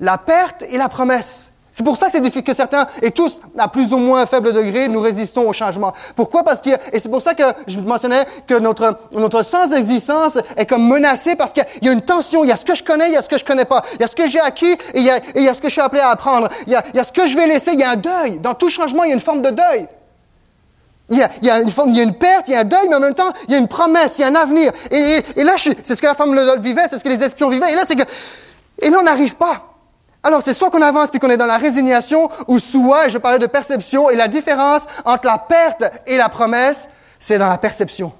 la 0.00 0.18
perte 0.18 0.64
et 0.68 0.76
la 0.76 0.88
promesse. 0.88 1.50
C'est 1.78 1.84
pour 1.84 1.96
ça 1.96 2.08
que 2.10 2.40
que 2.40 2.54
certains, 2.54 2.88
et 3.02 3.12
tous, 3.12 3.40
à 3.56 3.68
plus 3.68 3.92
ou 3.92 3.98
moins 3.98 4.26
faible 4.26 4.52
degré, 4.52 4.88
nous 4.88 4.98
résistons 5.00 5.48
au 5.48 5.52
changement. 5.52 5.92
Pourquoi? 6.16 6.42
Parce 6.42 6.60
que, 6.60 6.70
et 6.92 6.98
c'est 6.98 7.08
pour 7.08 7.22
ça 7.22 7.34
que 7.34 7.44
je 7.68 7.78
mentionnais 7.78 8.26
que 8.48 8.54
notre, 8.54 8.98
notre 9.12 9.44
sens 9.44 9.68
d'existence 9.68 10.38
est 10.56 10.66
comme 10.66 10.88
menacé 10.88 11.36
parce 11.36 11.52
qu'il 11.52 11.62
y 11.82 11.88
a 11.88 11.92
une 11.92 12.02
tension. 12.02 12.42
Il 12.42 12.48
y 12.48 12.52
a 12.52 12.56
ce 12.56 12.64
que 12.64 12.74
je 12.74 12.82
connais, 12.82 13.10
il 13.10 13.12
y 13.12 13.16
a 13.16 13.22
ce 13.22 13.28
que 13.28 13.38
je 13.38 13.44
connais 13.44 13.64
pas. 13.64 13.80
Il 13.94 14.00
y 14.00 14.02
a 14.02 14.08
ce 14.08 14.16
que 14.16 14.26
j'ai 14.26 14.40
acquis 14.40 14.72
et 14.72 14.78
il 14.96 15.04
y 15.04 15.10
a, 15.10 15.20
il 15.36 15.44
y 15.44 15.48
a 15.48 15.54
ce 15.54 15.60
que 15.60 15.68
je 15.68 15.74
suis 15.74 15.80
appelé 15.80 16.00
à 16.00 16.10
apprendre. 16.10 16.48
Il 16.66 16.72
y, 16.72 16.74
a, 16.74 16.82
il 16.92 16.96
y 16.96 16.98
a 16.98 17.04
ce 17.04 17.12
que 17.12 17.28
je 17.28 17.36
vais 17.36 17.46
laisser. 17.46 17.74
Il 17.74 17.78
y 17.78 17.84
a 17.84 17.90
un 17.90 17.96
deuil. 17.96 18.40
Dans 18.40 18.54
tout 18.54 18.70
changement, 18.70 19.04
il 19.04 19.10
y 19.10 19.12
a 19.12 19.14
une 19.14 19.20
forme 19.20 19.42
de 19.42 19.50
deuil. 19.50 19.86
Il 21.10 21.18
y, 21.18 21.22
a, 21.22 21.28
il, 21.42 21.46
y 21.46 21.50
a 21.50 21.60
une 21.60 21.70
forme, 21.70 21.90
il 21.90 21.96
y 21.96 22.00
a 22.00 22.02
une 22.02 22.14
perte, 22.14 22.48
il 22.48 22.54
y 22.54 22.54
a 22.56 22.60
un 22.62 22.64
deuil, 22.64 22.88
mais 22.88 22.96
en 22.96 23.00
même 23.00 23.14
temps, 23.14 23.32
il 23.46 23.52
y 23.52 23.54
a 23.54 23.58
une 23.58 23.68
promesse, 23.68 24.18
il 24.18 24.22
y 24.22 24.24
a 24.24 24.26
un 24.26 24.34
avenir. 24.34 24.72
Et, 24.90 24.96
et, 24.96 25.40
et 25.42 25.44
là, 25.44 25.52
c'est 25.56 25.94
ce 25.94 26.02
que 26.02 26.06
la 26.08 26.16
femme 26.16 26.36
vivait, 26.58 26.88
c'est 26.90 26.98
ce 26.98 27.04
que 27.04 27.08
les 27.08 27.22
espions 27.22 27.48
vivaient. 27.50 27.72
Et 27.72 27.76
là, 27.76 27.84
c'est 27.86 27.94
que, 27.94 28.02
et 28.82 28.90
là, 28.90 28.98
on 28.98 29.04
n'arrive 29.04 29.36
pas. 29.36 29.77
Alors, 30.22 30.42
c'est 30.42 30.54
soit 30.54 30.70
qu'on 30.70 30.82
avance 30.82 31.10
puis 31.10 31.20
qu'on 31.20 31.30
est 31.30 31.36
dans 31.36 31.46
la 31.46 31.58
résignation, 31.58 32.28
ou 32.48 32.58
soit, 32.58 33.08
je 33.08 33.18
parlais 33.18 33.38
de 33.38 33.46
perception, 33.46 34.10
et 34.10 34.16
la 34.16 34.28
différence 34.28 34.82
entre 35.04 35.26
la 35.26 35.38
perte 35.38 35.84
et 36.06 36.16
la 36.16 36.28
promesse, 36.28 36.88
c'est 37.18 37.38
dans 37.38 37.48
la 37.48 37.58
perception. 37.58 38.12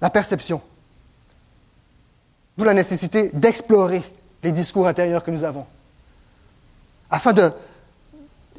La 0.00 0.10
perception. 0.10 0.60
D'où 2.56 2.64
la 2.64 2.74
nécessité 2.74 3.30
d'explorer 3.32 4.02
les 4.42 4.52
discours 4.52 4.86
intérieurs 4.86 5.24
que 5.24 5.30
nous 5.30 5.44
avons. 5.44 5.66
Afin 7.10 7.32
de. 7.32 7.50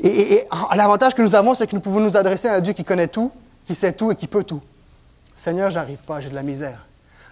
Et, 0.04 0.34
et 0.34 0.48
l'avantage 0.76 1.14
que 1.14 1.22
nous 1.22 1.36
avons, 1.36 1.54
c'est 1.54 1.68
que 1.68 1.76
nous 1.76 1.82
pouvons 1.82 2.00
nous 2.00 2.18
adresser 2.18 2.48
à 2.48 2.56
un 2.56 2.60
Dieu 2.60 2.74
qui 2.74 2.84
connaît 2.84 3.08
tout, 3.08 3.32
qui 3.66 3.76
sait 3.76 3.94
tout 3.94 4.12
et 4.12 4.16
qui 4.16 4.28
peut 4.28 4.44
tout. 4.44 4.62
Seigneur, 5.38 5.70
j'arrive 5.70 6.00
pas, 6.00 6.20
j'ai 6.20 6.30
de 6.30 6.36
la 6.36 6.44
misère. 6.44 6.86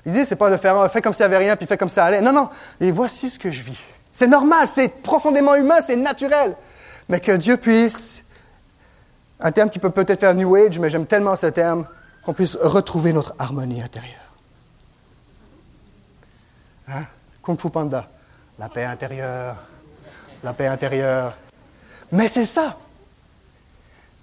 L'idée, 0.05 0.25
c'est 0.25 0.35
pas 0.35 0.49
de 0.49 0.57
faire, 0.57 0.91
fais 0.91 1.01
comme 1.01 1.13
n'y 1.17 1.25
avait 1.25 1.37
rien, 1.37 1.55
puis 1.55 1.67
fais 1.67 1.77
comme 1.77 1.89
ça 1.89 2.05
allait. 2.05 2.21
Non, 2.21 2.31
non. 2.31 2.49
Et 2.79 2.91
voici 2.91 3.29
ce 3.29 3.37
que 3.37 3.51
je 3.51 3.61
vis. 3.61 3.77
C'est 4.19 4.27
normal, 4.27 4.67
c'est 4.67 4.89
profondément 5.01 5.55
humain, 5.55 5.77
c'est 5.79 5.95
naturel. 5.95 6.53
Mais 7.07 7.21
que 7.21 7.31
Dieu 7.31 7.55
puisse, 7.55 8.25
un 9.39 9.49
terme 9.53 9.69
qui 9.69 9.79
peut 9.79 9.91
peut-être 9.91 10.19
faire 10.19 10.33
New 10.33 10.57
Age, 10.57 10.77
mais 10.77 10.89
j'aime 10.89 11.05
tellement 11.05 11.37
ce 11.37 11.45
terme, 11.45 11.87
qu'on 12.25 12.33
puisse 12.33 12.57
retrouver 12.57 13.13
notre 13.13 13.33
harmonie 13.39 13.81
intérieure. 13.81 14.33
Hein? 16.89 17.05
Kung 17.41 17.57
Fu 17.57 17.69
Panda, 17.69 18.09
la 18.59 18.67
paix 18.67 18.83
intérieure, 18.83 19.55
la 20.43 20.51
paix 20.51 20.67
intérieure. 20.67 21.33
Mais 22.11 22.27
c'est 22.27 22.43
ça. 22.43 22.77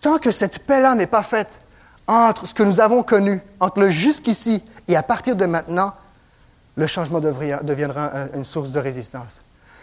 Tant 0.02 0.18
que 0.18 0.30
cette 0.30 0.58
paix-là 0.58 0.94
n'est 0.94 1.06
pas 1.06 1.22
faite 1.22 1.58
entre 2.06 2.44
ce 2.44 2.52
que 2.52 2.62
nous 2.62 2.80
avons 2.80 3.02
connu, 3.02 3.40
entre 3.60 3.80
le 3.80 3.88
jusqu'ici 3.88 4.62
et 4.88 4.94
à 4.94 5.02
partir 5.02 5.36
de 5.36 5.46
maintenant, 5.46 5.94
le 6.74 6.86
changement 6.86 7.20
deviendra 7.20 8.10
une 8.34 8.44
source 8.44 8.72
de 8.72 8.78
résistance. 8.78 9.40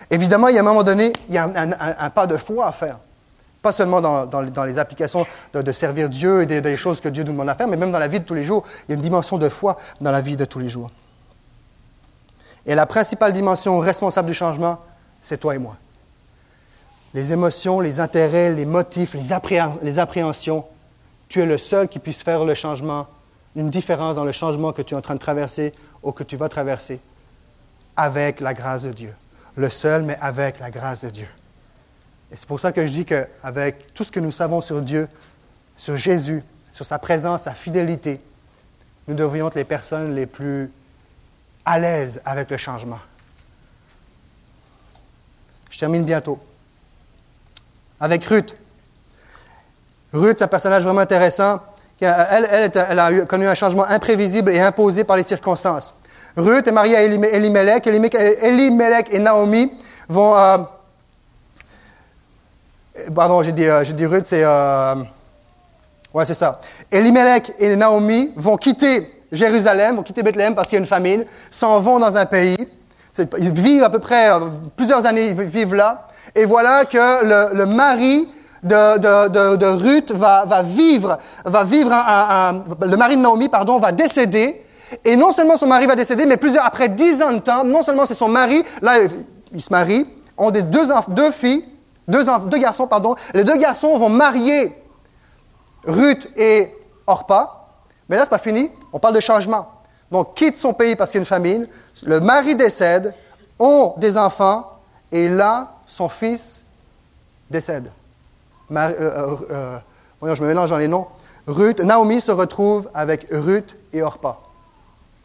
Évidemment, 0.10 0.48
il 0.48 0.56
y 0.56 0.58
a 0.58 0.62
un 0.62 0.66
moment 0.66 0.84
donné, 0.84 1.14
il 1.30 1.36
y 1.36 1.38
a 1.38 1.46
un, 1.46 2.10
pas 2.10 2.28
de 2.28 2.38
foi 2.38 2.68
à 2.68 2.72
faire. 2.72 3.00
Pas 3.62 3.72
seulement 3.72 4.02
dans, 4.02 4.66
les 4.66 4.78
applications 4.78 5.26
de, 5.54 5.72
servir 5.72 6.10
Dieu 6.10 6.42
et 6.42 6.62
des, 6.62 6.78
choses 6.78 7.00
que 7.00 7.10
Dieu 7.10 7.24
nous 7.24 7.32
demande 7.32 7.50
à 7.50 7.56
faire, 7.56 7.68
mais 7.68 7.78
même 7.78 7.92
dans 7.92 8.00
la 8.00 8.08
vie 8.08 8.20
de 8.20 8.26
tous 8.26 8.34
les 8.34 8.44
jours. 8.44 8.64
Il 8.88 8.92
y 8.92 8.94
a 8.94 8.96
une 8.96 9.02
dimension 9.02 9.38
de 9.38 9.48
foi 9.48 9.78
dans 10.02 10.12
la 10.12 10.22
vie 10.22 10.36
de 10.36 10.46
tous 10.46 10.60
les 10.60 10.70
jours. 10.70 10.92
Et 12.66 12.76
la 12.76 12.86
principale 12.86 13.34
dimension 13.34 13.80
responsable 13.80 14.28
du 14.28 14.34
changement, 14.34 14.80
c'est 15.22 15.38
toi 15.38 15.56
et 15.56 15.60
moi. 15.60 15.76
Les 17.14 17.32
émotions, 17.32 17.80
les 17.80 18.00
intérêts, 18.00 18.50
les 18.50 18.66
motifs, 18.66 19.14
les, 19.14 19.62
les 19.82 20.00
appréhensions, 20.00 20.66
tu 21.30 21.42
es 21.42 21.46
le 21.46 21.58
seul 21.58 21.88
qui 21.88 22.00
puisse 22.00 22.24
faire 22.24 22.44
le 22.44 22.56
changement, 22.56 23.08
une 23.56 23.70
différence 23.70 24.16
dans 24.16 24.26
le 24.26 24.32
changement 24.32 24.74
que 24.74 24.82
tu 24.82 24.94
es 24.94 24.98
en 24.98 25.02
train 25.02 25.16
de 25.16 25.20
traverser 25.20 25.74
ou 26.02 26.12
que 26.12 26.24
tu 26.24 26.36
vas 26.36 26.50
traverser 26.50 27.00
avec 27.96 28.40
la 28.40 28.54
grâce 28.54 28.84
de 28.84 28.92
Dieu 28.92 29.14
le 29.56 29.70
seul, 29.70 30.04
mais 30.04 30.18
avec 30.22 30.60
la 30.60 30.72
grâce 30.72 31.02
de 31.02 31.10
Dieu. 31.10 31.28
Et 32.32 32.38
c'est 32.38 32.48
pour 32.48 32.60
ça 32.60 32.72
que 32.72 32.86
je 32.86 32.92
dis 32.92 33.06
qu'avec 33.06 33.94
tout 33.94 34.04
ce 34.04 34.12
que 34.12 34.20
nous 34.20 34.32
savons 34.32 34.62
sur 34.62 34.82
Dieu, 34.82 35.08
sur 35.78 35.96
Jésus, 35.96 36.44
sur 36.72 36.86
sa 36.86 36.98
présence, 36.98 37.44
sa 37.44 37.54
fidélité, 37.54 38.20
nous 39.08 39.16
devrions 39.16 39.48
être 39.48 39.56
les 39.56 39.66
personnes 39.66 40.16
les 40.16 40.26
plus 40.26 40.72
à 41.66 41.78
l'aise 41.78 42.22
avec 42.26 42.50
le 42.50 42.58
changement. 42.58 43.00
Je 45.70 45.80
termine 45.80 46.04
bientôt. 46.04 46.40
Avec 48.00 48.24
Ruth. 48.26 48.56
Ruth, 50.14 50.38
c'est 50.38 50.44
un 50.44 50.48
personnage 50.48 50.84
vraiment 50.84 51.02
intéressant. 51.02 51.60
Elle, 52.00 52.48
elle, 52.50 52.72
elle, 52.74 53.00
a 53.00 53.26
connu 53.26 53.48
un 53.48 53.56
changement 53.56 53.86
imprévisible 53.86 54.52
et 54.52 54.60
imposé 54.60 55.04
par 55.04 55.16
les 55.16 55.24
circonstances. 55.24 55.94
Ruth 56.36 56.68
est 56.68 56.72
mariée 56.72 56.96
à 56.96 57.04
Elimelech. 57.04 57.86
Elimelech 57.88 59.08
et 59.12 59.20
Naomi 59.20 59.72
vont. 60.10 60.36
Euh, 60.36 60.58
pardon, 63.14 63.44
j'ai 63.44 63.52
dit, 63.52 63.66
euh, 63.66 63.84
Ruth, 64.10 64.26
c'est. 64.26 64.44
Euh, 64.44 64.96
ouais, 66.14 66.26
c'est 66.26 66.34
ça. 66.34 66.60
Elimelech 66.92 67.52
et 67.60 67.76
Naomi 67.76 68.32
vont 68.36 68.58
quitter 68.58 69.24
Jérusalem, 69.32 69.98
vont 69.98 70.04
quitter 70.04 70.24
Bethléem 70.24 70.56
parce 70.56 70.70
qu'il 70.70 70.78
y 70.78 70.80
a 70.80 70.82
une 70.82 70.88
famine, 70.88 71.26
s'en 71.52 71.80
vont 71.80 72.00
dans 72.00 72.18
un 72.18 72.26
pays. 72.26 72.68
Ils 73.38 73.52
vivent 73.52 73.84
à 73.84 73.92
peu 73.92 74.00
près 74.00 74.30
plusieurs 74.76 75.06
années, 75.06 75.28
ils 75.28 75.36
vivent 75.36 75.76
là. 75.76 76.08
Et 76.34 76.46
voilà 76.46 76.86
que 76.86 77.54
le, 77.54 77.66
mari 77.68 78.28
de, 78.64 79.76
Ruth 79.76 80.12
va, 80.12 80.64
vivre, 80.64 81.20
va 81.46 81.64
vivre 81.64 81.92
le 82.82 82.96
mari 82.96 83.18
de 83.18 83.22
Naomi, 83.22 83.50
pardon, 83.50 83.78
va 83.78 83.92
décéder 83.92 84.63
et 85.04 85.16
non 85.16 85.32
seulement 85.32 85.58
son 85.58 85.68
mari 85.68 85.86
va 85.86 85.96
décéder, 85.96 86.26
mais 86.26 86.38
plusieurs, 86.38 86.66
après 86.66 86.90
dix 86.90 87.22
ans 87.22 87.34
de 87.34 87.40
temps, 87.40 87.64
non 87.64 87.84
seulement 87.84 88.06
c'est 88.06 88.14
son 88.14 88.30
mari, 88.30 88.64
là, 88.82 89.00
il 89.52 89.62
se 89.62 89.72
marie, 89.72 90.06
ont 90.38 90.52
des 90.52 90.64
deux, 90.64 90.88
deux 91.10 91.32
filles, 91.32 91.66
deux, 92.08 92.24
deux 92.48 92.58
garçons, 92.58 92.88
pardon. 92.88 93.16
Les 93.34 93.44
deux 93.44 93.58
garçons 93.58 93.98
vont 93.98 94.10
marier 94.10 94.76
Ruth 95.86 96.30
et 96.38 96.74
Orpa. 97.08 97.68
Mais 98.10 98.18
là, 98.18 98.24
c'est 98.24 98.30
pas 98.30 98.38
fini. 98.38 98.70
On 98.92 99.00
parle 99.00 99.16
de 99.16 99.20
changement. 99.20 99.68
Donc, 100.12 100.36
quitte 100.36 100.58
son 100.58 100.74
pays 100.74 100.96
parce 100.96 101.12
qu'il 101.12 101.20
y 101.20 101.22
a 101.22 101.24
une 101.24 101.28
famine. 101.28 101.68
Le 102.04 102.20
mari 102.20 102.56
décède, 102.56 103.14
ont 103.60 103.94
des 103.98 104.18
enfants, 104.18 104.80
et 105.12 105.30
là, 105.30 105.72
son 105.86 106.10
fils 106.10 106.64
décède. 107.50 107.90
Euh, 108.72 108.76
euh, 109.00 109.36
euh, 109.52 109.78
voyons, 110.20 110.36
je 110.36 110.42
me 110.42 110.48
mélange 110.48 110.70
dans 110.70 110.78
les 110.78 110.88
noms. 110.88 111.08
Ruth, 111.46 111.80
Naomi 111.80 112.22
se 112.22 112.32
retrouve 112.32 112.90
avec 112.94 113.28
Ruth 113.32 113.76
et 113.92 114.02
Orpa. 114.02 114.40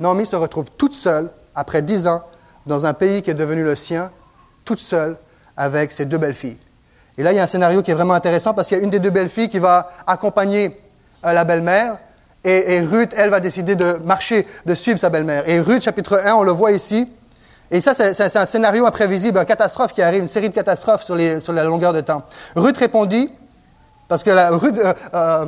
Naomi 0.00 0.26
se 0.26 0.36
retrouve 0.36 0.66
toute 0.76 0.94
seule, 0.94 1.30
après 1.54 1.82
dix 1.82 2.06
ans, 2.06 2.22
dans 2.66 2.86
un 2.86 2.94
pays 2.94 3.22
qui 3.22 3.30
est 3.30 3.34
devenu 3.34 3.64
le 3.64 3.74
sien, 3.74 4.10
toute 4.64 4.78
seule, 4.78 5.16
avec 5.56 5.90
ses 5.90 6.04
deux 6.04 6.18
belles-filles. 6.18 6.58
Et 7.16 7.22
là, 7.22 7.32
il 7.32 7.36
y 7.36 7.38
a 7.40 7.42
un 7.42 7.48
scénario 7.48 7.82
qui 7.82 7.90
est 7.90 7.94
vraiment 7.94 8.14
intéressant 8.14 8.54
parce 8.54 8.68
qu'il 8.68 8.78
y 8.78 8.80
a 8.80 8.84
une 8.84 8.90
des 8.90 9.00
deux 9.00 9.10
belles-filles 9.10 9.48
qui 9.48 9.58
va 9.58 9.90
accompagner 10.06 10.80
euh, 11.24 11.32
la 11.32 11.44
belle-mère, 11.44 11.98
et, 12.44 12.80
Ruth, 12.80 13.12
elle, 13.16 13.30
va 13.30 13.40
décider 13.40 13.74
de 13.74 13.94
marcher, 14.04 14.46
de 14.64 14.74
suivre 14.74 14.98
sa 14.98 15.10
belle-mère. 15.10 15.46
Et 15.48 15.60
Ruth, 15.60 15.82
chapitre 15.82 16.22
1, 16.24 16.34
on 16.34 16.44
le 16.44 16.52
voit 16.52 16.70
ici. 16.70 17.12
Et 17.70 17.80
ça, 17.80 17.92
c'est 17.92 18.36
un 18.36 18.46
scénario 18.46 18.86
imprévisible, 18.86 19.38
une 19.38 19.44
catastrophe 19.44 19.92
qui 19.92 20.00
arrive, 20.00 20.22
une 20.22 20.28
série 20.28 20.48
de 20.48 20.54
catastrophes 20.54 21.02
sur, 21.02 21.16
la 21.16 21.64
longueur 21.64 21.92
de 21.92 22.00
temps. 22.00 22.22
Ruth 22.56 22.78
répondit, 22.78 23.30
parce 24.06 24.22
que 24.22 24.30
la, 24.30 24.50
Ruth, 24.50 24.78
euh, 24.78 25.46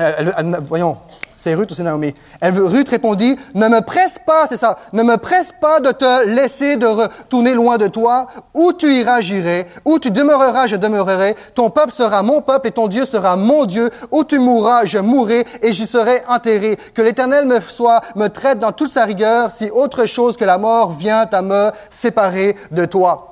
euh, 0.00 0.32
voyons, 0.64 0.98
c'est 1.40 1.54
Ruth 1.54 1.70
ou 1.70 1.74
c'est 1.74 1.82
Naomi? 1.82 2.14
Elle, 2.42 2.58
Ruth 2.58 2.90
répondit, 2.90 3.34
ne 3.54 3.68
me 3.68 3.80
presse 3.80 4.18
pas, 4.26 4.46
c'est 4.46 4.58
ça, 4.58 4.76
ne 4.92 5.02
me 5.02 5.16
presse 5.16 5.52
pas 5.58 5.80
de 5.80 5.90
te 5.90 6.26
laisser 6.26 6.76
de 6.76 6.84
retourner 6.84 7.54
loin 7.54 7.78
de 7.78 7.86
toi. 7.86 8.26
Où 8.52 8.74
tu 8.74 8.92
iras, 8.92 9.20
j'irai. 9.20 9.66
Où 9.86 9.98
tu 9.98 10.10
demeureras, 10.10 10.66
je 10.66 10.76
demeurerai. 10.76 11.34
Ton 11.54 11.70
peuple 11.70 11.92
sera 11.92 12.22
mon 12.22 12.42
peuple 12.42 12.68
et 12.68 12.72
ton 12.72 12.88
Dieu 12.88 13.06
sera 13.06 13.36
mon 13.36 13.64
Dieu. 13.64 13.88
Où 14.10 14.22
tu 14.22 14.38
mourras, 14.38 14.84
je 14.84 14.98
mourrai 14.98 15.46
et 15.62 15.72
j'y 15.72 15.86
serai 15.86 16.20
enterré. 16.28 16.76
Que 16.94 17.00
l'Éternel 17.00 17.46
me 17.46 17.58
soit, 17.60 18.02
me 18.16 18.28
traite 18.28 18.58
dans 18.58 18.72
toute 18.72 18.90
sa 18.90 19.06
rigueur 19.06 19.50
si 19.50 19.70
autre 19.70 20.04
chose 20.04 20.36
que 20.36 20.44
la 20.44 20.58
mort 20.58 20.92
vient 20.92 21.26
à 21.32 21.40
me 21.40 21.70
séparer 21.88 22.54
de 22.70 22.84
toi. 22.84 23.29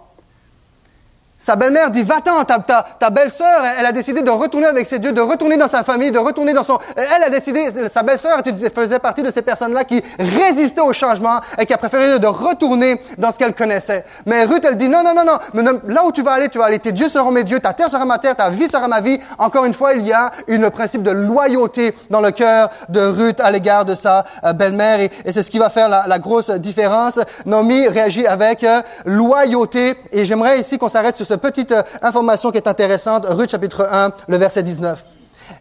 Sa 1.40 1.54
belle-mère 1.54 1.92
dit, 1.92 2.02
va-t'en, 2.02 2.44
ta, 2.44 3.10
belle-sœur, 3.10 3.62
elle, 3.78 3.86
a 3.86 3.92
décidé 3.92 4.22
de 4.22 4.30
retourner 4.30 4.66
avec 4.66 4.88
ses 4.88 4.98
dieux, 4.98 5.12
de 5.12 5.20
retourner 5.20 5.56
dans 5.56 5.68
sa 5.68 5.84
famille, 5.84 6.10
de 6.10 6.18
retourner 6.18 6.52
dans 6.52 6.64
son... 6.64 6.80
Elle 6.96 7.22
a 7.22 7.30
décidé, 7.30 7.70
sa 7.88 8.02
belle-sœur 8.02 8.40
faisait 8.74 8.98
partie 8.98 9.22
de 9.22 9.30
ces 9.30 9.42
personnes-là 9.42 9.84
qui 9.84 10.02
résistaient 10.18 10.80
au 10.80 10.92
changement 10.92 11.38
et 11.56 11.64
qui 11.64 11.72
a 11.72 11.78
préféré 11.78 12.18
de 12.18 12.26
retourner 12.26 13.00
dans 13.18 13.30
ce 13.30 13.38
qu'elle 13.38 13.54
connaissait. 13.54 14.04
Mais 14.26 14.46
Ruth, 14.46 14.64
elle 14.64 14.76
dit, 14.76 14.88
non, 14.88 15.04
non, 15.04 15.14
non, 15.14 15.38
non, 15.54 15.80
là 15.86 16.04
où 16.04 16.10
tu 16.10 16.22
vas 16.22 16.32
aller, 16.32 16.48
tu 16.48 16.58
vas 16.58 16.64
aller, 16.64 16.80
tes 16.80 16.90
dieux 16.90 17.08
seront 17.08 17.30
mes 17.30 17.44
dieux, 17.44 17.60
ta 17.60 17.72
terre 17.72 17.88
sera 17.88 18.04
ma 18.04 18.18
terre, 18.18 18.34
ta 18.34 18.50
vie 18.50 18.68
sera 18.68 18.88
ma 18.88 19.00
vie. 19.00 19.20
Encore 19.38 19.64
une 19.64 19.74
fois, 19.74 19.92
il 19.92 20.02
y 20.02 20.12
a 20.12 20.32
une 20.48 20.68
principe 20.70 21.04
de 21.04 21.12
loyauté 21.12 21.94
dans 22.10 22.20
le 22.20 22.32
cœur 22.32 22.68
de 22.88 23.00
Ruth 23.00 23.38
à 23.38 23.52
l'égard 23.52 23.84
de 23.84 23.94
sa 23.94 24.24
euh, 24.44 24.52
belle-mère 24.52 24.98
et, 24.98 25.10
c'est 25.30 25.44
ce 25.44 25.50
qui 25.52 25.60
va 25.60 25.70
faire 25.70 25.88
la, 25.88 26.18
grosse 26.18 26.50
différence. 26.50 27.20
Nomi 27.46 27.86
réagit 27.86 28.26
avec 28.26 28.64
euh, 28.64 28.82
loyauté 29.04 29.94
et 30.10 30.24
j'aimerais 30.24 30.58
ici 30.58 30.78
qu'on 30.78 30.88
s'arrête 30.88 31.14
sur 31.14 31.27
cette 31.28 31.42
petite 31.42 31.72
euh, 31.72 31.82
information 32.00 32.50
qui 32.50 32.56
est 32.56 32.66
intéressante, 32.66 33.26
Ruth 33.28 33.50
chapitre 33.50 33.86
1, 33.90 34.12
le 34.28 34.36
verset 34.38 34.62
19. 34.62 35.04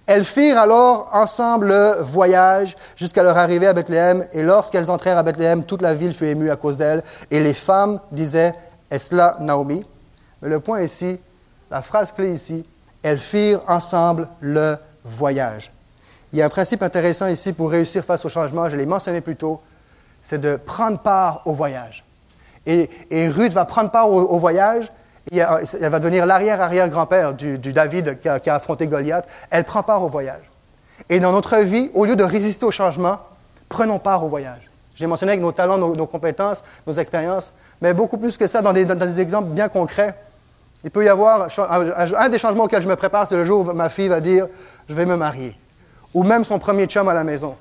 Elles 0.05 0.23
firent 0.23 0.59
alors 0.59 1.09
ensemble 1.13 1.67
le 1.67 2.01
voyage 2.01 2.75
jusqu'à 2.95 3.21
leur 3.21 3.37
arrivée 3.37 3.67
à 3.67 3.73
Bethléem, 3.73 4.25
et 4.31 4.43
lorsqu'elles 4.43 4.89
entrèrent 4.89 5.17
à 5.17 5.23
Bethléem, 5.23 5.65
toute 5.65 5.81
la 5.81 5.93
ville 5.93 6.13
fut 6.13 6.27
émue 6.27 6.49
à 6.49 6.55
cause 6.55 6.77
d'elles, 6.77 7.03
et 7.31 7.41
les 7.41 7.53
femmes 7.53 7.99
disaient, 8.11 8.53
Est-ce 8.89 9.13
là 9.13 9.35
Naomi? 9.41 9.85
Mais 10.41 10.47
le 10.47 10.61
point 10.61 10.81
ici, 10.81 11.19
la 11.69 11.81
phrase 11.81 12.13
clé 12.13 12.33
ici, 12.33 12.63
elles 13.03 13.17
firent 13.17 13.61
ensemble 13.67 14.29
le 14.39 14.77
voyage. 15.03 15.73
Il 16.31 16.39
y 16.39 16.41
a 16.41 16.45
un 16.45 16.49
principe 16.49 16.81
intéressant 16.81 17.27
ici 17.27 17.51
pour 17.51 17.71
réussir 17.71 18.05
face 18.05 18.23
au 18.23 18.29
changement, 18.29 18.69
je 18.69 18.77
l'ai 18.77 18.85
mentionné 18.85 19.19
plus 19.19 19.35
tôt, 19.35 19.59
c'est 20.21 20.39
de 20.39 20.55
prendre 20.55 20.99
part 20.99 21.41
au 21.45 21.51
voyage. 21.51 22.05
Et, 22.65 22.89
Ruth 23.29 23.53
va 23.53 23.63
prendre 23.63 23.91
part 23.91 24.09
au 24.09 24.39
voyage, 24.39 24.91
elle 25.31 25.89
va 25.89 25.99
devenir 25.99 26.25
l'arrière-arrière-grand-père 26.25 27.33
du, 27.33 27.57
David 27.57 28.19
qui 28.19 28.29
a, 28.29 28.55
affronté 28.55 28.87
Goliath. 28.87 29.27
Elle 29.49 29.63
prend 29.63 29.83
part 29.83 30.03
au 30.03 30.07
voyage. 30.07 30.49
Et 31.09 31.19
dans 31.19 31.31
notre 31.31 31.57
vie, 31.57 31.91
au 31.93 32.05
lieu 32.05 32.15
de 32.15 32.23
résister 32.23 32.65
au 32.65 32.71
changement, 32.71 33.19
prenons 33.69 33.99
part 33.99 34.23
au 34.23 34.27
voyage. 34.27 34.69
J'ai 34.95 35.05
mentionné 35.05 35.33
avec 35.33 35.41
nos 35.41 35.51
talents, 35.51 35.77
nos, 35.77 36.07
compétences, 36.07 36.63
nos 36.87 36.93
expériences, 36.93 37.53
mais 37.81 37.93
beaucoup 37.93 38.17
plus 38.17 38.35
que 38.37 38.47
ça, 38.47 38.61
dans 38.61 38.73
des, 38.73 39.21
exemples 39.21 39.49
bien 39.49 39.69
concrets. 39.69 40.15
Il 40.83 40.89
peut 40.89 41.05
y 41.05 41.09
avoir 41.09 41.49
un, 41.69 42.29
des 42.29 42.39
changements 42.39 42.63
auxquels 42.63 42.81
je 42.81 42.87
me 42.87 42.95
prépare, 42.95 43.27
c'est 43.27 43.35
le 43.35 43.45
jour 43.45 43.67
où 43.67 43.73
ma 43.73 43.89
fille 43.89 44.07
va 44.07 44.19
dire 44.19 44.47
Je 44.89 44.95
vais 44.95 45.05
me 45.05 45.15
marier. 45.15 45.55
Ou 46.13 46.23
même 46.23 46.43
son 46.43 46.57
premier 46.57 46.87
chum 46.87 47.07
à 47.09 47.13
la 47.13 47.23
maison. 47.23 47.55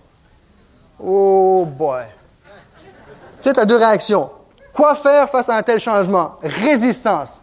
Oh 1.03 1.67
boy. 1.67 2.05
Tu 3.43 3.49
sais, 3.49 3.53
tu 3.53 3.61
as 3.61 3.67
deux 3.67 3.77
réactions. 3.77 4.31
Quoi 4.73 4.95
faire 4.95 5.29
face 5.29 5.49
à 5.49 5.57
un 5.57 5.62
tel 5.62 5.79
changement? 5.79 6.37
Résistance. 6.43 7.41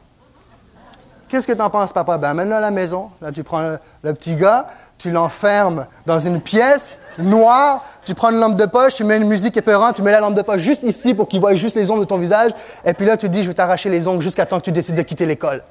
Qu'est-ce 1.34 1.48
que 1.48 1.54
tu 1.54 1.62
en 1.62 1.72
penses, 1.72 1.92
papa? 1.92 2.20
Ben, 2.20 2.30
amène-le 2.30 2.54
à 2.54 2.60
la 2.60 2.70
maison. 2.70 3.10
Là, 3.20 3.32
tu 3.32 3.44
prends 3.44 3.80
le, 4.04 4.14
petit 4.14 4.36
gars, 4.36 4.68
tu 5.00 5.10
l'enfermes 5.10 5.88
dans 6.06 6.20
une 6.20 6.40
pièce 6.40 7.00
noire, 7.18 7.84
tu 8.06 8.14
prends 8.14 8.30
une 8.30 8.38
lampe 8.38 8.56
de 8.56 8.68
poche, 8.68 8.98
tu 8.98 9.04
mets 9.04 9.18
une 9.18 9.28
musique 9.28 9.58
épeurante, 9.58 9.96
tu 9.96 10.04
mets 10.04 10.12
la 10.12 10.20
lampe 10.20 10.36
de 10.36 10.44
poche 10.44 10.62
juste 10.62 10.84
ici 10.84 11.16
pour 11.16 11.28
qu'il 11.28 11.40
voie 11.40 11.56
juste 11.56 11.76
les 11.76 11.90
ongles 11.90 12.02
de 12.02 12.06
ton 12.06 12.20
visage, 12.20 12.52
et 12.86 12.94
puis 12.94 13.08
là, 13.08 13.18
tu 13.18 13.30
dis, 13.30 13.42
je 13.42 13.48
vais 13.48 13.56
t'arracher 13.56 13.90
les 13.90 14.08
ongles 14.08 14.22
jusqu'à 14.22 14.46
temps 14.46 14.60
que 14.60 14.66
tu 14.66 14.72
décides 14.72 14.94
de 14.94 15.02
quitter 15.02 15.26
l'école. 15.26 15.64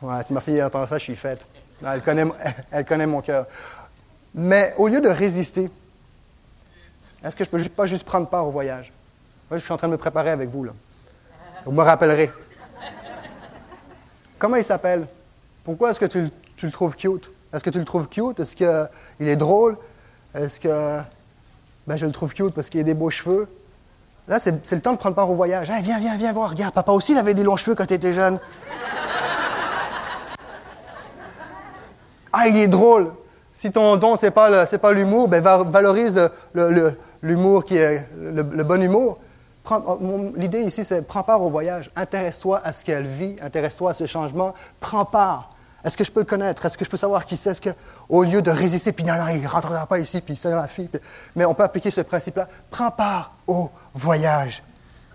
Ouais, 0.00 0.22
si 0.22 0.32
ma 0.32 0.40
fille 0.40 0.62
entend 0.62 0.86
ça, 0.86 0.96
je 0.96 1.04
suis 1.04 1.16
faite. 1.16 1.46
Elle 1.86 2.00
connaît, 2.00 2.24
elle 2.70 2.86
connaît 2.86 3.06
mon 3.06 3.20
cœur. 3.20 3.44
Mais 4.34 4.72
au 4.78 4.88
lieu 4.88 5.02
de 5.02 5.10
résister, 5.10 5.70
est-ce 7.22 7.36
que 7.36 7.44
je 7.44 7.50
peux 7.50 7.62
pas 7.64 7.84
juste 7.84 8.04
prendre 8.04 8.28
part 8.28 8.46
au 8.46 8.50
voyage? 8.50 8.90
Moi, 9.50 9.58
je 9.58 9.62
suis 9.62 9.74
en 9.74 9.76
train 9.76 9.88
de 9.88 9.92
me 9.92 9.98
préparer 9.98 10.30
avec 10.30 10.48
vous, 10.48 10.64
là. 10.64 10.72
Vous 11.64 11.72
me 11.72 11.82
rappellerez. 11.82 12.30
Comment 14.38 14.56
il 14.56 14.64
s'appelle? 14.64 15.06
Pourquoi 15.62 15.90
est-ce 15.90 16.00
que 16.00 16.06
tu, 16.06 16.28
le 16.62 16.70
trouves 16.72 16.96
cute? 16.96 17.30
Est-ce 17.52 17.62
que 17.62 17.70
tu 17.70 17.78
le 17.78 17.84
trouves 17.84 18.08
cute? 18.08 18.40
Est-ce 18.40 18.56
qu'il 18.56 19.28
est 19.28 19.36
drôle? 19.36 19.76
Est-ce 20.34 20.58
que. 20.58 20.98
Ben, 21.86 21.96
je 21.96 22.06
le 22.06 22.12
trouve 22.12 22.34
cute 22.34 22.54
parce 22.54 22.68
qu'il 22.68 22.80
a 22.80 22.84
des 22.84 22.94
beaux 22.94 23.10
cheveux? 23.10 23.48
Là, 24.26 24.38
c'est, 24.38 24.72
le 24.72 24.80
temps 24.80 24.92
de 24.92 24.98
prendre 24.98 25.14
part 25.14 25.30
au 25.30 25.34
voyage. 25.34 25.70
viens, 25.82 25.98
viens, 25.98 26.16
viens 26.16 26.32
voir. 26.32 26.50
Regarde, 26.50 26.74
papa 26.74 26.92
aussi, 26.92 27.12
il 27.12 27.18
avait 27.18 27.34
des 27.34 27.42
longs 27.44 27.56
cheveux 27.56 27.76
quand 27.76 27.88
il 27.90 27.94
était 27.94 28.12
jeune. 28.12 28.40
ah, 32.32 32.48
il 32.48 32.56
est 32.56 32.68
drôle. 32.68 33.12
Si 33.54 33.70
ton 33.70 33.96
don, 33.96 34.16
ce 34.16 34.26
n'est 34.26 34.32
pas, 34.32 34.66
pas 34.66 34.92
l'humour, 34.92 35.28
ben, 35.28 35.40
valorise 35.40 36.30
l'humour 37.22 37.64
qui 37.64 37.76
est 37.76 38.08
le 38.16 38.62
bon 38.64 38.82
humour. 38.82 39.18
Oh, 39.70 40.32
l'idée 40.36 40.62
ici, 40.62 40.84
c'est 40.84 41.02
prends 41.02 41.22
part 41.22 41.40
au 41.40 41.48
voyage, 41.48 41.90
intéresse-toi 41.94 42.60
à 42.64 42.72
ce 42.72 42.84
qu'elle 42.84 43.06
vit, 43.06 43.36
intéresse-toi 43.40 43.90
à 43.92 43.94
ce 43.94 44.06
changement, 44.06 44.54
prends 44.80 45.04
part. 45.04 45.50
Est-ce 45.84 45.96
que 45.96 46.04
je 46.04 46.12
peux 46.12 46.20
le 46.20 46.26
connaître? 46.26 46.64
Est-ce 46.64 46.78
que 46.78 46.84
je 46.84 46.90
peux 46.90 46.96
savoir 46.96 47.24
qui 47.24 47.36
c'est? 47.36 47.50
Est-ce 47.50 47.60
que, 47.60 47.70
au 48.08 48.22
lieu 48.22 48.40
de 48.40 48.50
résister, 48.50 48.92
puis 48.92 49.04
non, 49.04 49.14
non, 49.14 49.28
il 49.28 49.42
ne 49.42 49.48
rentrera 49.48 49.86
pas 49.86 49.98
ici, 49.98 50.20
puis 50.20 50.36
c'est 50.36 50.50
la 50.50 50.68
fille. 50.68 50.88
mais 51.34 51.44
on 51.44 51.54
peut 51.54 51.64
appliquer 51.64 51.90
ce 51.90 52.00
principe-là. 52.02 52.48
Prends 52.70 52.90
part 52.90 53.32
au 53.46 53.70
voyage 53.94 54.62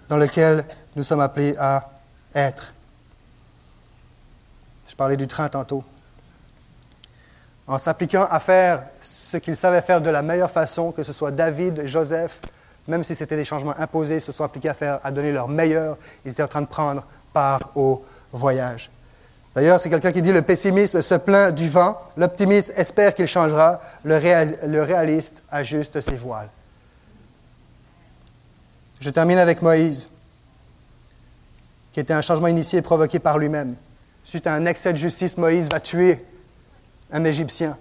dans 0.10 0.18
lequel 0.18 0.66
nous 0.96 1.04
sommes 1.04 1.22
appelés 1.22 1.56
à 1.58 1.90
être. 2.34 2.74
Je 4.90 4.96
parlais 4.96 5.18
du 5.18 5.28
train 5.28 5.48
tantôt. 5.48 5.84
En 7.68 7.78
s'appliquant 7.78 8.28
à 8.30 8.40
faire 8.40 8.84
ce 9.02 9.38
qu'ils 9.38 9.58
savaient 9.58 9.82
faire 9.82 10.02
de 10.02 10.10
la 10.10 10.22
meilleure 10.22 10.52
façon, 10.52 10.92
que 10.92 11.04
ce 11.04 11.12
soit 11.14 11.32
David, 11.32 11.86
Joseph, 11.86 12.42
même 12.88 13.04
si 13.04 13.16
c'était 13.16 13.36
des 13.36 13.46
changements 13.46 13.76
imposés, 13.78 14.20
se 14.20 14.32
sont 14.32 14.44
appliqués 14.44 14.70
à, 14.70 14.74
faire, 14.74 15.00
à 15.04 15.12
donner 15.12 15.32
leur 15.32 15.48
meilleur. 15.48 15.98
Ils 16.26 16.32
étaient 16.32 16.44
en 16.44 16.48
train 16.48 16.62
de 16.62 16.68
prendre 16.68 17.04
part 17.34 17.72
au 17.76 18.04
voyage. 18.32 18.90
D'ailleurs, 19.54 19.80
c'est 19.80 19.90
quelqu'un 19.90 20.12
qui 20.12 20.22
dit 20.22 20.32
le 20.32 20.44
pessimiste 20.44 21.02
se 21.02 21.16
plaint 21.16 21.54
du 21.54 21.68
vent, 21.68 22.00
l'optimiste 22.16 22.74
espère 22.78 23.16
qu'il 23.16 23.26
changera, 23.26 23.82
le, 24.04 24.68
le 24.68 24.84
réaliste 24.84 25.42
ajuste 25.50 26.00
ses 26.00 26.16
voiles. 26.16 26.50
Je 29.00 29.10
termine 29.10 29.40
avec 29.40 29.62
Moïse, 29.62 30.10
qui 31.92 32.00
était 32.00 32.14
un 32.14 32.22
changement 32.22 32.48
initié 32.48 32.80
et 32.80 32.82
provoqué 32.84 33.20
par 33.20 33.38
lui-même. 33.38 33.76
Suite 34.24 34.46
à 34.46 34.54
un 34.54 34.66
excès 34.66 34.94
de 34.94 34.98
justice, 34.98 35.38
Moïse 35.38 35.70
va 35.70 35.80
tuer 35.80 36.24
un 37.12 37.24
Égyptien. 37.24 37.78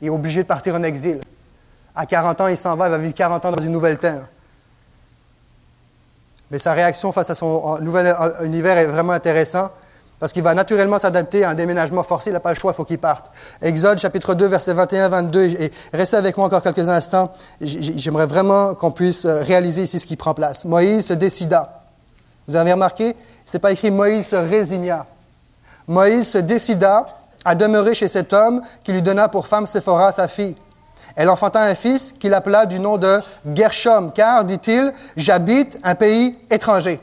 Il 0.00 0.08
est 0.08 0.10
obligé 0.10 0.42
de 0.42 0.48
partir 0.48 0.74
en 0.74 0.82
exil. 0.82 1.20
À 1.96 2.06
40 2.06 2.40
ans, 2.42 2.46
il 2.48 2.58
s'en 2.58 2.76
va, 2.76 2.88
il 2.88 2.90
va 2.90 2.98
vivre 2.98 3.14
40 3.14 3.44
ans 3.46 3.52
dans 3.52 3.62
une 3.62 3.72
nouvelle 3.72 3.98
terre. 3.98 4.26
Mais 6.50 6.58
sa 6.58 6.74
réaction 6.74 7.10
face 7.10 7.30
à 7.30 7.34
son 7.34 7.78
nouvel 7.80 8.14
univers 8.44 8.78
est 8.78 8.86
vraiment 8.86 9.12
intéressant 9.12 9.70
parce 10.18 10.32
qu'il 10.32 10.42
va 10.42 10.54
naturellement 10.54 10.98
s'adapter 10.98 11.44
à 11.44 11.50
un 11.50 11.54
déménagement 11.54 12.02
forcé. 12.02 12.30
Il 12.30 12.32
n'a 12.32 12.40
pas 12.40 12.52
le 12.52 12.58
choix, 12.58 12.72
il 12.72 12.74
faut 12.74 12.84
qu'il 12.84 12.98
parte. 12.98 13.30
Exode 13.60 13.98
chapitre 13.98 14.34
2, 14.34 14.46
versets 14.46 14.74
21-22. 14.74 15.60
Et 15.60 15.72
restez 15.92 16.16
avec 16.16 16.36
moi 16.36 16.46
encore 16.46 16.62
quelques 16.62 16.88
instants. 16.88 17.32
J'aimerais 17.60 18.26
vraiment 18.26 18.74
qu'on 18.74 18.90
puisse 18.90 19.24
euh, 19.24 19.42
réaliser 19.42 19.82
ici 19.82 19.98
ce 19.98 20.06
qui 20.06 20.16
prend 20.16 20.34
place. 20.34 20.64
Moïse 20.64 21.06
se 21.06 21.12
décida. 21.12 21.82
Vous 22.48 22.56
avez 22.56 22.72
remarqué, 22.72 23.16
c'est 23.44 23.58
pas 23.58 23.72
écrit 23.72 23.90
Moïse 23.90 24.28
se 24.28 24.36
résigna. 24.36 25.04
Moïse 25.88 26.28
se 26.28 26.38
décida 26.38 27.06
à 27.44 27.54
demeurer 27.54 27.94
chez 27.94 28.08
cet 28.08 28.32
homme 28.32 28.62
qui 28.84 28.92
lui 28.92 29.02
donna 29.02 29.28
pour 29.28 29.46
femme 29.46 29.66
Séphora, 29.66 30.12
sa 30.12 30.28
fille. 30.28 30.56
Elle 31.14 31.30
enfanta 31.30 31.60
un 31.60 31.74
fils 31.74 32.12
qu'il 32.12 32.34
appela 32.34 32.66
du 32.66 32.78
nom 32.78 32.96
de 32.96 33.20
Gershom, 33.54 34.10
car, 34.12 34.44
dit-il, 34.44 34.92
j'habite 35.16 35.78
un 35.82 35.94
pays 35.94 36.36
étranger. 36.50 37.00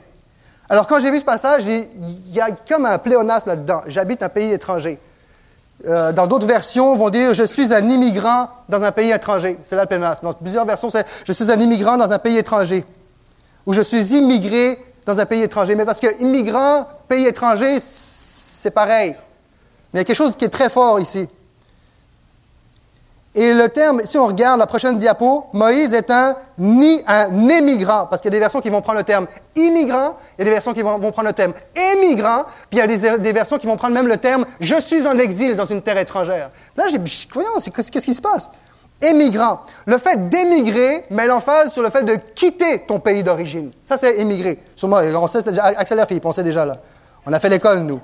Alors, 0.70 0.88
quand 0.88 1.00
j'ai 1.00 1.12
vu 1.12 1.20
ce 1.20 1.26
passage, 1.26 1.66
il 1.66 1.88
y 2.32 2.42
a 2.42 2.48
comme 2.68 2.86
un 2.86 2.98
pléonasme 2.98 3.50
là-dedans. 3.50 3.82
J'habite 3.88 4.24
un 4.24 4.30
pays 4.30 4.52
étranger. 4.52 5.00
Euh, 5.86 6.14
dans 6.14 6.28
d'autres 6.28 6.48
versions, 6.48 6.96
vont 6.96 7.10
dire 7.10 7.34
je 7.34 7.44
suis 7.44 7.74
un 7.74 7.84
immigrant 7.84 8.48
dans 8.70 8.84
un 8.84 8.92
pays 8.92 9.12
étranger. 9.12 9.60
C'est 9.66 9.76
là 9.76 9.82
le 9.82 9.88
pléonasme. 9.88 10.26
Dans 10.26 10.34
plusieurs 10.34 10.66
versions, 10.66 10.90
c'est 10.90 11.06
je 11.26 11.34
suis 11.34 11.52
un 11.52 11.60
immigrant 11.60 11.98
dans 11.98 12.12
un 12.12 12.20
pays 12.20 12.38
étranger. 12.38 12.86
Ou 13.66 13.74
je 13.74 13.82
suis 13.82 14.16
immigré 14.16 14.80
dans 15.06 15.20
un 15.20 15.26
pays 15.26 15.42
étranger. 15.42 15.76
Mais 15.76 15.86
parce 15.86 16.00
que 16.00 16.22
immigrant, 16.22 16.88
pays 17.08 17.26
étranger, 17.26 17.78
c'est 17.80 18.72
pareil. 18.72 19.16
Mais 19.94 20.00
il 20.00 20.02
y 20.02 20.02
a 20.02 20.04
quelque 20.06 20.16
chose 20.16 20.36
qui 20.36 20.46
est 20.46 20.50
très 20.50 20.70
fort 20.70 21.00
ici. 21.00 21.28
Et 23.36 23.52
le 23.52 23.68
terme, 23.70 24.02
si 24.04 24.18
on 24.18 24.28
regarde 24.28 24.60
la 24.60 24.68
prochaine 24.68 25.00
diapo, 25.00 25.46
Moïse 25.54 25.96
est 25.96 26.12
un, 26.12 26.36
ni, 26.60 27.02
un 27.08 27.32
émigrant, 27.50 28.06
parce 28.06 28.22
qu'il 28.22 28.30
y 28.30 28.34
a 28.34 28.38
des 28.38 28.40
versions 28.40 28.62
qui 28.62 28.70
vont 28.70 28.82
prendre 28.82 29.00
le 29.00 29.04
terme 29.04 29.26
immigrant, 29.56 30.18
il 30.38 30.40
y 30.40 30.42
a 30.44 30.46
des 30.46 30.52
versions 30.52 30.74
qui 30.74 30.84
vont, 30.84 31.00
prendre 31.12 31.30
le 31.30 31.34
terme 31.34 31.54
émigrant, 31.76 32.44
puis 32.70 32.78
il 32.78 32.78
y 32.78 32.82
a 32.82 33.18
des, 33.18 33.32
versions 33.32 33.58
qui 33.58 33.66
vont 33.66 33.76
prendre 33.76 33.96
même 33.96 34.08
le 34.08 34.18
terme 34.18 34.46
je 34.60 34.80
suis 34.80 35.08
en 35.08 35.18
exil 35.18 35.56
dans 35.56 35.66
une 35.66 35.82
terre 35.82 35.98
étrangère. 35.98 36.52
Là, 36.78 36.86
j'ai 36.90 37.00
voyons, 37.34 37.50
qu'est-ce 37.76 37.92
qui 37.92 38.14
se 38.14 38.22
passe? 38.22 38.52
Émigrant. 39.02 39.62
Le 39.88 39.98
fait 39.98 40.30
d'émigrer 40.30 41.06
met 41.10 41.26
l'emphase 41.26 41.74
sur 41.74 41.82
le 41.82 41.90
fait 41.90 42.04
de 42.04 42.16
quitter 42.36 42.84
ton 42.88 43.00
pays 43.00 43.24
d'origine. 43.24 43.72
Ça, 43.84 43.98
c'est 43.98 44.16
émigrer. 44.20 44.60
Moi, 44.84 45.04
on 45.16 45.28
sait, 45.28 45.40
accélère, 45.60 46.08
Philippe, 46.08 46.26
on 46.26 46.32
sait 46.32 46.44
déjà 46.44 46.66
là. 46.66 46.78
On 47.26 47.34
a 47.34 47.40
fait 47.40 47.50
l'école, 47.50 47.80
nous. 47.80 48.00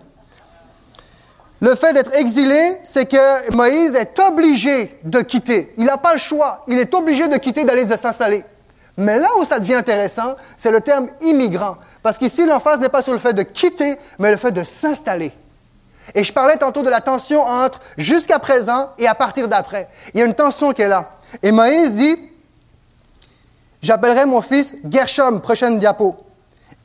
Le 1.62 1.76
fait 1.76 1.92
d'être 1.92 2.16
exilé, 2.16 2.78
c'est 2.84 3.06
que 3.06 3.52
Moïse 3.54 3.94
est 3.96 4.18
obligé 4.20 4.98
de 5.04 5.20
quitter. 5.22 5.74
Il 5.78 5.86
n'a 5.86 5.98
pas 5.98 6.14
le 6.14 6.20
choix. 6.20 6.64
Il 6.68 6.78
est 6.78 6.94
obligé 6.94 7.28
de 7.28 7.38
quitter, 7.38 7.66
d'aller 7.66 7.86
de 7.86 7.98
s'installer. 7.98 8.46
Mais 8.98 9.20
là 9.20 9.30
où 9.38 9.46
ça 9.46 9.60
devient 9.60 9.76
intéressant, 9.76 10.36
c'est 10.58 10.72
le 10.72 10.82
terme 10.82 11.08
immigrant. 11.22 11.78
Parce 12.02 12.18
qu'ici, 12.18 12.46
l'emphase 12.46 12.80
n'est 12.80 12.90
pas 12.90 13.02
sur 13.02 13.14
le 13.14 13.20
fait 13.20 13.34
de 13.34 13.44
quitter, 13.44 13.98
mais 14.20 14.32
le 14.32 14.38
fait 14.38 14.52
de 14.52 14.64
s'installer. 14.64 15.34
Et 16.16 16.24
je 16.24 16.34
parlais 16.34 16.58
tantôt 16.58 16.82
de 16.82 16.90
la 16.90 17.02
tension 17.02 17.42
entre 17.42 17.80
jusqu'à 17.98 18.40
présent 18.40 18.90
et 18.98 19.08
à 19.08 19.16
partir 19.16 19.48
d'après. 19.48 19.90
Il 20.14 20.20
y 20.20 20.24
a 20.24 20.26
une 20.26 20.34
tension 20.34 20.72
qui 20.72 20.82
est 20.82 20.88
là. 20.88 21.12
Et 21.44 21.52
Moïse 21.52 21.96
dit, 21.96 22.16
j'appellerai 23.82 24.26
mon 24.26 24.42
fils 24.42 24.76
Gershom, 24.90 25.40
prochaine 25.40 25.78
diapo. 25.78 26.16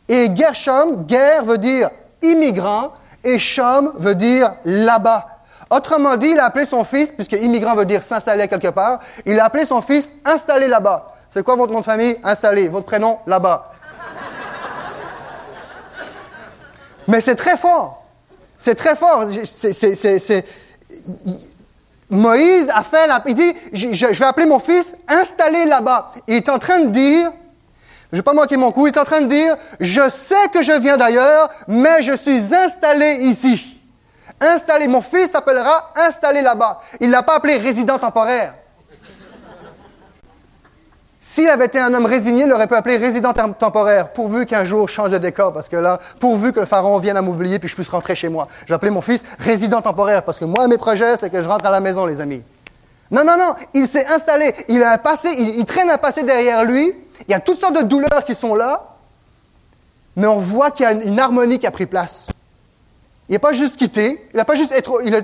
Et 0.09 0.29
Gershom, 0.35 1.05
guerre 1.07 1.45
veut 1.45 1.59
dire 1.59 1.91
immigrant, 2.23 2.93
et 3.25 3.39
Shom 3.39 3.93
veut 3.97 4.15
dire 4.15 4.55
là-bas. 4.65 5.27
Autrement 5.71 6.17
dit, 6.17 6.29
il 6.29 6.39
a 6.39 6.47
appelé 6.47 6.67
son 6.67 6.85
fils, 6.85 7.11
puisque 7.11 7.33
immigrant 7.33 7.75
veut 7.75 7.87
dire 7.87 8.03
s'installer 8.03 8.47
quelque 8.49 8.69
part, 8.69 9.01
il 9.25 9.41
a 9.41 9.47
appelé 9.47 9.65
son 9.65 9.81
fils 9.81 10.13
installé 10.25 10.69
là-bas. 10.69 11.09
C'est 11.29 11.43
quoi 11.43 11.57
votre 11.57 11.73
nom 11.73 11.81
de 11.81 11.85
famille? 11.85 12.17
Installé. 12.23 12.69
Votre 12.69 12.87
prénom? 12.87 13.19
Là-bas. 13.27 13.73
Mais 17.09 17.21
c'est 17.21 17.35
très 17.35 17.57
fort. 17.57 18.05
C'est 18.57 18.75
très 18.75 18.95
fort. 18.95 19.25
Moïse 22.11 22.71
a 22.73 22.83
fait 22.83 23.07
la... 23.07 23.23
Il 23.27 23.35
dit, 23.35 23.53
je, 23.73 24.07
vais 24.07 24.25
appeler 24.25 24.47
mon 24.47 24.59
fils 24.59 24.97
installé 25.09 25.65
là-bas. 25.65 26.13
Il 26.29 26.35
est 26.35 26.49
en 26.49 26.59
train 26.59 26.81
de 26.81 26.91
dire, 26.91 27.33
je 28.15 28.21
vais 28.21 28.23
pas 28.23 28.33
manquer 28.33 28.57
mon 28.57 28.71
coup, 28.71 28.87
il 28.87 28.95
est 28.95 28.99
en 28.99 29.05
train 29.05 29.23
de 29.23 29.27
dire, 29.27 29.57
je 29.81 30.09
sais 30.09 30.49
que 30.53 30.63
je 30.63 30.73
viens 30.73 30.97
d'ailleurs, 30.97 31.51
mais 31.67 32.01
je 32.01 32.13
suis 32.13 32.55
installé 32.55 33.19
ici. 33.23 33.83
Installé, 34.41 34.87
mon 34.87 35.03
fils 35.03 35.33
s'appellera 35.33 35.93
installé 35.97 36.41
là-bas. 36.41 36.81
Il 37.01 37.09
ne 37.09 37.13
l'a 37.13 37.25
pas 37.25 37.37
appelé 37.37 37.57
résident 37.57 37.99
temporaire. 37.99 38.55
S'il 41.19 41.49
avait 41.49 41.65
été 41.65 41.81
un 41.81 41.93
homme 41.93 42.05
résigné, 42.05 42.45
il 42.45 42.53
aurait 42.53 42.67
pu 42.67 42.75
appeler 42.75 42.99
résident 42.99 43.33
temporaire, 43.33 44.13
pourvu 44.13 44.45
qu'un 44.45 44.65
jour 44.65 44.89
change 44.89 45.11
de 45.11 45.19
décor, 45.19 45.53
parce 45.53 45.69
que 45.69 45.77
là, 45.77 45.99
pourvu 46.21 46.53
que 46.53 46.61
le 46.61 46.67
pharaon 46.67 46.99
vienne 46.99 47.17
à 47.17 47.23
m'oublier 47.23 47.59
puis 47.59 47.69
je 47.69 47.75
puisse 47.75 47.89
rentrer 47.89 48.15
chez 48.15 48.29
moi. 48.29 48.47
Je 48.67 48.75
vais 48.75 48.91
mon 48.91 49.01
fils 49.01 49.25
résident 49.39 49.81
temporaire, 49.81 50.23
parce 50.23 50.39
que 50.39 50.45
moi, 50.45 50.69
mes 50.69 50.79
projets, 50.79 51.17
c'est 51.17 51.31
que 51.31 51.41
je 51.41 51.49
rentre 51.49 51.67
à 51.67 51.71
la 51.71 51.81
maison, 51.81 52.07
les 52.07 52.21
amis. 52.21 52.43
Non, 53.11 53.25
non, 53.25 53.37
non, 53.37 53.55
il 53.73 53.87
s'est 53.87 54.07
installé, 54.07 54.55
il 54.69 54.83
a 54.83 54.93
un 54.93 54.99
passé, 54.99 55.29
il, 55.31 55.65
traîne 55.65 55.91
un 55.91 55.99
passé 55.99 56.23
derrière 56.23 56.65
lui, 56.65 56.95
il 57.27 57.31
y 57.31 57.35
a 57.35 57.41
toutes 57.41 57.59
sortes 57.59 57.77
de 57.77 57.83
douleurs 57.83 58.25
qui 58.25 58.35
sont 58.35 58.55
là, 58.55 58.95
mais 60.17 60.27
on 60.27 60.39
voit 60.39 60.71
qu'il 60.71 60.85
y 60.85 60.87
a 60.87 60.93
une, 60.93 61.19
harmonie 61.19 61.59
qui 61.59 61.67
a 61.67 61.71
pris 61.71 61.87
place. 61.87 62.29
Il 63.29 63.33
n'a 63.33 63.39
pas 63.39 63.53
juste 63.53 63.77
quitté, 63.77 64.29
il 64.33 64.37
n'a 64.37 64.45
pas, 64.45 64.55
juste 64.55 64.73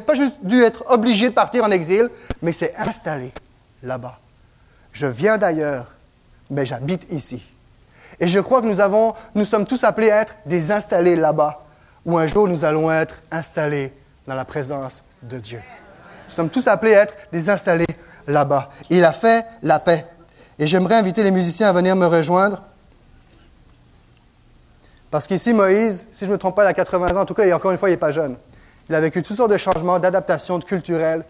pas 0.06 0.14
juste 0.14 0.34
dû 0.42 0.62
être 0.62 0.84
obligé 0.88 1.28
de 1.28 1.34
partir 1.34 1.64
en 1.64 1.70
exil, 1.70 2.10
mais 2.40 2.52
s'est 2.52 2.74
installé 2.76 3.32
là-bas. 3.82 4.18
Je 4.92 5.06
viens 5.06 5.38
d'ailleurs, 5.38 5.86
mais 6.50 6.64
j'habite 6.64 7.06
ici. 7.10 7.42
Et 8.18 8.26
je 8.26 8.40
crois 8.40 8.60
que 8.60 8.66
nous, 8.66 8.80
avons, 8.80 9.14
nous 9.34 9.44
sommes 9.44 9.66
tous 9.66 9.84
appelés 9.84 10.10
à 10.10 10.22
être 10.22 10.34
des 10.46 10.72
installés 10.72 11.16
là-bas, 11.16 11.64
où 12.04 12.18
un 12.18 12.26
jour 12.26 12.48
nous 12.48 12.64
allons 12.64 12.90
être 12.90 13.20
installés 13.30 13.92
dans 14.26 14.34
la 14.34 14.44
présence 14.44 15.02
de 15.22 15.38
Dieu. 15.38 15.60
Nous 16.28 16.34
sommes 16.34 16.50
tous 16.50 16.66
appelés 16.68 16.94
à 16.94 17.02
être 17.02 17.16
des 17.32 17.48
installés 17.50 17.86
là-bas. 18.26 18.70
Il 18.88 19.04
a 19.04 19.12
fait 19.12 19.44
la 19.62 19.78
paix. 19.78 20.06
Et 20.60 20.66
j'aimerais 20.66 20.96
inviter 20.96 21.22
les 21.22 21.30
musiciens 21.30 21.70
à 21.70 21.72
venir 21.72 21.96
me 21.96 22.04
rejoindre. 22.04 22.62
Parce 25.10 25.26
qu'ici, 25.26 25.54
Moïse, 25.54 26.06
si 26.12 26.26
je 26.26 26.30
ne 26.30 26.34
me 26.34 26.38
trompe 26.38 26.54
pas, 26.54 26.64
il 26.64 26.68
a 26.68 26.74
80 26.74 27.16
ans, 27.16 27.22
en 27.22 27.24
tout 27.24 27.32
cas, 27.32 27.46
et 27.46 27.52
encore 27.54 27.70
une 27.70 27.78
fois, 27.78 27.88
il 27.88 27.92
n'est 27.92 27.98
pas 27.98 28.10
jeune. 28.10 28.36
Il 28.90 28.94
a 28.94 29.00
vécu 29.00 29.22
toutes 29.22 29.38
sortes 29.38 29.50
de 29.50 29.56
changements, 29.56 29.98
d'adaptations, 29.98 30.58
de 30.58 30.64
culturelles. 30.64 31.24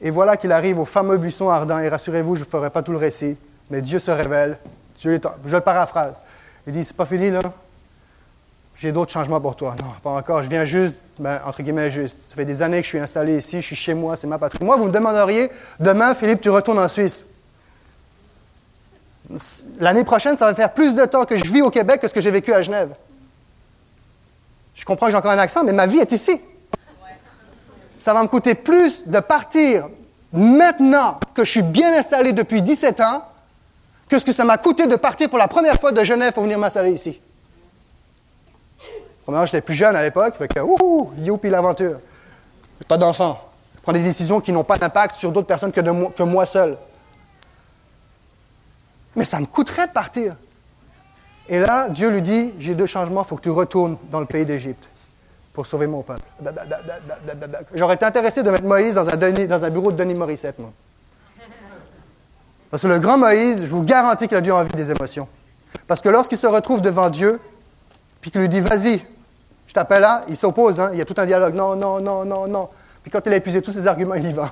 Et 0.00 0.10
voilà 0.10 0.36
qu'il 0.36 0.50
arrive 0.50 0.80
au 0.80 0.84
fameux 0.84 1.16
buisson 1.16 1.48
ardent. 1.48 1.78
Et 1.78 1.88
rassurez-vous, 1.88 2.34
je 2.34 2.40
ne 2.40 2.46
ferai 2.46 2.70
pas 2.70 2.82
tout 2.82 2.90
le 2.90 2.98
récit, 2.98 3.38
mais 3.70 3.82
Dieu 3.82 4.00
se 4.00 4.10
révèle. 4.10 4.58
je 5.00 5.10
le 5.10 5.60
paraphrase. 5.60 6.14
Il 6.66 6.72
dit, 6.72 6.82
c'est 6.82 6.96
pas 6.96 7.06
fini 7.06 7.30
là. 7.30 7.40
J'ai 8.74 8.90
d'autres 8.90 9.12
changements 9.12 9.40
pour 9.40 9.54
toi. 9.54 9.76
Non, 9.78 9.92
pas 10.02 10.10
encore. 10.10 10.42
Je 10.42 10.48
viens 10.48 10.64
juste, 10.64 10.96
ben, 11.20 11.38
entre 11.46 11.62
guillemets, 11.62 11.90
juste. 11.92 12.18
Ça 12.26 12.34
fait 12.34 12.46
des 12.46 12.62
années 12.62 12.78
que 12.78 12.84
je 12.84 12.88
suis 12.88 12.98
installé 12.98 13.36
ici, 13.36 13.60
je 13.60 13.66
suis 13.66 13.76
chez 13.76 13.94
moi, 13.94 14.16
c'est 14.16 14.26
ma 14.26 14.38
patrie. 14.38 14.64
Moi, 14.64 14.76
vous 14.76 14.86
me 14.86 14.92
demanderiez, 14.92 15.50
demain, 15.78 16.14
Philippe, 16.16 16.40
tu 16.40 16.50
retournes 16.50 16.80
en 16.80 16.88
Suisse. 16.88 17.26
L'année 19.78 20.04
prochaine, 20.04 20.36
ça 20.36 20.46
va 20.46 20.54
faire 20.54 20.72
plus 20.72 20.94
de 20.94 21.04
temps 21.04 21.24
que 21.24 21.36
je 21.36 21.44
vis 21.44 21.62
au 21.62 21.70
Québec 21.70 22.00
que 22.00 22.08
ce 22.08 22.14
que 22.14 22.20
j'ai 22.20 22.30
vécu 22.30 22.52
à 22.52 22.62
Genève. 22.62 22.90
Je 24.74 24.84
comprends 24.84 25.06
que 25.06 25.12
j'ai 25.12 25.18
encore 25.18 25.30
un 25.30 25.38
accent, 25.38 25.62
mais 25.62 25.72
ma 25.72 25.86
vie 25.86 25.98
est 25.98 26.12
ici 26.12 26.40
ça 28.00 28.14
va 28.14 28.22
me 28.22 28.28
coûter 28.28 28.54
plus 28.54 29.06
de 29.06 29.20
partir 29.20 29.88
maintenant 30.32 31.20
que 31.34 31.44
je 31.44 31.50
suis 31.50 31.62
bien 31.62 31.96
installé 31.96 32.32
depuis 32.32 32.62
17 32.62 33.00
ans 33.00 33.24
que 34.08 34.18
ce 34.18 34.24
que 34.24 34.32
ça 34.32 34.44
m'a 34.44 34.58
coûté 34.58 34.86
de 34.86 34.96
partir 34.96 35.28
pour 35.28 35.38
la 35.38 35.46
première 35.46 35.78
fois 35.78 35.92
de 35.92 36.02
Genève 36.02 36.32
pour 36.32 36.42
venir 36.42 36.58
m'installer 36.58 36.92
ici. 36.92 37.20
Premièrement, 39.24 39.46
j'étais 39.46 39.60
plus 39.60 39.74
jeune 39.74 39.94
à 39.94 40.02
l'époque, 40.02 40.34
fait 40.36 40.48
que, 40.48 40.60
ouh, 40.60 41.12
youpi 41.18 41.50
l'aventure. 41.50 42.00
Pas 42.88 42.96
d'enfant. 42.96 43.38
Prendre 43.82 43.98
des 43.98 44.04
décisions 44.04 44.40
qui 44.40 44.50
n'ont 44.50 44.64
pas 44.64 44.78
d'impact 44.78 45.14
sur 45.14 45.30
d'autres 45.30 45.46
personnes 45.46 45.70
que, 45.70 45.80
moi, 45.82 46.10
que 46.16 46.22
moi 46.22 46.46
seul. 46.46 46.76
Mais 49.20 49.26
ça 49.26 49.38
me 49.38 49.44
coûterait 49.44 49.86
de 49.86 49.92
partir. 49.92 50.34
Et 51.46 51.60
là, 51.60 51.90
Dieu 51.90 52.08
lui 52.08 52.22
dit, 52.22 52.54
j'ai 52.58 52.74
deux 52.74 52.86
changements, 52.86 53.20
il 53.22 53.28
faut 53.28 53.36
que 53.36 53.42
tu 53.42 53.50
retournes 53.50 53.98
dans 54.10 54.18
le 54.18 54.24
pays 54.24 54.46
d'Égypte 54.46 54.88
pour 55.52 55.66
sauver 55.66 55.86
mon 55.86 56.00
peuple. 56.00 56.22
J'aurais 57.74 57.96
été 57.96 58.06
intéressé 58.06 58.42
de 58.42 58.50
mettre 58.50 58.64
Moïse 58.64 58.94
dans 58.94 59.06
un, 59.06 59.68
bureau 59.68 59.92
de 59.92 59.98
Denis 59.98 60.14
Morissette, 60.14 60.58
moi. 60.58 60.72
Parce 62.70 62.82
que 62.82 62.86
le 62.86 62.98
grand 62.98 63.18
Moïse, 63.18 63.66
je 63.66 63.70
vous 63.70 63.82
garantis 63.82 64.26
qu'il 64.26 64.38
a 64.38 64.40
dû 64.40 64.52
envie 64.52 64.70
des 64.70 64.90
émotions. 64.90 65.28
Parce 65.86 66.00
que 66.00 66.08
lorsqu'il 66.08 66.38
se 66.38 66.46
retrouve 66.46 66.80
devant 66.80 67.10
Dieu, 67.10 67.38
puis 68.22 68.30
qu'il 68.30 68.40
lui 68.40 68.48
dit, 68.48 68.62
vas-y, 68.62 69.04
je 69.66 69.74
t'appelle 69.74 70.00
là, 70.00 70.24
il 70.30 70.36
s'oppose, 70.38 70.80
hein, 70.80 70.88
il 70.94 70.98
y 70.98 71.02
a 71.02 71.04
tout 71.04 71.16
un 71.18 71.26
dialogue, 71.26 71.54
non, 71.54 71.76
non, 71.76 72.00
non, 72.00 72.24
non, 72.24 72.48
non. 72.48 72.70
Puis 73.02 73.10
quand 73.10 73.20
il 73.26 73.34
a 73.34 73.36
épuisé 73.36 73.60
tous 73.60 73.72
ses 73.72 73.86
arguments, 73.86 74.14
il 74.14 74.26
y 74.26 74.32
va. 74.32 74.50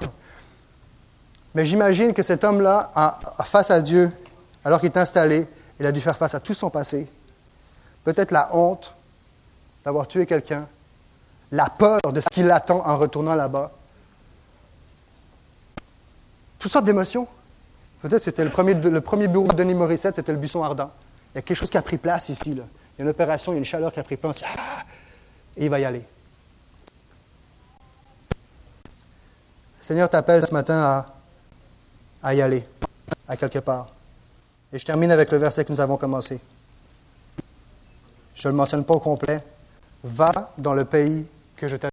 Mais 1.55 1.65
j'imagine 1.65 2.13
que 2.13 2.23
cet 2.23 2.45
homme-là, 2.45 2.91
face 3.45 3.71
à 3.71 3.81
Dieu, 3.81 4.13
alors 4.65 4.81
qu'il 4.81 4.91
est 4.91 4.99
installé, 4.99 5.47
il 5.79 5.87
a 5.87 5.93
dû 5.93 6.01
faire 6.01 6.17
face 6.17 6.35
à 6.35 6.41
tout 6.41 6.55
son 6.55 6.71
passé. 6.71 7.09
Peut-être 8.05 8.31
la 8.31 8.55
honte 8.55 8.95
d'avoir 9.85 10.07
tué 10.07 10.27
quelqu'un, 10.27 10.67
la 11.53 11.69
peur 11.69 12.01
de 12.13 12.21
ce 12.21 12.29
qui 12.31 12.43
l'attend 12.43 12.87
en 12.87 12.99
retournant 12.99 13.35
là-bas. 13.35 13.71
Toutes 16.59 16.73
sortes 16.73 16.85
d'émotions. 16.85 17.27
Peut-être 18.03 18.23
c'était 18.23 18.45
le 18.45 18.51
premier, 18.51 18.75
le 18.75 19.27
bureau 19.27 19.49
de 19.49 19.57
Denis 19.57 19.75
Morissette, 19.75 20.17
c'était 20.17 20.33
le 20.33 20.39
buisson 20.39 20.63
ardent. 20.63 20.91
Il 21.35 21.37
y 21.37 21.39
a 21.39 21.43
quelque 21.43 21.57
chose 21.57 21.71
qui 21.71 21.79
a 21.79 21.83
pris 21.83 21.99
place 21.99 22.29
ici. 22.29 22.51
Il 22.51 22.57
y 22.59 22.61
a 22.61 22.65
une 22.99 23.09
opération, 23.09 23.53
il 23.53 23.57
y 23.57 23.59
a 23.59 23.61
une 23.61 23.65
chaleur 23.65 23.93
qui 23.93 24.01
a 24.01 24.05
pris 24.05 24.17
place. 24.17 24.43
Ah! 24.45 24.85
et 25.59 25.65
il 25.65 25.71
va 25.71 25.81
y 25.81 25.85
aller. 25.85 26.03
Le 29.79 29.85
Seigneur 29.85 30.09
t'appelle 30.09 30.47
ce 30.47 30.53
matin 30.53 31.05
à 32.23 32.35
y 32.35 32.41
aller, 32.41 32.65
à 33.27 33.37
quelque 33.37 33.59
part. 33.59 33.89
Et 34.73 34.79
je 34.79 34.85
termine 34.85 35.11
avec 35.11 35.31
le 35.31 35.39
verset 35.39 35.65
que 35.65 35.73
nous 35.73 35.81
avons 35.81 35.97
commencé. 35.97 36.39
Je 38.35 38.49
ne 38.49 38.53
le 38.53 38.57
mentionne 38.57 38.85
pas 38.85 38.95
au 38.95 39.01
complet. 39.01 39.43
Va 40.05 40.53
dans 40.59 40.75
le 40.75 40.85
pays 40.85 41.27
que 41.57 41.69
je 41.69 41.77
t'ai 41.77 41.87